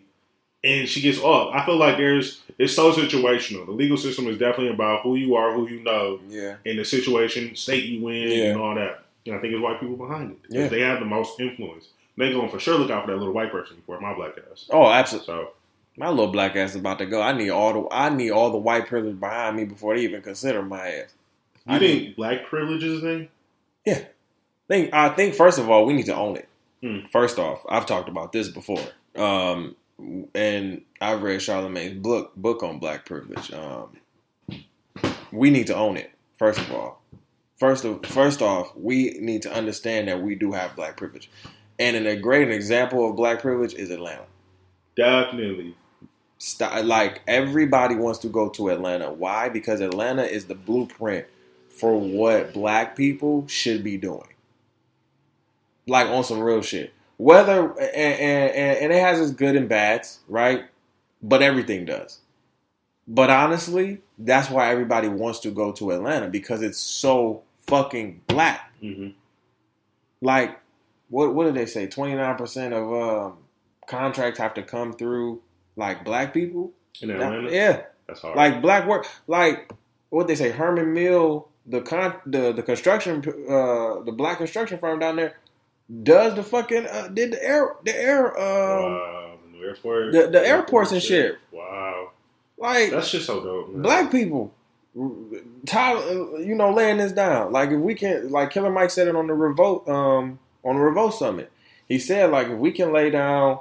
and 0.64 0.88
she 0.88 1.00
gets 1.00 1.18
off 1.18 1.54
I 1.54 1.64
feel 1.64 1.76
like 1.76 1.96
there's 1.96 2.40
it's 2.58 2.74
so 2.74 2.92
situational 2.92 3.66
the 3.66 3.72
legal 3.72 3.96
system 3.96 4.26
is 4.26 4.38
definitely 4.38 4.72
about 4.72 5.02
who 5.02 5.16
you 5.16 5.34
are 5.36 5.52
who 5.52 5.68
you 5.68 5.82
know 5.82 6.20
yeah 6.28 6.56
in 6.64 6.76
the 6.76 6.84
situation 6.84 7.54
state 7.54 7.84
you 7.84 8.08
in 8.08 8.30
yeah. 8.30 8.44
and 8.46 8.60
all 8.60 8.74
that 8.74 9.04
and 9.26 9.34
I 9.34 9.40
think 9.40 9.54
it's 9.54 9.62
white 9.62 9.80
people 9.80 9.96
behind 9.96 10.32
it 10.32 10.42
because 10.42 10.56
yeah. 10.56 10.68
they 10.68 10.80
have 10.80 11.00
the 11.00 11.06
most 11.06 11.40
influence 11.40 11.88
they 12.16 12.32
going 12.32 12.50
for 12.50 12.58
sure 12.58 12.76
look 12.76 12.90
out 12.90 13.04
for 13.04 13.12
that 13.12 13.18
little 13.18 13.32
white 13.32 13.52
person 13.52 13.76
before 13.76 14.00
my 14.00 14.14
black 14.14 14.32
ass 14.50 14.66
oh 14.70 14.88
absolutely 14.90 15.26
so 15.26 15.52
my 15.98 16.08
little 16.08 16.30
black 16.30 16.54
ass 16.54 16.70
is 16.70 16.76
about 16.76 16.98
to 17.00 17.06
go. 17.06 17.20
I 17.20 17.32
need 17.32 17.50
all 17.50 17.72
the 17.72 17.88
I 17.94 18.08
need 18.08 18.30
all 18.30 18.50
the 18.50 18.58
white 18.58 18.86
privilege 18.86 19.18
behind 19.18 19.56
me 19.56 19.64
before 19.64 19.96
they 19.96 20.02
even 20.02 20.22
consider 20.22 20.62
my 20.62 20.86
ass. 20.86 21.14
You 21.66 21.74
I 21.74 21.78
think 21.80 22.02
need, 22.02 22.16
black 22.16 22.46
privilege 22.46 22.84
is 22.84 22.98
a 22.98 23.00
thing? 23.00 23.28
Yeah. 23.84 23.98
I 23.98 24.04
think 24.68 24.94
I 24.94 25.08
think 25.10 25.34
first 25.34 25.58
of 25.58 25.68
all 25.68 25.84
we 25.84 25.94
need 25.94 26.06
to 26.06 26.14
own 26.14 26.36
it. 26.36 26.48
Hmm. 26.82 27.06
First 27.10 27.38
off, 27.38 27.66
I've 27.68 27.86
talked 27.86 28.08
about 28.08 28.32
this 28.32 28.48
before. 28.48 28.80
Um, 29.16 29.74
and 30.34 30.82
I've 31.00 31.22
read 31.22 31.40
Charlemagne's 31.40 32.00
book 32.00 32.34
book 32.36 32.62
on 32.62 32.78
black 32.78 33.04
privilege. 33.04 33.52
Um, 33.52 33.96
we 35.32 35.50
need 35.50 35.66
to 35.68 35.74
own 35.74 35.96
it. 35.96 36.12
First 36.36 36.60
of 36.60 36.72
all, 36.72 37.02
first 37.56 37.84
of 37.84 38.04
first 38.06 38.42
off, 38.42 38.74
we 38.76 39.18
need 39.20 39.42
to 39.42 39.52
understand 39.52 40.08
that 40.08 40.22
we 40.22 40.34
do 40.34 40.52
have 40.52 40.76
black 40.76 40.96
privilege, 40.96 41.30
and 41.78 41.96
in 41.96 42.06
a 42.06 42.16
great 42.16 42.50
example 42.50 43.08
of 43.08 43.16
black 43.16 43.40
privilege 43.40 43.74
is 43.74 43.90
Atlanta. 43.90 44.24
Definitely, 44.96 45.74
like 46.84 47.22
everybody 47.26 47.96
wants 47.96 48.20
to 48.20 48.28
go 48.28 48.48
to 48.50 48.68
Atlanta. 48.68 49.12
Why? 49.12 49.48
Because 49.48 49.80
Atlanta 49.80 50.22
is 50.22 50.46
the 50.46 50.54
blueprint 50.54 51.26
for 51.68 51.98
what 51.98 52.52
black 52.52 52.96
people 52.96 53.46
should 53.46 53.84
be 53.84 53.96
doing. 53.96 54.34
Like 55.86 56.08
on 56.08 56.24
some 56.24 56.40
real 56.40 56.62
shit. 56.62 56.92
Whether 57.18 57.72
and, 57.78 57.80
and, 57.80 58.78
and 58.78 58.92
it 58.92 59.00
has 59.00 59.20
its 59.20 59.32
good 59.32 59.56
and 59.56 59.68
bads, 59.68 60.20
right? 60.28 60.64
But 61.22 61.42
everything 61.42 61.84
does. 61.84 62.20
But 63.06 63.30
honestly, 63.30 64.02
that's 64.18 64.50
why 64.50 64.70
everybody 64.70 65.08
wants 65.08 65.40
to 65.40 65.50
go 65.50 65.72
to 65.72 65.90
Atlanta 65.90 66.28
because 66.28 66.62
it's 66.62 66.78
so 66.78 67.42
fucking 67.66 68.22
black. 68.26 68.72
Mm-hmm. 68.82 69.08
Like, 70.20 70.60
what 71.08 71.34
what 71.34 71.44
did 71.44 71.54
they 71.54 71.66
say? 71.66 71.86
Twenty 71.86 72.14
nine 72.14 72.36
percent 72.36 72.74
of 72.74 72.92
um, 72.92 73.38
contracts 73.86 74.38
have 74.38 74.54
to 74.54 74.62
come 74.62 74.92
through 74.92 75.40
like 75.76 76.04
black 76.04 76.32
people. 76.32 76.72
In 77.00 77.10
Atlanta, 77.10 77.50
yeah, 77.50 77.82
that's 78.06 78.20
hard. 78.20 78.36
Like 78.36 78.60
black 78.60 78.86
work, 78.86 79.06
like 79.26 79.72
what 80.10 80.26
they 80.26 80.34
say, 80.34 80.50
Herman 80.50 80.92
Mill, 80.92 81.48
the 81.66 81.80
con, 81.80 82.16
the 82.26 82.52
the 82.52 82.62
construction, 82.62 83.18
uh, 83.48 84.02
the 84.02 84.12
black 84.14 84.38
construction 84.38 84.78
firm 84.78 84.98
down 84.98 85.16
there, 85.16 85.38
does 86.02 86.34
the 86.34 86.42
fucking 86.42 86.86
uh, 86.86 87.08
did 87.08 87.32
the 87.32 87.42
air 87.42 87.76
the 87.84 87.96
air 87.96 88.38
um 88.38 88.92
wow. 88.92 89.38
the 89.52 89.58
airport 89.58 90.12
the, 90.12 90.28
the 90.28 90.46
airports 90.46 90.92
and 90.92 91.02
shit. 91.02 91.32
shit. 91.32 91.38
Wow, 91.52 92.10
like 92.58 92.90
that's 92.90 93.10
just 93.10 93.26
so 93.26 93.42
dope. 93.42 93.72
Man. 93.72 93.82
Black 93.82 94.10
people. 94.10 94.52
Tyler, 95.64 96.40
you 96.40 96.56
know, 96.56 96.72
laying 96.72 96.96
this 96.96 97.12
down. 97.12 97.52
Like 97.52 97.70
if 97.70 97.78
we 97.78 97.94
can, 97.94 98.30
like 98.30 98.50
Killer 98.50 98.70
Mike 98.70 98.90
said 98.90 99.06
it 99.06 99.14
on 99.14 99.28
the 99.28 99.32
revolt, 99.32 99.88
um, 99.88 100.40
on 100.64 100.74
the 100.74 100.80
revolt 100.80 101.14
summit. 101.14 101.52
He 101.86 102.00
said 102.00 102.30
like 102.30 102.48
if 102.48 102.58
we 102.58 102.72
can 102.72 102.92
lay 102.92 103.10
down 103.10 103.60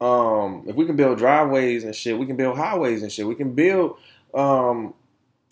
um, 0.00 0.64
if 0.66 0.76
we 0.76 0.84
can 0.84 0.96
build 0.96 1.18
driveways 1.18 1.84
and 1.84 1.94
shit, 1.94 2.18
we 2.18 2.26
can 2.26 2.36
build 2.36 2.56
highways 2.56 3.02
and 3.02 3.10
shit. 3.10 3.26
We 3.26 3.34
can 3.34 3.54
build, 3.54 3.96
um, 4.34 4.94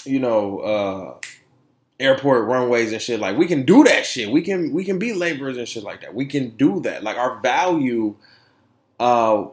you 0.05 0.21
know, 0.21 0.59
uh, 0.61 1.19
airport 2.05 2.47
runways 2.47 2.93
and 2.93 3.01
shit. 3.01 3.21
Like 3.21 3.37
we 3.37 3.47
can 3.47 3.65
do 3.65 3.83
that 3.85 4.07
shit. 4.07 4.31
We 4.31 4.43
can 4.43 4.73
we 4.73 4.85
can 4.85 4.99
be 4.99 5.13
laborers 5.13 5.57
and 5.57 5.69
shit 5.69 5.83
like 5.83 6.03
that. 6.03 6.15
We 6.15 6.27
can 6.27 6.51
do 6.51 6.81
that. 6.81 7.03
Like 7.03 7.17
our 7.17 7.41
value, 7.41 8.17
uh, 9.01 9.47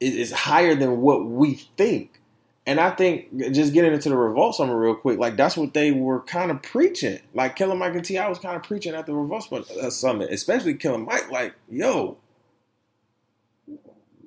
is, 0.00 0.32
higher 0.32 0.74
than 0.74 1.00
what 1.00 1.26
we 1.26 1.54
think. 1.76 2.20
And 2.68 2.80
I 2.80 2.90
think 2.90 3.36
just 3.52 3.72
getting 3.72 3.92
into 3.92 4.08
the 4.08 4.16
revolt 4.16 4.56
summit 4.56 4.74
real 4.74 4.96
quick, 4.96 5.20
like 5.20 5.36
that's 5.36 5.56
what 5.56 5.72
they 5.72 5.92
were 5.92 6.20
kind 6.22 6.50
of 6.50 6.62
preaching. 6.62 7.20
Like 7.32 7.54
Killer 7.54 7.76
Mike 7.76 7.94
and 7.94 8.04
T.I. 8.04 8.28
was 8.28 8.40
kind 8.40 8.56
of 8.56 8.64
preaching 8.64 8.94
at 8.94 9.06
the 9.06 9.14
revolt 9.14 9.52
uh, 9.52 9.88
summit, 9.88 10.32
especially 10.32 10.74
Killer 10.74 10.98
Mike. 10.98 11.30
Like, 11.30 11.54
yo, 11.70 12.18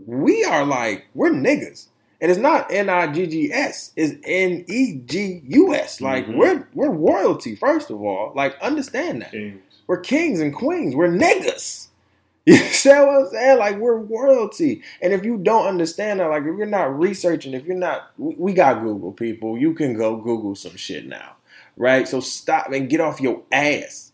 we 0.05 0.45
are 0.45 0.65
like 0.65 1.07
we're 1.13 1.32
niggas. 1.32 1.89
And 2.22 2.30
it's 2.30 2.39
not 2.39 2.72
N 2.72 2.89
I 2.89 3.07
G 3.07 3.28
G 3.28 3.53
S, 3.53 3.91
it's 3.95 4.15
N 4.26 4.65
E 4.67 5.01
G 5.05 5.41
U 5.45 5.74
S. 5.74 6.01
Like 6.01 6.26
mm-hmm. 6.26 6.38
we're 6.38 6.67
we're 6.74 6.91
royalty, 6.91 7.55
first 7.55 7.89
of 7.89 8.01
all. 8.01 8.34
Like 8.36 8.59
understand 8.61 9.22
that. 9.22 9.32
Kings. 9.32 9.61
We're 9.88 10.01
kings 10.01 10.39
and 10.39 10.53
queens. 10.53 10.95
We're 10.95 11.09
niggas. 11.09 11.88
You 12.45 12.55
see 12.57 12.89
what 12.89 13.09
I'm 13.09 13.28
saying? 13.28 13.59
Like 13.59 13.78
we're 13.78 13.97
royalty. 13.97 14.82
And 15.03 15.13
if 15.13 15.24
you 15.24 15.38
don't 15.38 15.67
understand 15.67 16.20
that, 16.20 16.30
like 16.30 16.41
if 16.41 16.57
you're 16.57 16.65
not 16.65 16.97
researching, 16.97 17.53
if 17.53 17.65
you're 17.65 17.78
not 17.78 18.11
we 18.17 18.53
got 18.53 18.82
Google 18.82 19.11
people, 19.11 19.55
you 19.55 19.76
can 19.76 19.95
go 19.95 20.15
Google 20.15 20.55
some 20.55 20.76
shit 20.76 21.05
now. 21.05 21.36
Right? 21.78 22.07
So 22.07 22.22
stop 22.22 22.72
and 22.72 22.89
get 22.89 23.01
off 23.01 23.22
your 23.22 23.43
ass. 23.51 24.13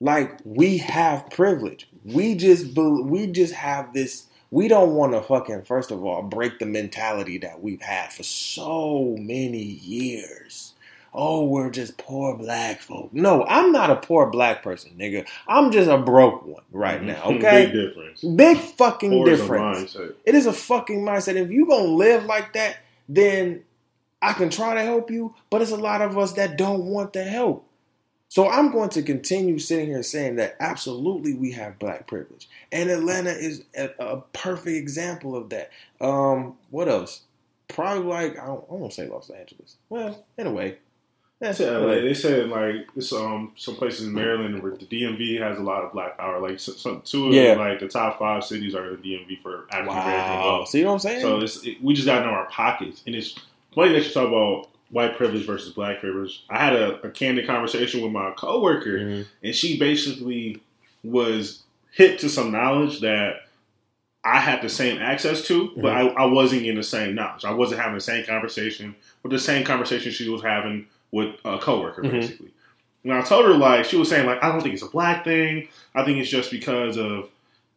Like 0.00 0.40
we 0.42 0.78
have 0.78 1.30
privilege. 1.30 1.88
We 2.04 2.34
just 2.34 2.76
we 2.76 3.28
just 3.28 3.54
have 3.54 3.92
this 3.92 4.27
we 4.50 4.68
don't 4.68 4.94
want 4.94 5.12
to 5.12 5.22
fucking 5.22 5.62
first 5.62 5.90
of 5.90 6.04
all 6.04 6.22
break 6.22 6.58
the 6.58 6.66
mentality 6.66 7.38
that 7.38 7.62
we've 7.62 7.82
had 7.82 8.12
for 8.12 8.22
so 8.22 9.16
many 9.18 9.62
years. 9.62 10.74
Oh, 11.14 11.46
we're 11.46 11.70
just 11.70 11.96
poor 11.96 12.36
black 12.36 12.80
folk. 12.80 13.12
No, 13.12 13.44
I'm 13.44 13.72
not 13.72 13.90
a 13.90 13.96
poor 13.96 14.26
black 14.30 14.62
person, 14.62 14.92
nigga. 14.98 15.26
I'm 15.46 15.72
just 15.72 15.88
a 15.88 15.98
broke 15.98 16.44
one 16.46 16.62
right 16.70 17.00
mhm. 17.00 17.06
now. 17.06 17.22
Okay, 17.24 17.66
big 17.66 17.72
difference. 17.72 18.22
Big 18.22 18.58
fucking 18.58 19.10
poor 19.10 19.26
difference. 19.26 19.94
Is 19.94 20.12
it 20.24 20.34
is 20.34 20.46
a 20.46 20.52
fucking 20.52 21.02
mindset. 21.02 21.36
If 21.36 21.50
you 21.50 21.66
gonna 21.66 21.84
live 21.84 22.24
like 22.24 22.52
that, 22.52 22.76
then 23.08 23.64
I 24.20 24.32
can 24.32 24.50
try 24.50 24.74
to 24.74 24.82
help 24.82 25.10
you. 25.10 25.34
But 25.50 25.62
it's 25.62 25.70
a 25.70 25.76
lot 25.76 26.02
of 26.02 26.18
us 26.18 26.32
that 26.34 26.56
don't 26.58 26.84
want 26.84 27.14
the 27.14 27.24
help. 27.24 27.67
So 28.28 28.48
I'm 28.48 28.70
going 28.70 28.90
to 28.90 29.02
continue 29.02 29.58
sitting 29.58 29.86
here 29.86 30.02
saying 30.02 30.36
that 30.36 30.56
absolutely 30.60 31.34
we 31.34 31.52
have 31.52 31.78
black 31.78 32.06
privilege, 32.06 32.48
and 32.70 32.90
Atlanta 32.90 33.30
is 33.30 33.64
a, 33.76 33.90
a 33.98 34.20
perfect 34.32 34.76
example 34.76 35.34
of 35.34 35.48
that. 35.50 35.70
Um, 36.00 36.56
what 36.70 36.88
else? 36.88 37.22
Probably 37.68 38.04
like 38.04 38.38
I 38.38 38.46
don't, 38.46 38.64
I 38.70 38.74
won't 38.74 38.92
say 38.92 39.08
Los 39.08 39.30
Angeles. 39.30 39.76
Well, 39.88 40.26
anyway, 40.36 40.76
that's 41.40 41.60
yeah, 41.60 41.78
they 41.78 42.14
said 42.14 42.48
like 42.48 42.88
it's 42.96 43.12
um 43.12 43.52
some 43.56 43.76
places 43.76 44.06
in 44.06 44.12
Maryland 44.12 44.62
where 44.62 44.76
the 44.76 44.84
DMV 44.84 45.40
has 45.40 45.58
a 45.58 45.62
lot 45.62 45.84
of 45.84 45.92
black 45.92 46.18
power. 46.18 46.40
Like 46.40 46.58
some, 46.58 47.00
two 47.02 47.28
of 47.28 47.34
yeah. 47.34 47.54
like 47.54 47.78
the 47.80 47.88
top 47.88 48.18
five 48.18 48.44
cities 48.44 48.74
are 48.74 48.90
the 48.90 48.96
DMV 48.96 49.40
for 49.40 49.66
African 49.70 49.92
American 49.92 50.34
wow. 50.34 50.64
See 50.64 50.84
what 50.84 50.92
I'm 50.92 50.98
saying? 50.98 51.20
So 51.22 51.40
it's, 51.40 51.64
it, 51.64 51.82
we 51.82 51.94
just 51.94 52.06
got 52.06 52.20
to 52.20 52.26
know 52.26 52.32
our 52.32 52.48
pockets, 52.50 53.02
and 53.06 53.14
it's 53.14 53.38
funny 53.74 53.92
that 53.92 54.04
you 54.04 54.12
talk 54.12 54.28
about 54.28 54.68
white 54.90 55.16
privilege 55.16 55.46
versus 55.46 55.72
black 55.72 56.00
privilege. 56.00 56.44
I 56.48 56.58
had 56.58 56.74
a, 56.74 57.00
a 57.02 57.10
candid 57.10 57.46
conversation 57.46 58.02
with 58.02 58.12
my 58.12 58.32
coworker, 58.36 58.98
mm-hmm. 58.98 59.22
and 59.42 59.54
she 59.54 59.78
basically 59.78 60.62
was 61.04 61.62
hit 61.92 62.18
to 62.20 62.28
some 62.28 62.52
knowledge 62.52 63.00
that 63.00 63.42
I 64.24 64.40
had 64.40 64.62
the 64.62 64.68
same 64.68 64.98
access 64.98 65.42
to, 65.46 65.70
but 65.76 65.92
mm-hmm. 65.94 66.18
I, 66.18 66.22
I, 66.22 66.26
wasn't 66.26 66.62
getting 66.62 66.76
the 66.76 66.82
same 66.82 67.14
knowledge. 67.14 67.44
I 67.44 67.52
wasn't 67.52 67.80
having 67.80 67.94
the 67.94 68.00
same 68.00 68.26
conversation 68.26 68.94
with 69.22 69.32
the 69.32 69.38
same 69.38 69.64
conversation 69.64 70.12
she 70.12 70.28
was 70.28 70.42
having 70.42 70.86
with 71.12 71.36
a 71.44 71.58
coworker, 71.58 72.02
mm-hmm. 72.02 72.12
basically. 72.12 72.52
And 73.04 73.12
I 73.12 73.22
told 73.22 73.46
her 73.46 73.54
like 73.54 73.84
she 73.84 73.96
was 73.96 74.08
saying 74.08 74.26
like 74.26 74.42
I 74.42 74.50
don't 74.50 74.60
think 74.60 74.74
it's 74.74 74.82
a 74.82 74.88
black 74.88 75.24
thing. 75.24 75.68
I 75.94 76.04
think 76.04 76.18
it's 76.18 76.30
just 76.30 76.50
because 76.50 76.96
of 76.98 77.30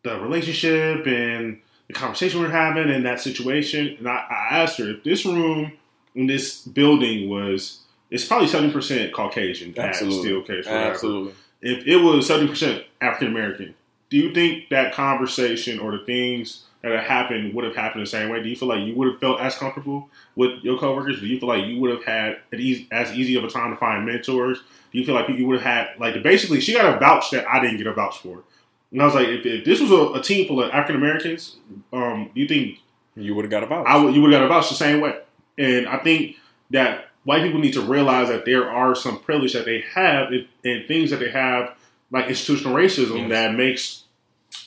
the 0.04 0.20
relationship 0.20 1.06
and 1.06 1.62
the 1.88 1.94
conversation 1.94 2.40
we 2.40 2.48
are 2.48 2.52
having 2.52 2.90
in 2.90 3.04
that 3.04 3.22
situation, 3.22 3.96
and 4.00 4.10
I, 4.10 4.26
I 4.30 4.58
asked 4.62 4.78
her 4.80 4.90
if 4.90 5.04
this 5.04 5.26
room 5.26 5.66
in 5.66 5.78
this 6.16 6.62
building 6.62 7.30
was 7.30 7.80
it's 8.10 8.26
probably 8.26 8.48
seventy 8.48 8.74
percent 8.74 9.14
Caucasian, 9.14 9.78
Absolutely. 9.78 10.30
Steelcase. 10.30 10.68
Absolutely. 10.68 11.34
If 11.62 11.88
it 11.88 11.98
was 11.98 12.28
seventy 12.28 12.50
percent 12.50 12.84
African 13.00 13.28
American, 13.28 13.76
do 14.10 14.18
you 14.18 14.34
think 14.34 14.70
that 14.70 14.94
conversation 14.94 15.80
or 15.80 15.92
the 15.92 16.04
things 16.06 16.66
that 16.82 17.04
happened 17.04 17.54
would 17.54 17.64
have 17.64 17.76
happened 17.76 18.02
the 18.02 18.10
same 18.10 18.30
way? 18.30 18.42
Do 18.42 18.50
you 18.50 18.56
feel 18.56 18.68
like 18.68 18.86
you 18.86 18.96
would 18.96 19.08
have 19.08 19.20
felt 19.20 19.40
as 19.40 19.56
comfortable 19.56 20.10
with 20.36 20.64
your 20.64 20.78
coworkers? 20.78 21.20
Do 21.20 21.28
you 21.28 21.40
feel 21.40 21.50
like 21.50 21.66
you 21.66 21.80
would 21.80 21.92
have 21.92 22.04
had 22.04 22.40
easy, 22.54 22.88
as 22.92 23.14
easy 23.14 23.36
of 23.36 23.44
a 23.44 23.50
time 23.50 23.72
to 23.72 23.78
find 23.78 24.06
mentors? 24.06 24.60
Do 24.92 24.98
you 24.98 25.06
feel 25.06 25.16
like 25.16 25.30
you 25.30 25.46
would 25.48 25.62
have 25.62 25.88
had 25.88 26.00
like 26.00 26.22
basically 26.24 26.60
she 26.60 26.74
got 26.74 26.94
a 26.94 27.00
vouch 27.00 27.32
that 27.32 27.48
I 27.48 27.60
didn't 27.60 27.78
get 27.78 27.88
a 27.88 27.94
vouch 27.94 28.20
for? 28.20 28.44
And 28.92 29.02
I 29.02 29.06
was 29.06 29.16
like, 29.16 29.28
if, 29.28 29.46
if 29.46 29.64
this 29.64 29.80
was 29.80 29.92
a, 29.92 30.20
a, 30.20 30.22
team 30.22 30.48
full 30.48 30.62
of 30.62 30.70
African 30.72 30.98
Americans, 30.98 31.56
um, 31.94 32.30
do 32.36 32.42
you 32.42 32.48
think 32.48 32.80
you 33.16 33.34
would 33.34 33.46
have 33.46 33.52
got 33.52 33.64
a 33.64 33.68
vouch? 33.68 33.86
I 33.88 33.96
would, 33.96 34.14
you 34.14 34.22
would 34.22 34.34
have 34.34 34.42
got 34.42 34.46
a 34.46 34.50
vouch 34.50 34.70
the 34.70 34.76
same 34.76 35.00
way. 35.00 35.16
And 35.62 35.88
I 35.88 35.98
think 35.98 36.38
that 36.72 37.10
white 37.24 37.44
people 37.44 37.60
need 37.60 37.74
to 37.74 37.82
realize 37.82 38.30
that 38.30 38.46
there 38.46 38.70
are 38.70 38.96
some 38.96 39.20
privilege 39.20 39.54
that 39.54 39.66
they 39.66 39.84
have 39.94 40.32
and 40.64 40.88
things 40.88 41.12
that 41.12 41.20
they 41.20 41.30
have, 41.30 41.76
like 42.10 42.28
institutional 42.28 42.76
racism, 42.76 43.20
yes. 43.20 43.30
that 43.30 43.56
makes 43.56 44.04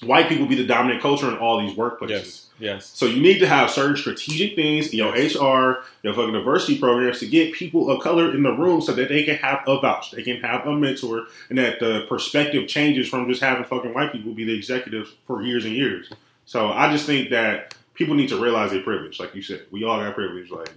white 0.03 0.28
people 0.28 0.47
be 0.47 0.55
the 0.55 0.66
dominant 0.66 1.03
culture 1.03 1.28
in 1.28 1.36
all 1.36 1.61
these 1.61 1.76
workplaces. 1.76 2.09
Yes. 2.09 2.40
Yes. 2.61 2.86
So 2.86 3.07
you 3.07 3.20
need 3.20 3.40
to 3.40 3.49
have 3.49 3.70
certain 3.70 3.97
strategic 3.97 4.55
things 4.55 4.88
in 4.88 4.99
your 4.99 5.11
HR, 5.11 5.82
your 6.03 6.14
fucking 6.14 6.32
diversity 6.32 6.78
programs 6.78 7.18
to 7.18 7.26
get 7.26 7.53
people 7.53 7.90
of 7.90 8.01
color 8.01 8.32
in 8.32 8.45
the 8.45 8.53
room 8.53 8.80
so 8.80 8.92
that 8.92 9.09
they 9.09 9.24
can 9.24 9.36
have 9.36 9.64
a 9.66 9.80
vouch, 9.80 10.12
they 10.12 10.22
can 10.22 10.40
have 10.40 10.64
a 10.64 10.72
mentor, 10.72 11.26
and 11.49 11.59
that 11.59 11.80
the 11.80 12.07
perspective 12.09 12.68
changes 12.68 13.09
from 13.09 13.28
just 13.28 13.42
having 13.42 13.64
fucking 13.64 13.92
white 13.92 14.12
people 14.12 14.32
be 14.32 14.45
the 14.45 14.57
executives 14.57 15.12
for 15.26 15.42
years 15.42 15.64
and 15.64 15.74
years. 15.74 16.12
So 16.47 16.70
I 16.70 16.92
just 16.92 17.07
think 17.07 17.30
that 17.30 17.74
people 17.95 18.14
need 18.14 18.28
to 18.28 18.40
realize 18.40 18.70
their 18.70 18.82
privilege, 18.82 19.18
like 19.18 19.34
you 19.34 19.42
said. 19.42 19.66
We 19.70 19.84
all 19.84 19.99
got 19.99 20.14
privilege, 20.14 20.51
like. 20.51 20.70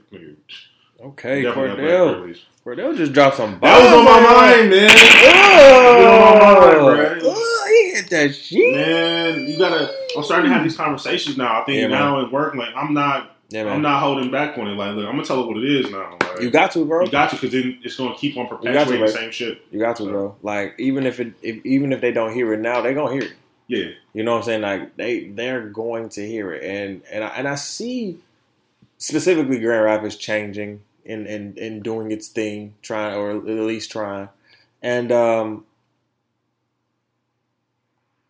Okay, 0.99 1.43
Cordell. 1.43 2.38
Cordell 2.65 2.97
just 2.97 3.13
dropped 3.13 3.38
some. 3.38 3.59
That 3.61 3.84
was 3.84 3.93
on 3.93 4.05
my 4.05 4.20
mind, 4.20 4.70
man. 4.72 4.89
Oh, 5.30 6.95
mind, 6.95 7.22
oh 7.24 7.68
he 7.70 7.95
hit 7.95 8.09
that 8.09 8.34
shit. 8.34 8.76
Man, 8.76 9.47
you 9.47 9.57
gotta. 9.57 9.93
I'm 10.15 10.24
starting 10.24 10.49
to 10.49 10.55
have 10.55 10.63
these 10.63 10.76
conversations 10.76 11.38
now. 11.38 11.61
I 11.61 11.65
think 11.65 11.82
yeah, 11.82 11.88
now 11.88 12.26
at 12.26 12.32
work, 12.32 12.55
like 12.55 12.70
I'm 12.76 12.93
not. 12.93 13.36
Yeah, 13.49 13.68
I'm 13.68 13.82
not 13.82 14.01
holding 14.01 14.30
back 14.30 14.57
on 14.57 14.68
it. 14.68 14.74
Like, 14.74 14.95
look, 14.95 15.05
I'm 15.05 15.15
gonna 15.15 15.26
tell 15.26 15.41
it 15.41 15.47
what 15.47 15.55
it 15.55 15.63
is 15.63 15.89
now. 15.89 16.18
Like, 16.20 16.41
you 16.41 16.51
got 16.51 16.72
to, 16.72 16.84
bro. 16.84 17.05
You 17.05 17.11
got 17.11 17.30
to, 17.30 17.38
because 17.38 17.53
then 17.53 17.80
it's 17.82 17.95
gonna 17.95 18.15
keep 18.15 18.36
on 18.36 18.47
perpetuating 18.47 18.99
to, 18.99 19.05
the 19.05 19.07
same 19.07 19.32
shit. 19.32 19.61
You 19.72 19.80
got 19.80 19.95
to, 19.97 20.03
so. 20.03 20.09
bro. 20.09 20.36
Like, 20.41 20.76
even 20.80 21.05
if 21.05 21.22
it, 21.22 21.34
if, 21.41 21.65
even 21.65 21.93
if 21.93 22.01
they 22.01 22.11
don't 22.11 22.34
hear 22.34 22.51
it 22.53 22.59
now, 22.59 22.82
they 22.82 22.93
gonna 22.93 23.13
hear 23.13 23.22
it. 23.24 23.34
Yeah. 23.68 23.89
You 24.13 24.24
know 24.24 24.34
what 24.34 24.38
I'm 24.39 24.43
saying? 24.43 24.61
Like, 24.61 24.95
they 24.95 25.26
they're 25.30 25.68
going 25.68 26.09
to 26.09 26.26
hear 26.28 26.53
it, 26.53 26.63
and 26.63 27.01
and 27.11 27.24
I, 27.24 27.28
and 27.30 27.47
I 27.47 27.55
see 27.55 28.20
specifically 28.97 29.59
Grand 29.59 29.86
Rapids 29.86 30.15
changing 30.18 30.82
and, 31.05 31.28
and, 31.28 31.57
and 31.57 31.84
doing 31.84 32.11
its 32.11 32.30
thing, 32.30 32.76
trying 32.82 33.15
or 33.15 33.32
at 33.32 33.45
least 33.45 33.91
trying. 33.91 34.30
And 34.82 35.11
um, 35.11 35.65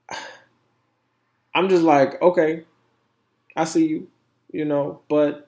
I'm 1.55 1.69
just 1.69 1.83
like, 1.83 2.21
okay, 2.21 2.63
I 3.55 3.65
see 3.65 3.87
you, 3.87 4.07
you 4.51 4.65
know, 4.65 5.01
but 5.09 5.46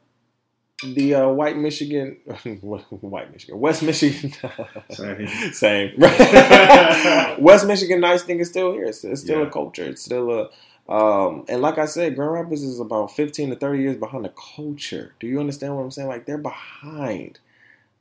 the 0.83 1.15
uh, 1.15 1.27
white 1.29 1.57
Michigan, 1.57 2.17
white 2.61 3.31
Michigan, 3.31 3.59
West 3.59 3.83
Michigan, 3.83 4.33
same, 4.91 5.27
same. 5.53 5.93
West 7.39 7.67
Michigan 7.67 7.99
nice 7.99 8.23
thing 8.23 8.39
is 8.39 8.49
still 8.49 8.73
here. 8.73 8.85
It's, 8.85 9.03
it's 9.03 9.21
still 9.21 9.41
yeah. 9.41 9.47
a 9.47 9.51
culture. 9.51 9.85
It's 9.85 10.03
still 10.03 10.31
a 10.31 10.49
um, 10.91 11.45
and 11.47 11.61
like 11.61 11.77
I 11.77 11.85
said, 11.85 12.15
Grand 12.15 12.33
Rapids 12.33 12.63
is 12.63 12.79
about 12.79 13.15
15 13.15 13.51
to 13.51 13.55
30 13.55 13.79
years 13.79 13.97
behind 13.97 14.25
the 14.25 14.33
culture. 14.55 15.13
Do 15.19 15.27
you 15.27 15.39
understand 15.39 15.75
what 15.75 15.83
I'm 15.83 15.91
saying? 15.91 16.07
Like 16.07 16.25
they're 16.25 16.37
behind. 16.37 17.39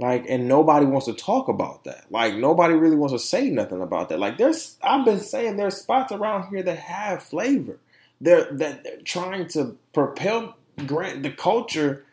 Like, 0.00 0.26
and 0.28 0.46
nobody 0.46 0.86
wants 0.86 1.06
to 1.06 1.12
talk 1.12 1.48
about 1.48 1.82
that. 1.84 2.04
Like, 2.08 2.36
nobody 2.36 2.74
really 2.74 2.94
wants 2.94 3.12
to 3.12 3.18
say 3.18 3.50
nothing 3.50 3.82
about 3.82 4.08
that. 4.10 4.20
Like, 4.20 4.38
there's, 4.38 4.76
I've 4.80 5.04
been 5.04 5.18
saying 5.18 5.56
there's 5.56 5.76
spots 5.76 6.12
around 6.12 6.50
here 6.50 6.62
that 6.62 6.78
have 6.78 7.20
flavor. 7.20 7.78
They're 8.20 8.48
that 8.52 8.84
they're 8.84 9.00
trying 9.02 9.48
to 9.48 9.76
propel 9.92 10.56
Grand 10.86 11.24
the 11.24 11.30
culture 11.30 12.04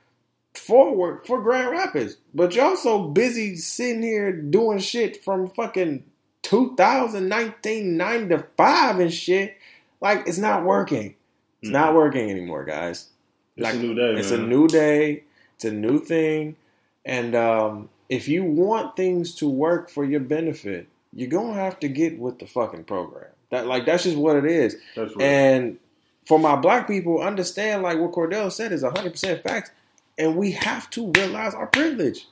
forward 0.57 1.25
for 1.25 1.41
Grand 1.41 1.71
Rapids, 1.71 2.17
but 2.33 2.55
y'all 2.55 2.75
so 2.75 3.07
busy 3.07 3.55
sitting 3.55 4.01
here 4.01 4.31
doing 4.31 4.79
shit 4.79 5.23
from 5.23 5.49
fucking 5.49 6.03
2019 6.43 7.97
9 7.97 8.29
to 8.29 8.45
5 8.55 8.99
and 8.99 9.13
shit 9.13 9.57
like 10.01 10.27
it's 10.27 10.37
not 10.37 10.63
working. 10.63 11.15
It's 11.61 11.69
mm-hmm. 11.69 11.73
not 11.73 11.95
working 11.95 12.29
anymore, 12.29 12.63
guys. 12.63 13.09
It's 13.55 13.63
like, 13.63 13.75
a 13.75 13.77
new 13.77 13.95
day. 13.95 14.19
It's 14.19 14.31
man. 14.31 14.41
a 14.41 14.47
new 14.47 14.67
day. 14.67 15.23
It's 15.55 15.65
a 15.65 15.71
new 15.71 15.99
thing. 15.99 16.57
And 17.05 17.35
um, 17.35 17.89
if 18.09 18.27
you 18.27 18.43
want 18.43 18.95
things 18.95 19.35
to 19.35 19.47
work 19.49 19.89
for 19.89 20.03
your 20.03 20.19
benefit, 20.19 20.87
you're 21.13 21.29
gonna 21.29 21.53
have 21.53 21.79
to 21.79 21.87
get 21.87 22.19
with 22.19 22.39
the 22.39 22.45
fucking 22.45 22.83
program. 22.83 23.31
That 23.49 23.67
like 23.67 23.85
that's 23.85 24.03
just 24.03 24.17
what 24.17 24.35
it 24.35 24.45
is. 24.45 24.75
That's 24.95 25.15
right. 25.15 25.25
And 25.25 25.77
for 26.25 26.37
my 26.39 26.55
black 26.55 26.87
people, 26.87 27.21
understand 27.21 27.83
like 27.83 27.97
what 27.97 28.11
Cordell 28.11 28.51
said 28.51 28.71
is 28.71 28.83
100 28.83 29.11
percent 29.11 29.41
facts, 29.41 29.71
and 30.17 30.35
we 30.35 30.51
have 30.51 30.89
to 30.91 31.11
realize 31.11 31.53
our 31.53 31.67
privilege. 31.67 32.27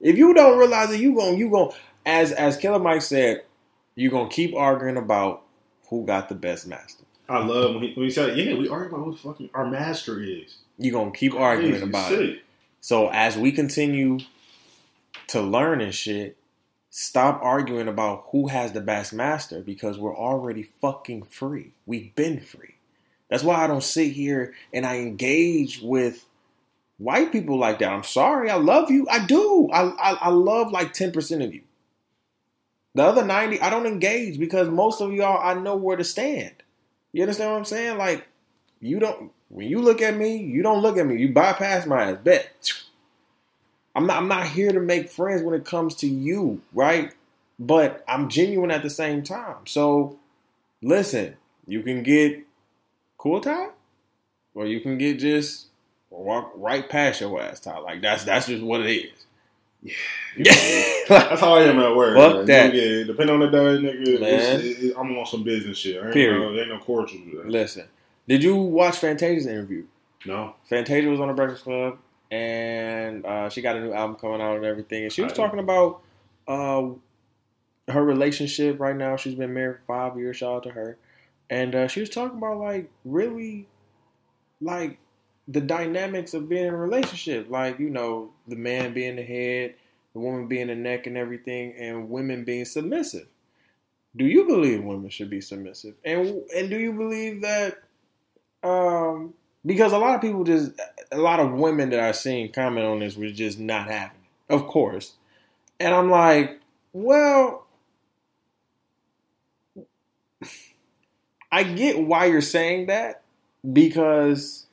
If 0.00 0.16
you 0.16 0.34
don't 0.34 0.58
realize 0.58 0.90
it, 0.92 1.00
you 1.00 1.14
going 1.14 1.38
you 1.38 1.50
going 1.50 1.72
as 2.04 2.32
as 2.32 2.56
Killer 2.56 2.78
Mike 2.78 3.02
said, 3.02 3.44
you're 3.94 4.10
gonna 4.10 4.28
keep 4.28 4.54
arguing 4.54 4.96
about 4.96 5.42
who 5.88 6.04
got 6.04 6.28
the 6.28 6.34
best 6.34 6.66
master. 6.66 7.04
I 7.28 7.38
love 7.38 7.74
when 7.74 7.82
he, 7.82 7.94
when 7.94 8.04
he 8.04 8.10
said, 8.10 8.36
"Yeah, 8.36 8.54
we 8.54 8.68
argue 8.68 8.94
about 8.94 9.04
who 9.04 9.12
the 9.12 9.18
fucking 9.18 9.50
our 9.54 9.68
master 9.68 10.22
is." 10.22 10.58
You're 10.78 10.92
gonna 10.92 11.10
keep 11.10 11.34
arguing 11.34 11.82
about 11.82 12.12
it. 12.12 12.42
So 12.80 13.08
as 13.08 13.36
we 13.36 13.50
continue 13.50 14.20
to 15.28 15.40
learn 15.40 15.80
and 15.80 15.94
shit, 15.94 16.36
stop 16.90 17.40
arguing 17.42 17.88
about 17.88 18.26
who 18.30 18.48
has 18.48 18.72
the 18.72 18.80
best 18.80 19.12
master 19.12 19.60
because 19.60 19.98
we're 19.98 20.16
already 20.16 20.62
fucking 20.80 21.24
free. 21.24 21.72
We've 21.84 22.14
been 22.14 22.38
free. 22.38 22.74
That's 23.28 23.42
why 23.42 23.64
I 23.64 23.66
don't 23.66 23.82
sit 23.82 24.12
here 24.12 24.54
and 24.72 24.86
I 24.86 24.98
engage 24.98 25.80
with 25.82 26.26
white 26.98 27.32
people 27.32 27.58
like 27.58 27.78
that. 27.80 27.92
I'm 27.92 28.04
sorry, 28.04 28.50
I 28.50 28.56
love 28.56 28.90
you. 28.90 29.06
I 29.10 29.24
do. 29.26 29.68
I 29.72 29.82
I, 29.82 30.12
I 30.22 30.28
love 30.30 30.70
like 30.72 30.92
ten 30.92 31.12
percent 31.12 31.42
of 31.42 31.54
you. 31.54 31.62
The 32.94 33.02
other 33.02 33.26
90, 33.26 33.60
I 33.60 33.68
don't 33.68 33.84
engage 33.84 34.38
because 34.38 34.70
most 34.70 35.02
of 35.02 35.12
y'all 35.12 35.38
I 35.42 35.52
know 35.60 35.76
where 35.76 35.98
to 35.98 36.04
stand. 36.04 36.54
You 37.12 37.22
understand 37.22 37.50
what 37.52 37.58
I'm 37.58 37.64
saying? 37.66 37.98
Like, 37.98 38.26
you 38.80 38.98
don't 38.98 39.32
when 39.48 39.68
you 39.68 39.80
look 39.80 40.00
at 40.00 40.16
me, 40.16 40.38
you 40.38 40.62
don't 40.62 40.80
look 40.82 40.96
at 40.96 41.06
me. 41.06 41.16
You 41.16 41.32
bypass 41.32 41.86
my 41.86 42.10
ass. 42.10 42.18
Bet. 42.22 42.72
I'm 43.94 44.06
not 44.06 44.16
I'm 44.16 44.28
not 44.28 44.46
here 44.46 44.72
to 44.72 44.80
make 44.80 45.10
friends 45.10 45.42
when 45.42 45.54
it 45.54 45.64
comes 45.64 45.94
to 45.96 46.06
you, 46.06 46.62
right? 46.72 47.12
But 47.58 48.04
I'm 48.08 48.28
genuine 48.28 48.70
at 48.70 48.82
the 48.82 48.90
same 48.90 49.22
time. 49.22 49.66
So 49.66 50.18
listen, 50.82 51.36
you 51.66 51.82
can 51.82 52.02
get 52.02 52.44
cool 53.18 53.40
time, 53.40 53.70
or 54.54 54.66
you 54.66 54.80
can 54.80 54.98
get 54.98 55.18
just 55.18 55.65
walk 56.16 56.52
right 56.56 56.88
past 56.88 57.20
your 57.20 57.40
ass 57.40 57.60
tie. 57.60 57.78
Like 57.78 58.00
that's 58.02 58.24
that's 58.24 58.46
just 58.46 58.62
what 58.62 58.80
it 58.80 58.90
is. 58.90 59.26
Yeah, 59.82 59.92
that's 61.08 61.40
how 61.40 61.54
I 61.54 61.62
am 61.62 61.78
at 61.78 61.94
work. 61.94 62.16
Fuck 62.16 62.36
man. 62.36 62.46
that. 62.46 62.74
Yeah, 62.74 63.04
depending 63.04 63.34
on 63.34 63.40
the 63.40 63.48
day, 63.48 63.58
nigga, 63.58 64.20
it, 64.20 64.94
I'm 64.96 65.16
on 65.16 65.26
some 65.26 65.44
business 65.44 65.78
shit. 65.78 66.02
I 66.02 66.06
ain't, 66.06 66.14
Period. 66.14 66.40
No, 66.40 66.58
ain't 66.58 66.68
no 66.68 66.78
cordial. 66.78 67.20
Listen, 67.44 67.86
did 68.26 68.42
you 68.42 68.56
watch 68.56 68.98
Fantasia's 68.98 69.46
interview? 69.46 69.84
No. 70.24 70.54
Fantasia 70.64 71.08
was 71.08 71.20
on 71.20 71.28
the 71.28 71.34
Breakfast 71.34 71.64
Club, 71.64 71.98
and 72.30 73.24
uh, 73.24 73.48
she 73.48 73.62
got 73.62 73.76
a 73.76 73.80
new 73.80 73.92
album 73.92 74.16
coming 74.16 74.40
out 74.40 74.56
and 74.56 74.64
everything, 74.64 75.04
and 75.04 75.12
she 75.12 75.22
was 75.22 75.32
talking 75.32 75.60
about 75.60 76.00
uh, 76.48 76.88
her 77.88 78.04
relationship 78.04 78.80
right 78.80 78.96
now. 78.96 79.16
She's 79.16 79.34
been 79.34 79.54
married 79.54 79.78
for 79.78 79.84
five 79.84 80.18
years. 80.18 80.38
Shout 80.38 80.56
out 80.56 80.62
to 80.64 80.70
her, 80.70 80.98
and 81.48 81.74
uh, 81.74 81.88
she 81.88 82.00
was 82.00 82.10
talking 82.10 82.38
about 82.38 82.58
like 82.58 82.90
really, 83.04 83.68
like 84.60 84.98
the 85.48 85.60
dynamics 85.60 86.34
of 86.34 86.48
being 86.48 86.66
in 86.66 86.74
a 86.74 86.76
relationship. 86.76 87.50
Like, 87.50 87.78
you 87.78 87.90
know, 87.90 88.30
the 88.48 88.56
man 88.56 88.92
being 88.92 89.16
the 89.16 89.22
head, 89.22 89.74
the 90.12 90.20
woman 90.20 90.46
being 90.46 90.68
the 90.68 90.74
neck 90.74 91.06
and 91.06 91.16
everything, 91.16 91.74
and 91.78 92.10
women 92.10 92.44
being 92.44 92.64
submissive. 92.64 93.26
Do 94.16 94.24
you 94.24 94.46
believe 94.46 94.82
women 94.82 95.10
should 95.10 95.30
be 95.30 95.40
submissive? 95.40 95.94
And 96.04 96.42
and 96.56 96.70
do 96.70 96.78
you 96.78 96.92
believe 96.92 97.42
that 97.42 97.82
um 98.62 99.34
because 99.64 99.92
a 99.92 99.98
lot 99.98 100.14
of 100.14 100.20
people 100.22 100.44
just 100.44 100.72
a 101.12 101.18
lot 101.18 101.40
of 101.40 101.52
women 101.52 101.90
that 101.90 102.00
I've 102.00 102.16
seen 102.16 102.50
comment 102.50 102.86
on 102.86 103.00
this 103.00 103.16
was 103.16 103.32
just 103.32 103.58
not 103.58 103.90
it, 103.90 104.10
of 104.48 104.66
course. 104.66 105.12
And 105.78 105.94
I'm 105.94 106.10
like, 106.10 106.60
well, 106.94 107.66
I 111.52 111.62
get 111.62 111.98
why 111.98 112.26
you're 112.26 112.40
saying 112.40 112.86
that 112.86 113.22
because 113.70 114.65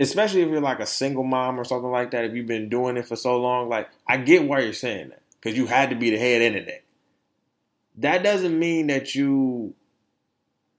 especially 0.00 0.42
if 0.42 0.48
you're 0.48 0.60
like 0.60 0.80
a 0.80 0.86
single 0.86 1.24
mom 1.24 1.60
or 1.60 1.64
something 1.64 1.90
like 1.90 2.10
that, 2.12 2.24
if 2.24 2.34
you've 2.34 2.46
been 2.46 2.68
doing 2.68 2.96
it 2.96 3.06
for 3.06 3.16
so 3.16 3.36
long, 3.40 3.68
like 3.68 3.88
I 4.06 4.16
get 4.16 4.44
why 4.44 4.60
you're 4.60 4.72
saying 4.72 5.10
that 5.10 5.22
because 5.40 5.56
you 5.56 5.66
had 5.66 5.90
to 5.90 5.96
be 5.96 6.10
the 6.10 6.18
head 6.18 6.42
in 6.42 6.54
it. 6.56 6.84
That 7.98 8.22
doesn't 8.22 8.58
mean 8.58 8.86
that 8.88 9.14
you 9.14 9.74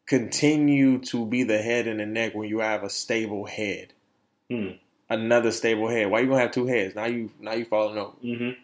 continue 0.08 1.00
to 1.00 1.26
be 1.26 1.44
the 1.44 1.58
head 1.60 1.88
and 1.88 2.00
the 2.00 2.06
neck 2.06 2.34
when 2.36 2.50
you 2.50 2.60
have 2.60 2.84
a 2.84 2.90
stable 2.90 3.46
head. 3.46 3.94
Hmm. 4.50 4.72
Another 5.10 5.52
stable 5.52 5.90
head. 5.90 6.10
Why 6.10 6.22
you 6.22 6.28
gonna 6.28 6.42
have 6.42 6.52
two 6.52 6.68
heads? 6.68 6.96
Now 6.96 7.06
you 7.06 7.30
now 7.40 7.54
you 7.54 7.66
falling 7.66 7.98
over, 7.98 8.16
Mm-hmm. 8.24 8.60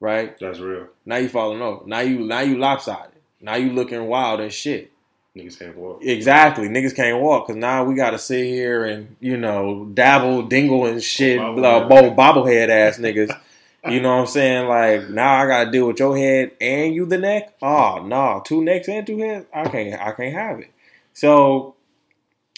right? 0.00 0.36
That's 0.38 0.58
real. 0.58 0.88
Now 1.06 1.16
you 1.16 1.28
falling 1.28 1.62
over. 1.62 1.86
Now 1.86 2.00
you 2.00 2.18
now 2.20 2.40
you 2.40 2.58
lopsided. 2.58 3.12
Now 3.40 3.54
you 3.56 3.72
looking 3.72 4.04
wild 4.06 4.40
and 4.40 4.52
shit. 4.52 4.90
Niggas 5.36 5.58
can't 5.58 5.76
walk. 5.76 6.02
Exactly. 6.02 6.68
Niggas 6.68 6.96
can't 6.96 7.20
walk 7.20 7.46
because 7.46 7.60
now 7.60 7.84
we 7.84 7.94
got 7.94 8.10
to 8.10 8.18
sit 8.18 8.44
here 8.46 8.84
and, 8.84 9.16
you 9.20 9.36
know, 9.36 9.84
dabble, 9.92 10.42
dingle 10.42 10.86
and 10.86 11.02
shit. 11.02 11.38
Bobblehead. 11.38 12.12
Uh, 12.12 12.14
bobblehead 12.16 12.68
ass 12.68 12.98
niggas. 12.98 13.38
you 13.88 14.00
know 14.00 14.16
what 14.16 14.20
I'm 14.22 14.26
saying? 14.26 14.68
Like, 14.68 15.10
now 15.10 15.34
I 15.34 15.46
got 15.46 15.64
to 15.64 15.70
deal 15.70 15.86
with 15.86 16.00
your 16.00 16.16
head 16.16 16.52
and 16.60 16.94
you 16.94 17.06
the 17.06 17.18
neck? 17.18 17.56
Oh, 17.62 18.02
no. 18.04 18.42
Two 18.44 18.64
necks 18.64 18.88
and 18.88 19.06
two 19.06 19.18
heads? 19.18 19.46
I 19.54 19.68
can't, 19.68 20.00
I 20.00 20.12
can't 20.12 20.34
have 20.34 20.58
it. 20.60 20.72
So, 21.12 21.76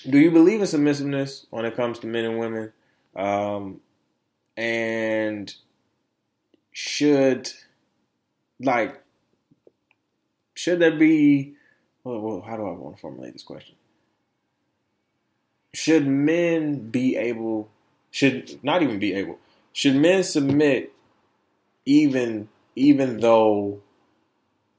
do 0.08 0.18
you 0.18 0.30
believe 0.30 0.60
in 0.60 0.66
submissiveness 0.66 1.46
when 1.50 1.64
it 1.64 1.76
comes 1.76 1.98
to 1.98 2.06
men 2.06 2.24
and 2.24 2.38
women? 2.38 2.72
Um, 3.14 3.80
and 4.56 5.52
should, 6.72 7.50
like, 8.58 9.02
should 10.54 10.78
there 10.78 10.96
be 10.96 11.56
well, 12.04 12.20
well, 12.20 12.40
how 12.40 12.56
do 12.56 12.66
I 12.66 12.72
want 12.72 12.96
to 12.96 13.00
formulate 13.00 13.32
this 13.32 13.42
question? 13.42 13.74
Should 15.74 16.06
men 16.06 16.90
be 16.90 17.16
able, 17.16 17.68
should 18.10 18.62
not 18.64 18.82
even 18.82 18.98
be 18.98 19.14
able, 19.14 19.38
should 19.72 19.94
men 19.96 20.22
submit 20.24 20.92
even 21.86 22.48
even 22.76 23.20
though 23.20 23.80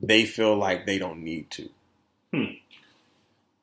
they 0.01 0.25
feel 0.25 0.55
like 0.55 0.85
they 0.85 0.97
don't 0.97 1.23
need 1.23 1.49
to? 1.51 1.69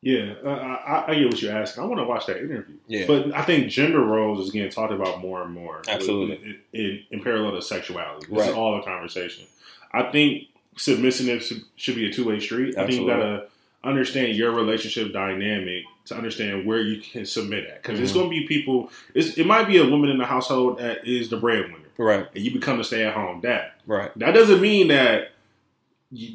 Yeah, 0.00 0.34
uh, 0.44 0.48
I, 0.48 1.04
I 1.10 1.14
get 1.16 1.26
what 1.26 1.42
you're 1.42 1.56
asking. 1.56 1.82
I 1.82 1.86
want 1.86 1.98
to 1.98 2.04
watch 2.04 2.26
that 2.26 2.36
interview. 2.38 2.76
Yeah. 2.86 3.06
But 3.06 3.34
I 3.34 3.42
think 3.42 3.68
gender 3.68 4.00
roles 4.00 4.38
is 4.46 4.52
getting 4.52 4.70
talked 4.70 4.92
about 4.92 5.20
more 5.20 5.42
and 5.42 5.52
more. 5.52 5.82
Absolutely. 5.88 6.36
In, 6.72 6.80
in, 6.80 7.04
in 7.10 7.22
parallel 7.22 7.52
to 7.52 7.62
sexuality. 7.62 8.26
This 8.30 8.38
Right. 8.38 8.48
is 8.50 8.54
all 8.54 8.76
the 8.76 8.82
conversation. 8.82 9.46
I 9.92 10.04
think 10.12 10.44
submissiveness 10.78 11.48
should- 11.48 11.64
should 11.76 11.94
be 11.96 12.06
a 12.06 12.12
two 12.12 12.24
way 12.24 12.40
street. 12.40 12.76
I 12.78 12.86
think 12.86 13.00
you 13.00 13.10
Absolutely. 13.10 13.36
got 13.36 13.40
to 13.42 13.44
understand 13.84 14.36
your 14.36 14.50
relationship 14.52 15.12
dynamic 15.12 15.84
to 16.06 16.14
understand 16.16 16.66
where 16.66 16.80
you 16.80 17.00
can 17.00 17.24
submit 17.26 17.64
at. 17.66 17.82
Because 17.82 18.00
it's 18.00 18.10
Mhm. 18.12 18.14
going 18.14 18.26
to 18.26 18.30
be 18.30 18.46
people, 18.46 18.90
it's, 19.14 19.36
it 19.38 19.46
might 19.46 19.68
be 19.68 19.78
a 19.78 19.84
woman 19.86 20.10
in 20.10 20.18
the 20.18 20.24
household 20.26 20.78
that 20.78 21.06
is 21.06 21.28
the 21.28 21.36
breadwinner, 21.36 21.76
Right, 21.96 22.26
and 22.34 22.44
you 22.44 22.50
become 22.50 22.78
the 22.78 22.84
stay 22.84 23.04
at 23.04 23.14
home 23.14 23.40
dad. 23.40 23.70
right, 23.86 24.10
That 24.18 24.32
doesn't 24.34 24.60
mean 24.60 24.88
that 24.88 25.32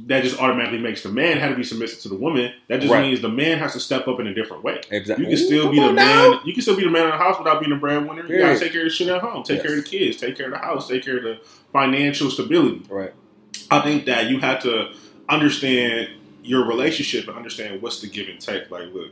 that 0.05 0.21
just 0.21 0.39
automatically 0.39 0.77
makes 0.77 1.01
the 1.01 1.09
man 1.09 1.37
have 1.37 1.49
to 1.49 1.55
be 1.55 1.63
submissive 1.63 1.99
to 2.03 2.07
the 2.09 2.13
woman. 2.15 2.53
That 2.67 2.79
just 2.79 2.93
Right. 2.93 3.01
means 3.07 3.21
the 3.21 3.29
man 3.29 3.57
has 3.57 3.73
to 3.73 3.79
step 3.79 4.07
up 4.07 4.19
in 4.19 4.27
a 4.27 4.33
different 4.33 4.63
way. 4.63 4.79
exactly. 4.91 5.25
You 5.25 5.35
can 5.35 5.43
still 5.43 5.71
be 5.71 5.79
the 5.79 5.91
man. 5.91 6.39
You 6.45 6.53
can 6.53 6.61
still 6.61 6.75
be 6.75 6.83
the 6.83 6.91
man 6.91 7.05
in 7.05 7.09
the 7.09 7.17
house 7.17 7.39
without 7.39 7.59
being 7.59 7.71
the 7.71 7.77
breadwinner. 7.77 8.23
You 8.31 8.37
gotta 8.37 8.59
take 8.59 8.71
care 8.71 8.85
of 8.85 8.91
shit 8.93 9.07
at 9.07 9.19
home. 9.21 9.41
Take 9.41 9.57
Yes. 9.57 9.65
care 9.65 9.77
of 9.79 9.83
the 9.83 9.89
kids. 9.89 10.17
Take 10.17 10.37
care 10.37 10.45
of 10.45 10.51
the 10.51 10.59
house. 10.59 10.87
Take 10.87 11.03
care 11.03 11.17
of 11.17 11.23
the 11.23 11.37
financial 11.71 12.29
stability. 12.29 12.81
Right, 12.87 13.13
I 13.71 13.81
think 13.81 14.05
that 14.05 14.29
you 14.29 14.39
have 14.39 14.61
to 14.63 14.93
understand 15.29 16.09
your 16.43 16.65
relationship 16.65 17.27
and 17.27 17.37
understand 17.37 17.81
what's 17.81 18.01
the 18.01 18.07
give 18.07 18.27
and 18.27 18.39
take. 18.39 18.69
Like, 18.69 18.93
look, 18.93 19.11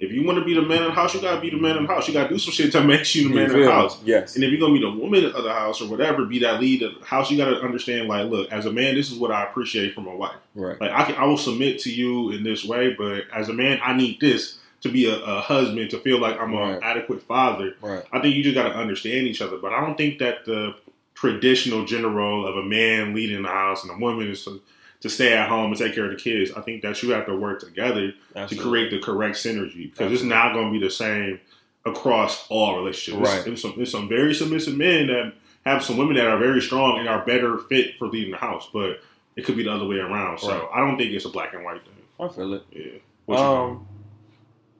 if 0.00 0.12
you 0.12 0.24
want 0.24 0.38
to 0.38 0.44
be 0.44 0.54
the 0.54 0.62
man 0.62 0.82
of 0.82 0.86
the 0.86 0.92
house, 0.92 1.12
you 1.14 1.20
gotta 1.20 1.40
be 1.40 1.50
the 1.50 1.56
man 1.56 1.76
of 1.76 1.82
the 1.86 1.92
house. 1.92 2.06
You 2.06 2.14
gotta 2.14 2.28
do 2.28 2.38
some 2.38 2.52
shit 2.52 2.70
to 2.72 2.80
make 2.84 3.12
you 3.16 3.28
the 3.28 3.34
man 3.34 3.50
You 3.50 3.56
of 3.58 3.64
the 3.64 3.70
house. 3.72 4.00
Yes, 4.04 4.36
And 4.36 4.44
if 4.44 4.50
you're 4.52 4.60
gonna 4.60 4.74
be 4.74 4.80
the 4.80 4.92
woman 4.92 5.24
of 5.24 5.42
the 5.42 5.52
house 5.52 5.80
or 5.82 5.88
whatever, 5.88 6.24
be 6.24 6.38
that 6.40 6.60
lead 6.60 6.82
of 6.82 7.00
the 7.00 7.04
house, 7.04 7.30
you 7.30 7.36
gotta 7.36 7.60
understand. 7.60 8.06
Like, 8.08 8.30
look, 8.30 8.50
as 8.52 8.64
a 8.66 8.72
man, 8.72 8.94
this 8.94 9.10
is 9.10 9.18
what 9.18 9.32
I 9.32 9.42
appreciate 9.44 9.94
from 9.94 10.06
a 10.06 10.14
wife. 10.14 10.36
right, 10.54 10.80
Like 10.80 10.92
I 10.92 11.04
can, 11.04 11.14
I 11.16 11.24
will 11.24 11.36
submit 11.38 11.80
to 11.80 11.90
you 11.92 12.30
in 12.30 12.44
this 12.44 12.64
way, 12.64 12.94
but 12.96 13.24
as 13.34 13.48
a 13.48 13.52
man, 13.52 13.80
I 13.82 13.96
need 13.96 14.20
this 14.20 14.58
to 14.82 14.88
be 14.88 15.10
a, 15.10 15.16
a 15.18 15.40
husband 15.40 15.90
to 15.90 15.98
feel 15.98 16.20
like 16.20 16.38
I'm 16.40 16.54
Right. 16.54 16.76
an 16.76 16.82
adequate 16.84 17.24
father. 17.24 17.74
right, 17.82 18.04
I 18.12 18.20
think 18.20 18.36
you 18.36 18.44
just 18.44 18.54
got 18.54 18.68
to 18.68 18.76
understand 18.76 19.26
each 19.26 19.42
other. 19.42 19.56
But 19.58 19.72
I 19.72 19.80
don't 19.80 19.96
think 19.98 20.20
that 20.20 20.44
the 20.44 20.76
traditional 21.20 21.84
gender 21.84 22.08
role 22.08 22.46
of 22.46 22.56
a 22.56 22.62
man 22.62 23.12
leading 23.12 23.42
the 23.42 23.48
house 23.48 23.82
and 23.82 23.90
a 23.90 23.98
woman 23.98 24.30
is 24.30 24.44
to, 24.44 24.62
to 25.00 25.08
stay 25.08 25.36
at 25.36 25.48
home 25.48 25.72
and 25.72 25.76
take 25.76 25.92
care 25.92 26.04
of 26.04 26.12
the 26.12 26.16
kids. 26.16 26.52
I 26.56 26.60
think 26.60 26.82
that 26.82 27.02
you 27.02 27.10
have 27.10 27.26
to 27.26 27.36
work 27.36 27.58
together 27.58 28.12
to 28.46 28.56
create 28.56 28.92
the 28.92 29.00
correct 29.00 29.34
synergy 29.36 29.90
because 29.90 30.12
it's 30.12 30.22
not 30.22 30.52
going 30.52 30.72
to 30.72 30.78
be 30.78 30.84
the 30.84 30.92
same 30.92 31.40
across 31.84 32.46
all 32.50 32.76
relationships. 32.76 33.28
Right. 33.28 33.44
There's 33.44 33.60
some, 33.62 33.74
there's 33.76 33.90
some 33.90 34.08
very 34.08 34.32
submissive 34.32 34.76
men 34.76 35.08
that 35.08 35.32
have 35.66 35.82
some 35.82 35.96
women 35.96 36.14
that 36.16 36.26
are 36.26 36.38
very 36.38 36.60
strong 36.62 37.00
and 37.00 37.08
are 37.08 37.26
better 37.26 37.58
fit 37.58 37.98
for 37.98 38.06
leading 38.06 38.30
the 38.30 38.36
house, 38.36 38.68
but 38.72 39.00
it 39.34 39.44
could 39.44 39.56
be 39.56 39.64
the 39.64 39.72
other 39.72 39.86
way 39.86 39.96
around. 39.96 40.38
So 40.38 40.50
Right. 40.50 40.68
I 40.72 40.80
don't 40.80 40.96
think 40.96 41.10
it's 41.12 41.24
a 41.24 41.30
black 41.30 41.52
and 41.52 41.64
white 41.64 41.82
thing. 41.82 41.94
I 42.20 42.28
feel 42.28 42.54
it. 42.54 42.62
Yeah. 42.70 42.98
What 43.26 43.38
you 43.38 43.44
Um, 43.44 43.88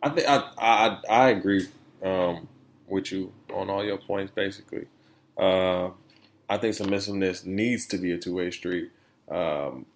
I 0.05 0.09
think 0.11 0.29
I, 0.29 0.51
I 0.57 1.01
I 1.09 1.29
agree 1.31 1.67
um, 2.05 2.47
with 2.87 3.11
you 3.11 3.33
on 3.53 3.69
all 3.69 3.85
your 3.85 3.99
points. 3.99 4.33
Basically, 4.33 4.87
uh, 5.37 5.91
I 6.49 6.57
think 6.59 6.75
submissiveness 6.75 7.45
needs 7.45 7.87
to 7.87 7.99
be 7.99 8.13
a 8.13 8.19
two 8.19 8.35
way 8.35 8.51
street. 8.51 8.91
Um, 9.31 9.87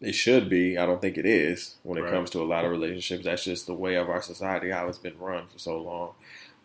it 0.00 0.14
should 0.14 0.48
be. 0.48 0.76
I 0.76 0.84
don't 0.86 1.00
think 1.00 1.16
it 1.16 1.26
is 1.26 1.76
when 1.84 1.96
it 1.98 2.02
Right. 2.02 2.10
comes 2.12 2.30
to 2.30 2.40
a 2.40 2.44
lot 2.44 2.64
of 2.64 2.72
relationships. 2.72 3.24
That's 3.24 3.44
just 3.44 3.66
the 3.66 3.74
way 3.74 3.94
of 3.94 4.08
our 4.08 4.20
society, 4.22 4.70
how 4.70 4.88
it's 4.88 4.98
been 4.98 5.16
run 5.18 5.46
for 5.46 5.58
so 5.58 5.80
long. 5.80 6.14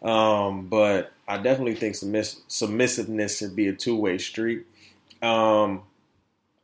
Um, 0.02 0.68
but 0.68 1.12
I 1.28 1.38
definitely 1.38 1.76
think 1.76 1.96
submiss- 1.96 2.42
submissiveness 2.48 3.38
should 3.38 3.56
be 3.56 3.68
a 3.68 3.74
two 3.74 3.96
way 3.96 4.18
street. 4.18 4.66
Um, 5.22 5.84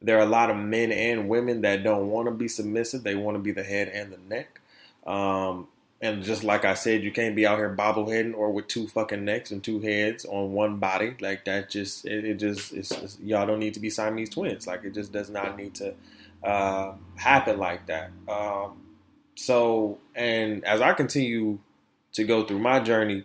there 0.02 0.18
are 0.18 0.22
a 0.24 0.26
lot 0.30 0.50
of 0.50 0.58
men 0.58 0.92
and 0.92 1.30
women 1.30 1.62
that 1.62 1.84
don't 1.84 2.10
want 2.10 2.28
to 2.28 2.32
be 2.32 2.48
submissive. 2.48 3.04
They 3.04 3.16
want 3.16 3.36
to 3.36 3.40
be 3.40 3.52
the 3.52 3.64
head 3.64 3.90
and 3.90 4.12
the 4.12 4.18
neck. 4.28 4.60
Um, 5.06 5.68
and 6.04 6.22
just 6.22 6.44
like 6.44 6.66
I 6.66 6.74
said, 6.74 7.02
you 7.02 7.14
can't 7.14 7.34
be 7.34 7.48
out 7.48 7.58
here 7.58 7.74
bobbleheading 7.74 8.36
or 8.36 8.52
with 8.52 8.68
two 8.68 8.90
fucking 8.90 9.24
necks 9.24 9.52
and 9.52 9.64
two 9.64 9.80
heads 9.80 10.26
on 10.26 10.52
one 10.52 10.78
body. 10.78 11.16
Like 11.22 11.46
that 11.46 11.70
just, 11.70 12.06
it, 12.06 12.26
it 12.26 12.36
just, 12.36 12.74
it's, 12.74 13.18
y'all 13.22 13.48
don't 13.48 13.60
need 13.60 13.74
to 13.76 13.80
be 13.80 13.90
Siamese 13.90 14.30
twins. 14.30 14.68
Like 14.68 14.84
it 14.84 14.94
just 14.94 15.14
does 15.14 15.30
not 15.30 15.58
need 15.58 15.76
to 15.76 15.94
uh, 16.44 16.96
happen 17.16 17.58
like 17.58 17.88
that. 17.88 18.12
Um, 18.28 18.82
so, 19.36 20.00
and 20.14 20.66
as 20.66 20.82
I 20.82 20.92
continue 20.92 21.60
to 22.12 22.26
go 22.26 22.44
through 22.44 22.60
my 22.60 22.82
journey, 22.82 23.24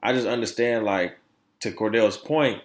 I 0.00 0.12
just 0.12 0.28
understand, 0.28 0.84
like, 0.84 1.18
to 1.58 1.72
Cordell's 1.72 2.16
point, 2.16 2.62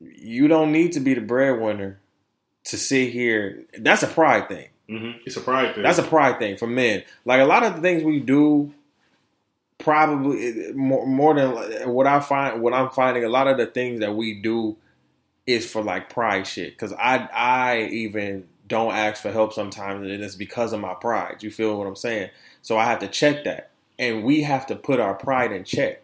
you 0.00 0.48
don't 0.48 0.72
need 0.72 0.92
to 0.92 1.00
be 1.00 1.14
the 1.14 1.20
breadwinner 1.20 2.00
to 2.64 2.76
sit 2.76 3.12
here. 3.12 3.64
That's 3.78 4.02
a 4.02 4.08
pride 4.08 4.48
thing. 4.48 4.68
Hmm 4.88 5.12
It's 5.24 5.36
a 5.36 5.40
pride 5.40 5.74
thing. 5.74 5.82
That's 5.82 5.98
a 5.98 6.02
pride 6.02 6.38
thing 6.38 6.56
for 6.56 6.66
men. 6.66 7.04
Like 7.24 7.40
a 7.40 7.44
lot 7.44 7.62
of 7.62 7.76
the 7.76 7.80
things 7.80 8.02
we 8.02 8.20
do, 8.20 8.72
probably 9.78 10.72
more, 10.72 11.06
more 11.06 11.34
than 11.34 11.92
what 11.92 12.06
I 12.06 12.20
find. 12.20 12.62
What 12.62 12.74
I'm 12.74 12.90
finding, 12.90 13.24
a 13.24 13.28
lot 13.28 13.48
of 13.48 13.56
the 13.58 13.66
things 13.66 14.00
that 14.00 14.14
we 14.14 14.34
do 14.34 14.76
is 15.46 15.70
for 15.70 15.82
like 15.82 16.10
pride 16.10 16.46
shit. 16.46 16.72
Because 16.72 16.92
I, 16.94 17.28
I 17.32 17.82
even 17.90 18.48
don't 18.66 18.94
ask 18.94 19.22
for 19.22 19.32
help 19.32 19.52
sometimes, 19.52 20.06
and 20.06 20.22
it's 20.22 20.36
because 20.36 20.72
of 20.72 20.80
my 20.80 20.94
pride. 20.94 21.42
You 21.42 21.50
feel 21.50 21.76
what 21.78 21.86
I'm 21.86 21.96
saying? 21.96 22.30
So 22.62 22.76
I 22.76 22.84
have 22.84 22.98
to 23.00 23.08
check 23.08 23.44
that, 23.44 23.70
and 23.98 24.24
we 24.24 24.42
have 24.42 24.66
to 24.66 24.76
put 24.76 25.00
our 25.00 25.14
pride 25.14 25.52
in 25.52 25.64
check. 25.64 26.02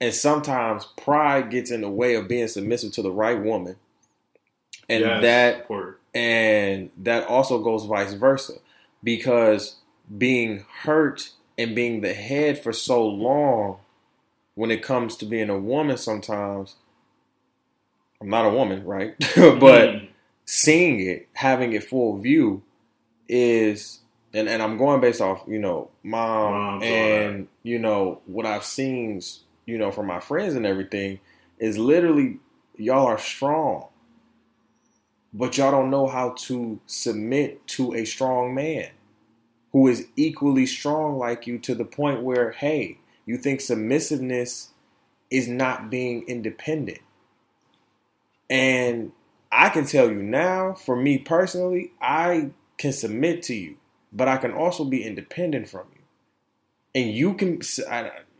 And 0.00 0.12
sometimes 0.12 0.86
pride 0.96 1.50
gets 1.50 1.70
in 1.70 1.80
the 1.80 1.90
way 1.90 2.14
of 2.14 2.28
being 2.28 2.48
submissive 2.48 2.92
to 2.92 3.02
the 3.02 3.12
right 3.12 3.40
woman, 3.40 3.76
and 4.88 5.02
Yes, 5.04 5.22
that 5.22 5.60
important. 5.60 5.93
And 6.14 6.90
that 6.98 7.26
also 7.28 7.62
goes 7.62 7.84
vice 7.84 8.14
versa. 8.14 8.54
Because 9.02 9.76
being 10.18 10.64
hurt 10.82 11.30
and 11.58 11.74
being 11.74 12.00
the 12.00 12.14
head 12.14 12.58
for 12.58 12.72
so 12.72 13.06
long 13.06 13.78
when 14.54 14.70
it 14.70 14.82
comes 14.82 15.16
to 15.16 15.26
being 15.26 15.50
a 15.50 15.58
woman 15.58 15.96
sometimes 15.96 16.76
i'm 18.20 18.28
not 18.28 18.46
a 18.46 18.50
woman 18.50 18.84
right? 18.84 19.14
But 19.36 19.90
Mhm. 19.90 20.08
seeing 20.46 21.00
it 21.00 21.28
having 21.34 21.72
it 21.72 21.84
full 21.84 22.18
view 22.18 22.62
is 23.28 24.00
and, 24.34 24.48
and 24.48 24.62
i'm 24.62 24.76
going 24.76 25.00
based 25.00 25.20
off 25.20 25.42
you 25.48 25.58
know 25.58 25.90
mom 26.02 26.52
Moms, 26.52 26.84
and 26.84 27.48
you 27.62 27.78
know 27.78 28.20
what 28.26 28.44
i've 28.46 28.64
seen 28.64 29.22
you 29.66 29.78
know 29.78 29.90
from 29.90 30.06
my 30.06 30.20
friends 30.20 30.54
and 30.54 30.66
everything 30.66 31.20
is 31.58 31.78
literally 31.78 32.38
y'all 32.76 33.06
are 33.06 33.18
strong 33.18 33.86
but 35.34 35.58
y'all 35.58 35.72
don't 35.72 35.90
know 35.90 36.06
how 36.06 36.30
to 36.30 36.80
submit 36.86 37.66
to 37.66 37.92
a 37.92 38.04
strong 38.04 38.54
man 38.54 38.88
who 39.72 39.88
is 39.88 40.06
equally 40.14 40.64
strong 40.64 41.18
like 41.18 41.46
you 41.48 41.58
to 41.58 41.74
the 41.74 41.84
point 41.84 42.22
where 42.22 42.52
hey 42.52 42.98
you 43.26 43.36
think 43.36 43.60
submissiveness 43.60 44.68
is 45.30 45.48
not 45.48 45.90
being 45.90 46.24
independent. 46.28 47.00
And 48.48 49.12
i 49.50 49.68
can 49.68 49.84
tell 49.86 50.10
you 50.10 50.22
now 50.22 50.74
for 50.74 50.96
me 50.96 51.18
personally 51.18 51.92
i 52.00 52.50
can 52.76 52.92
submit 52.92 53.42
to 53.42 53.54
you 53.54 53.76
but 54.12 54.28
i 54.28 54.36
can 54.36 54.52
also 54.52 54.84
be 54.84 55.02
independent 55.02 55.68
from 55.68 55.86
you. 55.94 56.02
And 56.94 57.12
you 57.12 57.34
can 57.34 57.60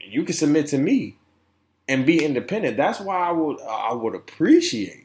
you 0.01 0.23
can 0.23 0.35
submit 0.35 0.69
to 0.69 0.79
me 0.79 1.17
and 1.89 2.07
be 2.07 2.25
independent. 2.25 2.77
That's 2.77 3.01
why 3.01 3.29
i 3.29 3.33
would 3.33 3.61
i 3.63 3.93
would 3.93 4.15
appreciate 4.15 5.04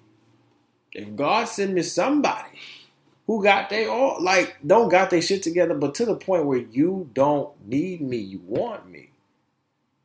if 0.93 1.15
God 1.15 1.45
send 1.47 1.73
me 1.75 1.81
somebody 1.83 2.49
who 3.27 3.43
got 3.43 3.69
they 3.69 3.85
all 3.85 4.21
like 4.21 4.57
don't 4.65 4.89
got 4.89 5.09
their 5.09 5.21
shit 5.21 5.43
together, 5.43 5.73
but 5.75 5.95
to 5.95 6.05
the 6.05 6.15
point 6.15 6.45
where 6.45 6.57
you 6.59 7.09
don't 7.13 7.49
need 7.67 8.01
me, 8.01 8.17
you 8.17 8.41
want 8.45 8.89
me. 8.89 9.09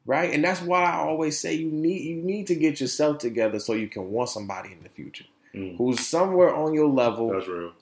Right? 0.07 0.35
And 0.35 0.45
that's 0.45 0.61
why 0.61 0.85
I 0.85 0.97
always 0.97 1.39
say 1.41 1.55
you 1.55 1.71
need 1.71 2.03
you 2.03 2.17
need 2.17 2.47
to 2.49 2.55
get 2.55 2.81
yourself 2.81 3.19
together 3.19 3.59
so 3.59 3.73
you 3.73 3.89
can 3.89 4.11
want 4.11 4.29
somebody 4.29 4.73
in 4.73 4.83
the 4.83 4.89
future 4.91 5.25
Mm. 5.55 5.77
who's 5.79 6.05
somewhere 6.05 6.53
on 6.53 6.75
your 6.75 6.89
level 6.89 7.31
That's 7.33 7.47
real. 7.47 7.73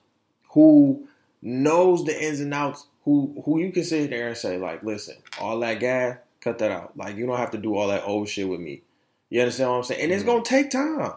who 0.50 1.08
knows 1.40 2.04
the 2.04 2.22
ins 2.24 2.38
and 2.40 2.52
outs, 2.52 2.86
who 3.04 3.42
who 3.46 3.58
you 3.58 3.72
can 3.72 3.82
sit 3.82 4.10
there 4.10 4.28
and 4.28 4.36
say, 4.36 4.58
like, 4.58 4.82
listen, 4.82 5.16
all 5.40 5.58
that 5.60 5.80
gas, 5.80 6.18
cut 6.42 6.58
that 6.58 6.70
out. 6.70 6.94
Like, 6.98 7.16
you 7.16 7.26
don't 7.26 7.38
have 7.38 7.50
to 7.52 7.58
do 7.58 7.74
all 7.74 7.88
that 7.88 8.04
old 8.06 8.28
shit 8.28 8.46
with 8.48 8.60
me. 8.60 8.82
You 9.30 9.40
understand 9.40 9.70
what 9.70 9.76
I'm 9.78 9.82
saying? 9.84 10.02
And 10.02 10.12
it's 10.12 10.22
Mhm. 10.22 10.26
gonna 10.26 10.44
take 10.44 10.70
time. 10.70 11.12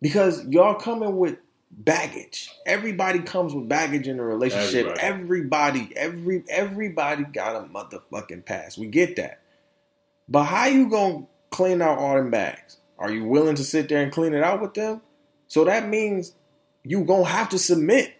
Because 0.00 0.46
y'all 0.46 0.74
coming 0.74 1.16
with 1.16 1.38
baggage. 1.70 2.50
Everybody 2.66 3.20
comes 3.20 3.54
with 3.54 3.68
baggage 3.68 4.08
in 4.08 4.18
a 4.18 4.24
relationship. 4.24 4.96
Everybody, 5.00 5.92
Everybody. 5.96 5.96
every 5.96 6.44
everybody 6.48 7.24
got 7.24 7.56
a 7.56 7.66
motherfucking 7.68 8.44
past. 8.44 8.78
We 8.78 8.86
get 8.86 9.16
that. 9.16 9.40
But 10.28 10.44
how 10.44 10.66
you 10.66 10.88
gonna 10.88 11.26
clean 11.50 11.82
out 11.82 11.98
all 11.98 12.16
them 12.16 12.30
bags? 12.30 12.78
Are 12.98 13.10
you 13.10 13.24
willing 13.24 13.54
to 13.56 13.64
sit 13.64 13.88
there 13.88 14.02
and 14.02 14.12
clean 14.12 14.34
it 14.34 14.42
out 14.42 14.60
with 14.60 14.74
them? 14.74 15.00
So 15.46 15.64
that 15.64 15.88
means 15.88 16.34
you 16.84 17.04
gonna 17.04 17.24
have 17.24 17.48
to 17.50 17.58
submit. 17.58 18.14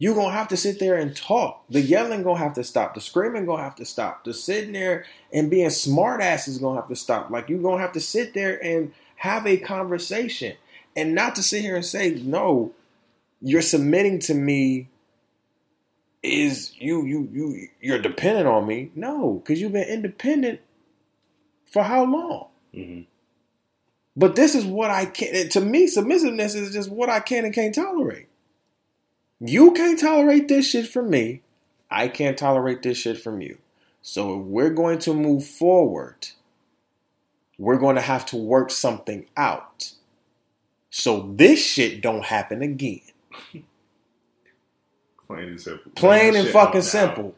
You 0.00 0.14
gonna 0.14 0.32
have 0.32 0.48
to 0.48 0.56
sit 0.56 0.78
there 0.78 0.94
and 0.94 1.16
talk. 1.16 1.64
The 1.70 1.80
yelling 1.80 2.22
gonna 2.22 2.38
have 2.38 2.54
to 2.54 2.62
stop. 2.64 2.94
The 2.94 3.00
screaming 3.00 3.46
gonna 3.46 3.62
have 3.62 3.74
to 3.76 3.84
stop. 3.84 4.24
The 4.24 4.32
sitting 4.32 4.72
there 4.72 5.04
and 5.32 5.50
being 5.50 5.70
smart 5.70 6.20
ass 6.20 6.46
is 6.46 6.58
gonna 6.58 6.80
have 6.80 6.88
to 6.88 6.96
stop. 6.96 7.30
Like 7.30 7.48
you 7.48 7.58
gonna 7.58 7.82
have 7.82 7.92
to 7.92 8.00
sit 8.00 8.34
there 8.34 8.62
and 8.64 8.92
have 9.16 9.46
a 9.46 9.56
conversation. 9.56 10.56
And 10.96 11.14
not 11.14 11.36
to 11.36 11.42
sit 11.42 11.62
here 11.62 11.76
and 11.76 11.84
say, 11.84 12.10
no, 12.10 12.72
you're 13.40 13.62
submitting 13.62 14.18
to 14.20 14.34
me 14.34 14.88
is 16.22 16.72
you 16.78 17.04
you 17.04 17.28
you 17.32 17.68
you're 17.80 18.02
dependent 18.02 18.46
on 18.48 18.66
me. 18.66 18.90
No, 18.94 19.34
because 19.34 19.60
you've 19.60 19.72
been 19.72 19.88
independent 19.88 20.60
for 21.66 21.82
how 21.82 22.04
long? 22.04 22.48
hmm 22.74 23.00
But 24.16 24.34
this 24.36 24.54
is 24.54 24.64
what 24.64 24.90
I 24.90 25.06
can't. 25.06 25.50
To 25.52 25.60
me, 25.60 25.86
submissiveness 25.86 26.54
is 26.54 26.72
just 26.72 26.90
what 26.90 27.08
I 27.08 27.20
can 27.20 27.44
and 27.44 27.54
can't 27.54 27.74
tolerate. 27.74 28.26
You 29.40 29.72
can't 29.72 29.98
tolerate 29.98 30.48
this 30.48 30.68
shit 30.68 30.88
from 30.88 31.10
me. 31.10 31.42
I 31.90 32.08
can't 32.08 32.36
tolerate 32.36 32.82
this 32.82 32.98
shit 32.98 33.20
from 33.20 33.40
you. 33.40 33.58
So 34.02 34.40
if 34.40 34.46
we're 34.46 34.70
going 34.70 34.98
to 35.00 35.14
move 35.14 35.44
forward, 35.46 36.28
we're 37.58 37.78
going 37.78 37.96
to 37.96 38.02
have 38.02 38.26
to 38.26 38.36
work 38.36 38.70
something 38.70 39.26
out. 39.36 39.92
So 40.90 41.32
this 41.36 41.64
shit 41.64 42.00
don't 42.00 42.24
happen 42.24 42.62
again. 42.62 43.00
Plain 45.26 45.48
and 45.48 45.60
simple. 45.60 45.92
Plain 45.94 46.36
and 46.36 46.48
fucking 46.48 46.82
simple. 46.82 47.34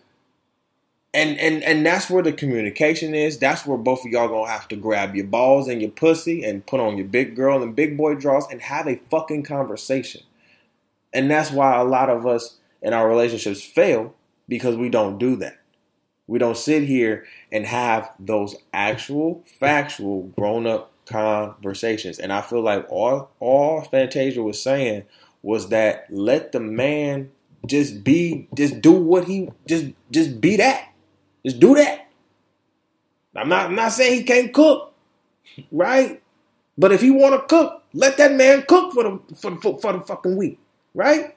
And 1.13 1.37
and 1.39 1.65
and 1.65 1.85
that's 1.85 2.09
where 2.09 2.23
the 2.23 2.33
communication 2.33 3.17
is. 3.17 3.39
That's 3.39 3.67
where 3.67 3.77
both 3.77 4.05
of 4.05 4.13
y'all 4.13 4.29
gonna 4.29 4.49
have 4.49 4.69
to 4.69 4.77
grab 4.77 5.17
your 5.17 5.27
balls 5.27 5.67
and 5.67 5.83
your 5.83 5.91
pussy 5.91 6.45
and 6.45 6.65
put 6.65 6.79
on 6.79 6.97
your 6.97 7.07
big 7.09 7.35
girl 7.35 7.61
and 7.61 7.75
big 7.75 7.97
boy 7.97 8.15
draws 8.15 8.49
and 8.49 8.63
have 8.63 8.87
a 8.87 9.01
fucking 9.11 9.43
conversation. 9.43 10.23
And 11.13 11.29
that's 11.29 11.51
why 11.51 11.77
a 11.77 11.85
lot 11.85 12.09
of 12.09 12.29
us 12.29 12.59
in 12.81 12.93
our 12.93 13.09
relationships 13.09 13.61
fail 13.61 14.15
because 14.49 14.77
we 14.77 14.89
don't 14.89 15.19
do 15.19 15.35
that. 15.37 15.59
We 16.29 16.39
don't 16.39 16.57
sit 16.57 16.85
here 16.85 17.27
and 17.51 17.67
have 17.67 18.13
those 18.21 18.55
actual, 18.73 19.43
factual, 19.59 20.29
grown 20.37 20.65
up 20.65 20.93
conversations. 21.11 22.19
And 22.19 22.33
I 22.33 22.41
feel 22.41 22.63
like 22.63 22.87
all 22.89 23.31
all 23.41 23.83
Fantasia 23.83 24.43
was 24.43 24.63
saying 24.63 25.05
was 25.43 25.69
that 25.69 26.07
let 26.11 26.53
the 26.53 26.61
man 26.61 27.31
just 27.67 28.05
be 28.05 28.49
just 28.55 28.81
do 28.81 28.93
what 28.93 29.25
he 29.25 29.51
just 29.67 29.87
just 30.11 30.41
be 30.41 30.57
that. 30.57 30.93
Just 31.45 31.61
do 31.61 31.75
that. 31.75 32.09
I'm 33.35 33.49
not 33.49 33.67
I'm 33.67 33.75
not 33.75 33.93
saying 33.93 34.19
he 34.19 34.25
can't 34.25 34.53
cook, 34.53 34.95
right? 35.71 36.23
But 36.79 36.93
if 36.93 37.01
he 37.01 37.11
want 37.11 37.35
to 37.35 37.47
cook, 37.47 37.83
let 37.93 38.17
that 38.17 38.33
man 38.33 38.65
cook 38.67 38.93
for 38.95 39.03
the 39.05 39.35
for, 39.37 39.57
for, 39.61 39.79
for 39.81 39.93
the 39.93 40.01
fucking 40.01 40.37
week, 40.37 40.59
right? 40.95 41.37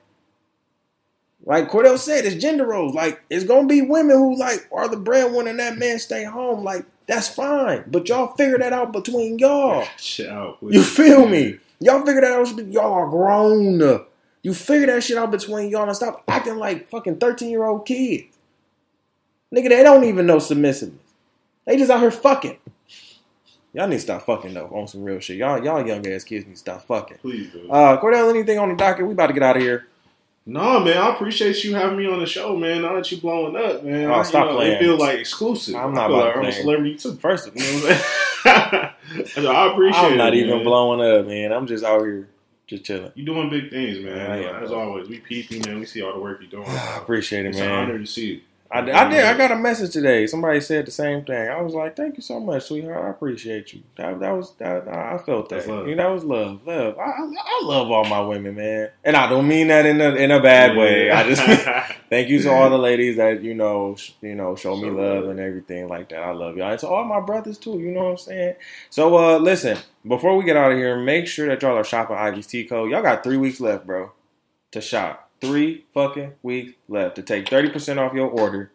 Like 1.45 1.69
Cordell 1.69 1.97
said, 1.97 2.25
it's 2.25 2.41
gender 2.41 2.65
roles. 2.65 2.93
Like 2.93 3.21
it's 3.29 3.43
gonna 3.43 3.67
be 3.67 3.81
women 3.81 4.15
who 4.17 4.37
like 4.37 4.67
are 4.71 4.87
the 4.87 4.97
breadwinner 4.97 5.49
and 5.49 5.59
that 5.59 5.77
man 5.77 5.99
stay 5.99 6.23
home. 6.23 6.63
Like 6.63 6.85
that's 7.07 7.27
fine, 7.27 7.83
but 7.87 8.07
y'all 8.07 8.35
figure 8.35 8.57
that 8.57 8.73
out 8.73 8.93
between 8.93 9.39
y'all. 9.39 9.85
Shit 9.97 10.29
out. 10.29 10.57
You 10.61 10.83
feel 10.83 11.27
me? 11.27 11.59
Y'all 11.79 12.05
figure 12.05 12.21
that 12.21 12.31
out. 12.31 12.67
Y'all 12.71 12.93
are 12.93 13.09
grown. 13.09 14.05
You 14.41 14.53
figure 14.53 14.87
that 14.87 15.03
shit 15.03 15.17
out 15.17 15.31
between 15.31 15.69
y'all 15.69 15.87
and 15.87 15.95
stop 15.95 16.23
acting 16.27 16.57
like 16.57 16.89
fucking 16.89 17.17
13 17.17 17.49
year 17.49 17.63
old 17.63 17.85
kids. 17.85 18.25
Nigga, 19.53 19.69
they 19.69 19.83
don't 19.83 20.03
even 20.03 20.25
know 20.25 20.39
submissiveness. 20.39 20.99
They 21.65 21.77
just 21.77 21.89
out 21.91 22.01
here 22.01 22.11
fucking. 22.11 22.57
Y'all 23.73 23.87
need 23.87 23.95
to 23.95 24.01
stop 24.01 24.23
fucking 24.25 24.53
though 24.53 24.67
on 24.67 24.87
some 24.87 25.03
real 25.03 25.19
shit. 25.19 25.37
Y'all, 25.37 25.63
y'all 25.63 25.85
young 25.85 26.05
ass 26.07 26.23
kids 26.23 26.45
need 26.45 26.53
to 26.53 26.59
stop 26.59 26.83
fucking. 26.83 27.17
Please 27.19 27.51
do. 27.51 27.69
Uh, 27.71 27.99
Cordell, 27.99 28.29
anything 28.29 28.59
on 28.59 28.69
the 28.69 28.75
docket? 28.75 29.05
We 29.05 29.13
about 29.13 29.27
to 29.27 29.33
get 29.33 29.43
out 29.43 29.55
of 29.55 29.61
here. 29.63 29.87
No, 30.45 30.81
man, 30.81 30.97
I 30.97 31.13
appreciate 31.13 31.63
you 31.63 31.73
having 31.73 31.97
me 31.97 32.05
on 32.05 32.19
the 32.19 32.25
show, 32.25 32.55
man. 32.57 32.81
Now 32.81 32.95
that 32.95 33.09
you 33.11 33.17
blowing 33.21 33.55
up, 33.55 33.83
man, 33.83 34.09
Oh, 34.11 34.15
I, 34.15 34.23
stop 34.23 34.47
know, 34.49 34.55
playing. 34.57 34.73
It 34.73 34.79
feels 34.79 34.99
like 34.99 35.17
exclusive. 35.19 35.75
I'm 35.75 35.91
I 35.91 35.95
not 35.95 36.07
feel 36.09 36.15
about 36.19 36.27
like 36.27 36.35
I'm 36.37 36.45
a 36.45 36.51
celebrity 36.51 36.95
too. 36.97 37.15
First, 37.15 37.49
You 37.55 37.61
know 37.61 37.79
what 37.79 38.01
I'm 38.45 38.93
saying? 39.15 39.25
So 39.43 39.51
I 39.51 39.71
appreciate 39.71 40.03
it. 40.03 40.11
I'm 40.11 40.17
not 40.17 40.33
it, 40.33 40.39
even 40.39 40.55
man. 40.57 40.63
blowing 40.65 40.99
up, 41.19 41.27
man. 41.27 41.53
I'm 41.53 41.65
just 41.65 41.85
out 41.85 42.01
here, 42.03 42.27
just 42.67 42.83
chilling. 42.83 43.11
You're 43.15 43.25
doing 43.25 43.49
big 43.49 43.69
things, 43.69 44.03
man. 44.03 44.31
I 44.31 44.43
am, 44.43 44.63
As 44.63 44.71
always, 44.73 45.07
we 45.07 45.19
peeping, 45.19 45.61
man. 45.65 45.79
We 45.79 45.85
see 45.85 46.01
all 46.01 46.13
the 46.13 46.19
work 46.19 46.41
you're 46.41 46.49
doing. 46.49 46.65
I 46.77 46.97
appreciate 46.97 47.45
it, 47.45 47.49
It's 47.49 47.59
an 47.59 47.67
man. 47.69 47.79
honor 47.89 47.99
to 47.99 48.05
see 48.05 48.33
it. 48.33 48.41
I, 48.73 48.79
I 48.79 49.07
did. 49.07 49.23
I 49.23 49.37
got 49.37 49.51
a 49.51 49.55
message 49.55 49.93
today. 49.93 50.25
Somebody 50.25 50.59
said 50.59 50.87
the 50.87 50.91
same 50.91 51.23
thing. 51.23 51.47
I 51.47 51.61
was 51.61 51.75
like, 51.75 51.95
"Thank 51.95 52.17
you 52.17 52.23
so 52.23 52.39
much, 52.39 52.63
sweetheart. 52.63 53.05
I 53.05 53.09
appreciate 53.11 53.71
you." 53.71 53.83
That, 53.97 54.19
that 54.19 54.31
was 54.31 54.55
that. 54.55 54.87
I 54.87 55.19
felt 55.19 55.49
that. 55.49 55.67
You 55.67 55.95
know, 55.95 56.03
that 56.03 56.09
was 56.09 56.23
love. 56.23 56.65
Love. 56.65 56.97
I, 56.97 57.03
I, 57.03 57.61
love 57.63 57.91
all 57.91 58.05
my 58.05 58.21
women, 58.21 58.55
man. 58.55 58.89
And 59.03 59.15
I 59.15 59.29
don't 59.29 59.47
mean 59.47 59.67
that 59.67 59.85
in 59.85 60.01
a 60.01 60.15
in 60.15 60.31
a 60.31 60.41
bad 60.41 60.75
way. 60.75 61.11
I 61.11 61.29
just 61.29 61.43
thank 62.09 62.29
you 62.29 62.41
to 62.41 62.49
all 62.49 62.71
the 62.71 62.79
ladies 62.79 63.17
that 63.17 63.43
you 63.43 63.53
know, 63.53 63.95
sh- 63.95 64.13
you 64.21 64.33
know, 64.33 64.55
show 64.55 64.75
me 64.75 64.89
love 64.89 65.25
love. 65.25 65.29
and 65.29 65.39
everything 65.39 65.87
like 65.87 66.09
that. 66.09 66.23
I 66.23 66.31
love 66.31 66.57
y'all. 66.57 66.71
And 66.71 66.79
to 66.79 66.87
all 66.87 67.03
my 67.03 67.19
brothers 67.19 67.59
too. 67.59 67.77
You 67.79 67.91
know 67.91 68.05
what 68.05 68.11
I'm 68.11 68.17
saying? 68.17 68.55
So, 68.89 69.15
uh, 69.15 69.37
listen. 69.37 69.77
Before 70.05 70.35
we 70.35 70.43
get 70.43 70.57
out 70.57 70.71
of 70.71 70.77
here, 70.77 70.97
make 70.97 71.27
sure 71.27 71.47
that 71.47 71.61
y'all 71.61 71.77
are 71.77 71.83
shopping 71.83 72.17
Ivy's 72.17 72.47
Tea 72.47 72.65
Co. 72.65 72.85
Y'all 72.85 73.01
got 73.01 73.23
three 73.23 73.37
weeks 73.37 73.61
left, 73.61 73.85
bro, 73.87 74.11
to 74.71 74.81
shop. 74.81 75.29
Three 75.43 75.85
fucking 75.93 76.33
weeks 76.41 76.73
left 76.87 77.15
to 77.15 77.21
take 77.21 77.49
thirty 77.49 77.69
percent 77.69 77.99
off 77.99 78.13
your 78.13 78.29
order. 78.29 78.71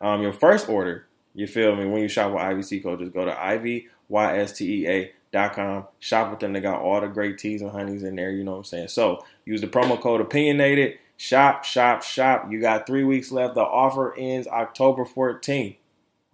Um, 0.00 0.22
your 0.22 0.32
first 0.32 0.68
order, 0.68 1.06
you 1.34 1.46
feel 1.46 1.74
me? 1.74 1.86
When 1.86 2.02
you 2.02 2.08
shop 2.08 2.32
with 2.32 2.42
Ivy's 2.42 2.68
Tea 2.68 2.80
Co, 2.80 2.96
just 2.96 3.12
go 3.12 3.24
to 3.24 3.32
ivystea.com. 3.32 5.84
Shop 5.98 6.30
with 6.30 6.40
them. 6.40 6.52
They 6.52 6.60
got 6.60 6.80
all 6.80 7.00
the 7.00 7.08
great 7.08 7.38
teas 7.38 7.62
and 7.62 7.70
honeys 7.70 8.02
in 8.02 8.16
there. 8.16 8.30
You 8.30 8.44
know 8.44 8.52
what 8.52 8.58
I'm 8.58 8.64
saying? 8.64 8.88
So 8.88 9.24
use 9.44 9.60
the 9.60 9.66
promo 9.66 10.00
code 10.00 10.20
opinionated. 10.20 10.98
Shop, 11.16 11.64
shop, 11.64 12.02
shop. 12.02 12.48
You 12.50 12.60
got 12.60 12.86
three 12.86 13.04
weeks 13.04 13.30
left. 13.32 13.54
The 13.54 13.62
offer 13.62 14.14
ends 14.16 14.46
October 14.48 15.04
14th. 15.04 15.76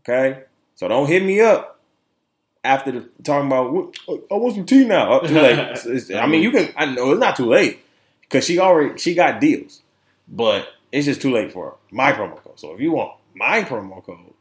Okay? 0.02 0.42
So 0.74 0.88
don't 0.88 1.06
hit 1.06 1.22
me 1.22 1.40
up 1.40 1.78
after 2.64 2.90
the 2.92 3.00
talking 3.22 3.46
about 3.46 3.72
"What- 3.72 3.94
I 4.30 4.34
want 4.34 4.54
some 4.54 4.66
tea 4.66 4.84
now. 4.84 5.12
Up 5.14 5.26
too 5.26 5.34
late. 5.34 5.58
I 6.14 6.26
mean, 6.26 6.42
you 6.42 6.50
can. 6.50 6.68
I 6.76 6.86
know 6.86 7.12
it's 7.12 7.20
not 7.20 7.36
too 7.36 7.46
late 7.46 7.80
because 8.30 8.44
she 8.44 8.58
already 8.58 8.98
she 8.98 9.14
got 9.14 9.40
deals, 9.40 9.82
but 10.28 10.68
it's 10.92 11.06
just 11.06 11.20
too 11.20 11.32
late 11.32 11.52
for. 11.52 11.76
My 11.90 12.12
promo 12.12 12.36
code. 12.36 12.58
So 12.58 12.72
if 12.72 12.80
you 12.80 12.92
want 12.92 13.12
my 13.34 13.62
promo 13.62 14.04
code, 14.04 14.34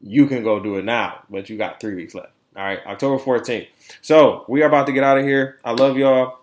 you 0.00 0.26
can 0.26 0.42
go 0.42 0.60
do 0.60 0.76
it 0.76 0.84
now. 0.84 1.22
But 1.30 1.48
you 1.48 1.56
got 1.56 1.80
three 1.80 1.94
weeks 1.94 2.14
left. 2.14 2.32
All 2.54 2.64
right, 2.64 2.80
October 2.86 3.22
14th. 3.22 3.68
So 4.00 4.44
we 4.48 4.62
are 4.62 4.68
about 4.68 4.86
to 4.86 4.92
get 4.92 5.04
out 5.04 5.18
of 5.18 5.24
here. 5.24 5.58
I 5.64 5.72
love 5.72 5.96
y'all. 5.96 6.38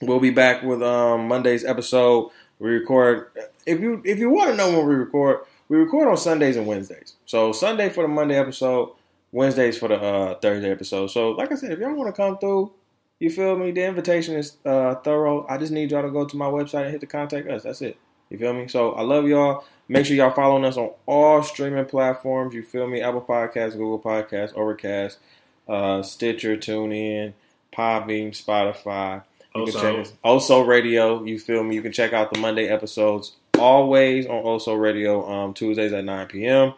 We'll 0.00 0.20
be 0.20 0.30
back 0.30 0.62
with 0.62 0.82
um, 0.82 1.28
Monday's 1.28 1.64
episode. 1.64 2.30
We 2.58 2.70
record 2.70 3.30
if 3.66 3.80
you 3.80 4.02
if 4.04 4.18
you 4.18 4.30
want 4.30 4.50
to 4.50 4.56
know 4.56 4.78
when 4.78 4.86
we 4.86 4.94
record, 4.94 5.40
we 5.68 5.78
record 5.78 6.08
on 6.08 6.16
Sundays 6.16 6.56
and 6.56 6.66
Wednesdays. 6.66 7.14
So 7.26 7.52
Sunday 7.52 7.88
for 7.88 8.02
the 8.02 8.08
Monday 8.08 8.36
episode, 8.36 8.94
Wednesdays 9.30 9.78
for 9.78 9.88
the 9.88 9.96
uh, 9.96 10.34
Thursday 10.40 10.70
episode. 10.70 11.08
So 11.08 11.30
like 11.30 11.52
I 11.52 11.54
said, 11.54 11.72
if 11.72 11.78
y'all 11.78 11.94
want 11.94 12.14
to 12.14 12.20
come 12.20 12.38
through, 12.38 12.72
you 13.22 13.30
feel 13.30 13.56
me? 13.56 13.70
The 13.70 13.84
invitation 13.84 14.34
is 14.34 14.56
uh, 14.66 14.96
thorough. 14.96 15.46
I 15.48 15.56
just 15.56 15.70
need 15.70 15.92
y'all 15.92 16.02
to 16.02 16.10
go 16.10 16.24
to 16.24 16.36
my 16.36 16.46
website 16.46 16.82
and 16.82 16.90
hit 16.90 17.00
the 17.00 17.06
contact 17.06 17.48
us. 17.48 17.62
That's 17.62 17.80
it. 17.80 17.96
You 18.30 18.36
feel 18.38 18.52
me? 18.52 18.66
So 18.66 18.94
I 18.94 19.02
love 19.02 19.28
y'all. 19.28 19.64
Make 19.86 20.06
sure 20.06 20.16
y'all 20.16 20.32
following 20.32 20.64
us 20.64 20.76
on 20.76 20.90
all 21.06 21.40
streaming 21.44 21.84
platforms. 21.84 22.52
You 22.52 22.64
feel 22.64 22.88
me? 22.88 23.00
Apple 23.00 23.20
Podcasts, 23.20 23.76
Google 23.76 24.00
Podcasts, 24.00 24.54
Overcast, 24.54 25.18
uh, 25.68 26.02
Stitcher, 26.02 26.56
TuneIn, 26.56 27.34
Podbean, 27.72 28.30
Spotify. 28.30 29.22
You 29.54 29.66
can 29.66 29.72
check 29.72 29.84
Also, 29.84 30.00
us. 30.00 30.12
Also 30.24 30.60
Radio. 30.62 31.22
You 31.22 31.38
feel 31.38 31.62
me? 31.62 31.76
You 31.76 31.82
can 31.82 31.92
check 31.92 32.12
out 32.12 32.32
the 32.32 32.40
Monday 32.40 32.66
episodes 32.66 33.36
always 33.56 34.26
on 34.26 34.42
Also 34.42 34.74
Radio 34.74 35.30
um, 35.30 35.54
Tuesdays 35.54 35.92
at 35.92 36.04
9 36.04 36.26
p.m. 36.26 36.74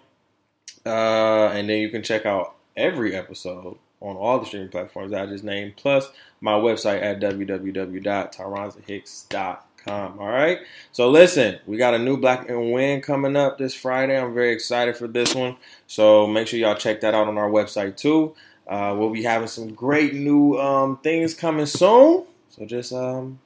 Uh, 0.85 1.47
and 1.55 1.71
then 1.71 1.79
you 1.79 1.89
can 1.89 2.03
check 2.03 2.27
out 2.27 2.55
every 2.77 3.17
episode 3.17 3.79
on 4.05 4.17
all 4.17 4.39
the 4.39 4.47
streaming 4.47 4.69
platforms 4.69 5.11
that 5.13 5.23
I 5.23 5.27
just 5.27 5.45
named, 5.45 5.77
plus 5.77 6.11
my 6.41 6.53
website 6.53 7.03
at 7.03 7.21
www.tyronzahicks.com. 7.21 10.19
All 10.19 10.29
right. 10.29 10.61
So 10.93 11.11
listen, 11.11 11.59
we 11.67 11.77
got 11.77 11.95
a 11.95 11.99
new 11.99 12.17
Black 12.17 12.49
and 12.49 12.73
Win 12.73 13.01
coming 13.01 13.37
up 13.37 13.59
this 13.59 13.75
Friday. 13.75 14.17
I'm 14.19 14.33
very 14.33 14.53
excited 14.53 14.97
for 14.97 15.09
this 15.09 15.35
one. 15.35 15.57
So 15.87 16.27
make 16.27 16.49
sure 16.49 16.59
y'all 16.59 16.75
check 16.75 17.01
that 17.01 17.15
out 17.15 17.29
on 17.29 17.39
our 17.39 17.51
website 17.51 17.97
too. 17.97 18.35
Uh, 18.67 18.95
we'll 18.99 19.11
be 19.11 19.23
having 19.23 19.49
some 19.49 19.75
great 19.75 20.15
new 20.15 20.59
um, 20.59 20.99
things 20.99 21.35
coming 21.35 21.67
soon. 21.67 22.25
So 22.49 22.65
just 22.65 22.93
um, 22.93 23.41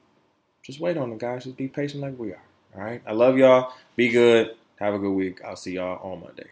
just 0.62 0.80
wait 0.80 0.96
on 0.96 1.12
it, 1.12 1.18
guys. 1.18 1.44
Just 1.44 1.56
be 1.56 1.68
patient 1.68 2.02
like 2.02 2.18
we 2.18 2.32
are. 2.32 2.42
All 2.76 2.82
right. 2.82 3.02
I 3.06 3.12
love 3.12 3.38
y'all. 3.38 3.72
Be 3.96 4.08
good. 4.08 4.54
Have 4.76 4.94
a 4.94 4.98
good 4.98 5.12
week. 5.12 5.42
I'll 5.44 5.56
see 5.56 5.74
y'all 5.74 5.98
on 6.02 6.20
Monday. 6.20 6.48